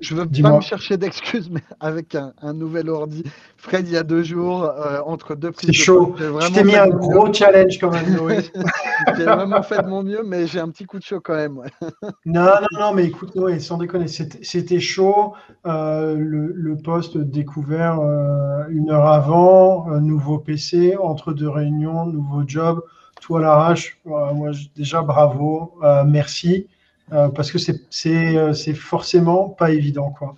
Je 0.00 0.14
veux 0.14 0.26
pas 0.26 0.56
me 0.56 0.60
chercher 0.60 0.96
d'excuses, 0.96 1.48
mais 1.50 1.62
avec 1.80 2.16
un, 2.16 2.52
nouvel 2.52 2.88
ordi, 2.88 3.22
Fred, 3.56 3.86
il 3.86 3.92
y 3.92 3.96
a 3.96 4.02
deux 4.02 4.22
jours, 4.22 4.64
euh, 4.64 5.00
entre 5.06 5.34
deux 5.34 5.52
prises. 5.52 5.70
C'est 5.70 5.72
chaud. 5.72 6.14
Je 6.18 6.52
t'ai 6.52 6.64
mis 6.64 6.74
un 6.74 6.88
gros 6.88 7.32
challenge 7.32 7.78
quand 7.78 7.90
même, 7.90 8.18
j'ai 9.16 9.24
vraiment 9.24 9.62
fait 9.62 9.82
de 9.82 9.88
mon 9.88 10.02
mieux, 10.02 10.22
mais 10.24 10.46
j'ai 10.46 10.60
un 10.60 10.68
petit 10.70 10.86
coup 10.86 10.98
de 10.98 11.04
chaud 11.04 11.20
quand 11.22 11.34
même. 11.34 11.62
non, 12.26 12.44
non, 12.44 12.80
non, 12.80 12.94
mais 12.94 13.04
écoute, 13.04 13.34
Noé, 13.36 13.60
sans 13.60 13.78
déconner, 13.78 14.08
c'était 14.08 14.80
chaud. 14.80 15.34
Euh, 15.66 16.16
le, 16.16 16.76
poste 16.82 17.18
découvert 17.18 18.00
euh, 18.00 18.64
une 18.70 18.90
heure 18.90 19.06
avant, 19.06 19.86
nouveau 20.00 20.38
PC, 20.38 20.96
entre 20.96 21.32
deux 21.32 21.48
réunions, 21.48 22.06
nouveau 22.06 22.42
job, 22.46 22.82
tout 23.20 23.36
à 23.36 23.40
l'arrache. 23.40 23.98
moi, 24.04 24.50
déjà, 24.74 25.02
bravo, 25.02 25.78
merci. 26.06 26.68
Euh, 27.12 27.28
parce 27.28 27.50
que 27.50 27.58
euh, 27.58 28.52
c'est 28.52 28.74
forcément 28.74 29.48
pas 29.48 29.70
évident. 29.70 30.10
Quoi. 30.10 30.36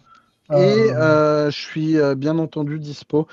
Et 0.51 0.91
euh, 0.93 1.51
je 1.51 1.59
suis 1.59 1.97
bien 2.17 2.39
entendu 2.39 2.79
dispo 2.79 3.27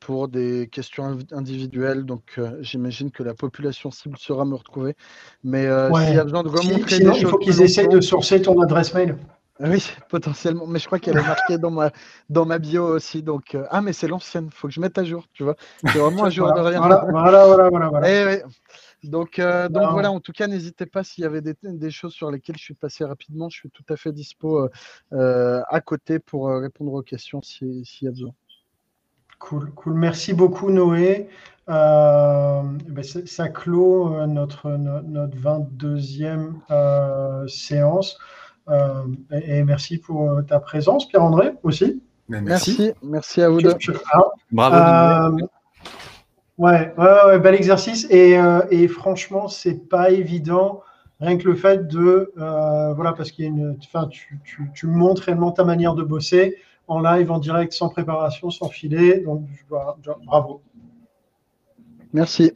pour 0.00 0.28
des 0.28 0.68
questions 0.70 1.18
individuelles. 1.32 2.04
Donc, 2.04 2.40
j'imagine 2.60 3.10
que 3.10 3.22
la 3.22 3.34
population 3.34 3.90
cible 3.90 4.16
sera 4.18 4.44
me 4.44 4.54
retrouver. 4.54 4.94
Mais 5.42 5.62
s'il 5.62 6.14
y 6.14 6.18
a 6.18 6.24
besoin 6.24 6.42
de 6.42 6.48
remontrer 6.48 6.96
Sinon, 6.96 7.14
il 7.14 7.26
faut 7.26 7.38
qu'ils 7.38 7.62
essayent 7.62 7.88
de 7.88 8.00
sourcer 8.00 8.42
ton 8.42 8.60
adresse 8.60 8.94
mail. 8.94 9.16
Oui, 9.60 9.84
potentiellement. 10.08 10.66
Mais 10.66 10.78
je 10.78 10.86
crois 10.86 10.98
qu'elle 10.98 11.16
est 11.16 11.26
marquée 11.26 11.58
dans 11.58 11.70
ma, 11.70 11.90
dans 12.30 12.46
ma 12.46 12.58
bio 12.58 12.86
aussi. 12.86 13.22
Donc, 13.22 13.54
euh, 13.54 13.66
ah, 13.70 13.80
mais 13.80 13.92
c'est 13.92 14.08
l'ancienne. 14.08 14.46
Il 14.46 14.52
faut 14.52 14.66
que 14.66 14.74
je 14.74 14.80
mette 14.80 14.96
à 14.98 15.04
jour. 15.04 15.26
Tu 15.32 15.44
vois, 15.44 15.56
c'est 15.80 15.98
vraiment 15.98 16.24
un 16.24 16.30
jour 16.30 16.52
de 16.52 16.60
rien. 16.60 16.80
Voilà, 16.80 17.04
voilà, 17.10 17.46
voilà, 17.46 17.68
voilà. 17.68 17.88
voilà. 17.88 18.42
Eh 18.42 18.42
donc, 19.06 19.38
euh, 19.38 19.68
donc 19.68 19.90
voilà, 19.90 20.12
en 20.12 20.20
tout 20.20 20.32
cas, 20.32 20.46
n'hésitez 20.46 20.86
pas 20.86 21.02
s'il 21.02 21.22
y 21.22 21.26
avait 21.26 21.40
des, 21.40 21.54
des, 21.62 21.90
choses 21.90 22.12
sur 22.12 22.30
lesquelles 22.30 22.56
je 22.56 22.62
suis 22.62 22.74
passé 22.74 23.04
rapidement. 23.04 23.50
Je 23.50 23.58
suis 23.58 23.70
tout 23.70 23.84
à 23.88 23.96
fait 23.96 24.12
dispo 24.12 24.68
euh, 25.12 25.62
à 25.68 25.80
côté 25.80 26.18
pour 26.18 26.48
répondre 26.48 26.92
aux 26.92 27.02
questions 27.02 27.42
s'il 27.42 27.84
y 28.00 28.06
a 28.06 28.10
besoin. 28.10 28.32
Cool, 29.40 29.72
cool. 29.72 29.94
Merci 29.94 30.34
beaucoup, 30.34 30.70
Noé. 30.70 31.28
Euh, 31.68 32.62
ben 32.88 33.04
ça 33.04 33.48
clôt 33.48 34.26
notre, 34.26 34.70
notre 34.70 35.36
22e 35.36 36.54
euh, 36.70 37.46
séance. 37.46 38.18
Euh, 38.68 39.04
et, 39.30 39.64
merci 39.64 39.98
pour 39.98 40.30
euh, 40.30 40.42
ta 40.42 40.60
présence, 40.60 41.08
Pierre-André, 41.08 41.52
aussi. 41.62 42.02
Ben, 42.28 42.44
merci. 42.44 42.92
merci. 43.02 43.42
à 43.42 43.48
vous 43.48 43.60
deux. 43.60 43.74
Bravo. 44.50 45.36
Ouais, 46.58 46.94
ouais, 46.96 47.24
ouais, 47.26 47.38
bel 47.40 47.54
exercice. 47.54 48.06
Et, 48.10 48.38
et 48.70 48.88
franchement, 48.88 49.48
c'est 49.48 49.88
pas 49.88 50.10
évident 50.10 50.82
rien 51.18 51.38
que 51.38 51.48
le 51.48 51.54
fait 51.54 51.88
de 51.88 52.32
voilà 52.36 53.12
parce 53.12 53.32
qu'il 53.32 53.44
y 53.44 53.48
a 53.48 53.50
une 53.50 53.76
enfin 53.82 54.06
tu, 54.08 54.40
tu, 54.44 54.70
tu, 54.74 54.86
montres 54.86 55.22
réellement 55.22 55.52
ta 55.52 55.64
manière 55.64 55.94
de 55.94 56.02
bosser 56.02 56.56
en 56.88 57.00
live 57.00 57.30
en 57.30 57.38
direct 57.38 57.72
sans 57.72 57.88
préparation 57.88 58.50
sans 58.50 58.68
filet 58.68 59.20
donc 59.20 59.46
voilà, 59.68 59.96
bravo 60.24 60.62
Merci. 62.12 62.52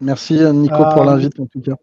Merci 0.00 0.34
Nico 0.52 0.76
pour 0.76 1.02
euh, 1.02 1.04
l'invite 1.04 1.38
en 1.40 1.46
tout 1.46 1.60
cas. 1.60 1.74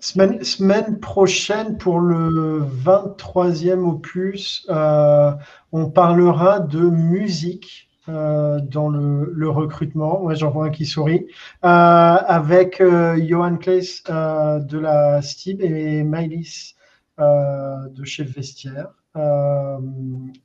Semaine, 0.00 1.00
prochaine 1.00 1.76
pour 1.76 1.98
le 1.98 2.60
23e 2.62 3.80
opus, 3.80 4.64
euh, 4.70 5.32
on 5.72 5.90
parlera 5.90 6.60
de 6.60 6.78
musique 6.78 7.90
euh, 8.08 8.60
dans 8.60 8.88
le, 8.88 9.50
recrutement. 9.50 10.22
Ouais, 10.22 10.36
j'en 10.36 10.50
vois 10.50 10.66
un 10.66 10.70
qui 10.70 10.86
sourit. 10.86 11.26
avec 11.62 12.80
Johan 12.80 13.56
Kleis 13.56 14.02
de 14.08 14.78
la 14.78 15.20
STIB 15.20 15.62
et 15.62 16.04
Maïlis 16.04 16.76
de 17.18 18.04
chez 18.04 18.22
Vestiaire. 18.22 18.90
Euh, 19.18 19.78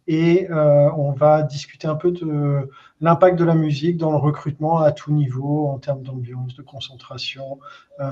et 0.08 0.50
euh, 0.50 0.90
on 0.98 1.12
va 1.12 1.44
discuter 1.44 1.88
un 1.88 1.96
peu 1.96 2.12
de 2.12 2.70
l'impact 3.02 3.38
de 3.38 3.46
la 3.46 3.56
musique 3.56 3.98
dans 3.98 4.12
le 4.12 4.18
recrutement 4.18 4.80
à 4.80 4.92
tout 4.92 5.12
niveau, 5.12 5.68
en 5.68 5.78
termes 5.78 6.02
d'ambiance, 6.02 6.56
de 6.56 6.62
concentration, 6.62 7.60
euh, 8.00 8.06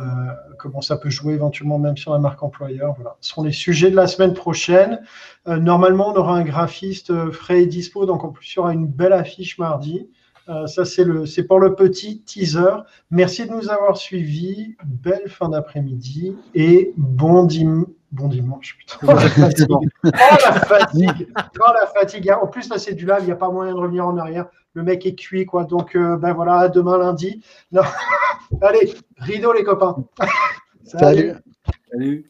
comment 0.59 0.81
ça 0.81 0.97
peut 0.97 1.09
jouer 1.09 1.33
éventuellement 1.33 1.79
même 1.79 1.97
sur 1.97 2.13
la 2.13 2.19
marque 2.19 2.43
employeur. 2.43 2.93
Voilà. 2.95 3.17
Ce 3.21 3.31
seront 3.31 3.43
les 3.43 3.51
sujets 3.51 3.89
de 3.89 3.95
la 3.95 4.07
semaine 4.07 4.33
prochaine. 4.33 5.01
normalement, 5.47 6.09
on 6.09 6.15
aura 6.15 6.35
un 6.35 6.43
graphiste 6.43 7.31
frais 7.31 7.63
et 7.63 7.65
dispo, 7.65 8.05
donc 8.05 8.23
en 8.23 8.29
plus, 8.29 8.53
il 8.53 8.57
y 8.57 8.59
aura 8.59 8.73
une 8.73 8.87
belle 8.87 9.13
affiche 9.13 9.57
mardi. 9.57 10.09
ça, 10.67 10.85
c'est, 10.85 11.43
pour 11.43 11.59
le 11.59 11.75
petit 11.75 12.21
teaser. 12.21 12.83
Merci 13.09 13.47
de 13.47 13.51
nous 13.51 13.69
avoir 13.69 13.97
suivis. 13.97 14.75
Belle 14.85 15.27
fin 15.27 15.49
d'après-midi 15.49 16.35
et 16.53 16.93
bon 16.97 17.45
dimanche 17.45 17.87
Bon 18.11 18.27
dimanche, 18.27 18.77
putain. 18.77 18.97
Oh 19.03 19.13
la 19.13 19.29
fatigue. 19.29 19.89
oh 20.03 20.09
la 20.45 20.59
fatigue. 20.59 21.27
Oh 21.37 21.71
la 21.73 21.87
fatigue. 21.87 22.31
En 22.41 22.47
plus, 22.47 22.69
là, 22.69 22.77
c'est 22.77 22.93
du 22.93 23.05
live, 23.05 23.19
il 23.21 23.25
n'y 23.25 23.31
a 23.31 23.37
pas 23.37 23.49
moyen 23.49 23.73
de 23.73 23.79
revenir 23.79 24.05
en 24.05 24.17
arrière. 24.17 24.47
Le 24.73 24.83
mec 24.83 25.05
est 25.05 25.15
cuit, 25.15 25.45
quoi. 25.45 25.63
Donc, 25.63 25.95
euh, 25.95 26.17
ben 26.17 26.33
voilà, 26.33 26.67
demain 26.67 26.97
lundi. 26.97 27.41
Non. 27.71 27.83
Allez, 28.61 28.93
rideau, 29.17 29.53
les 29.53 29.63
copains. 29.63 29.95
Salut. 30.83 31.33
Salut. 31.89 32.27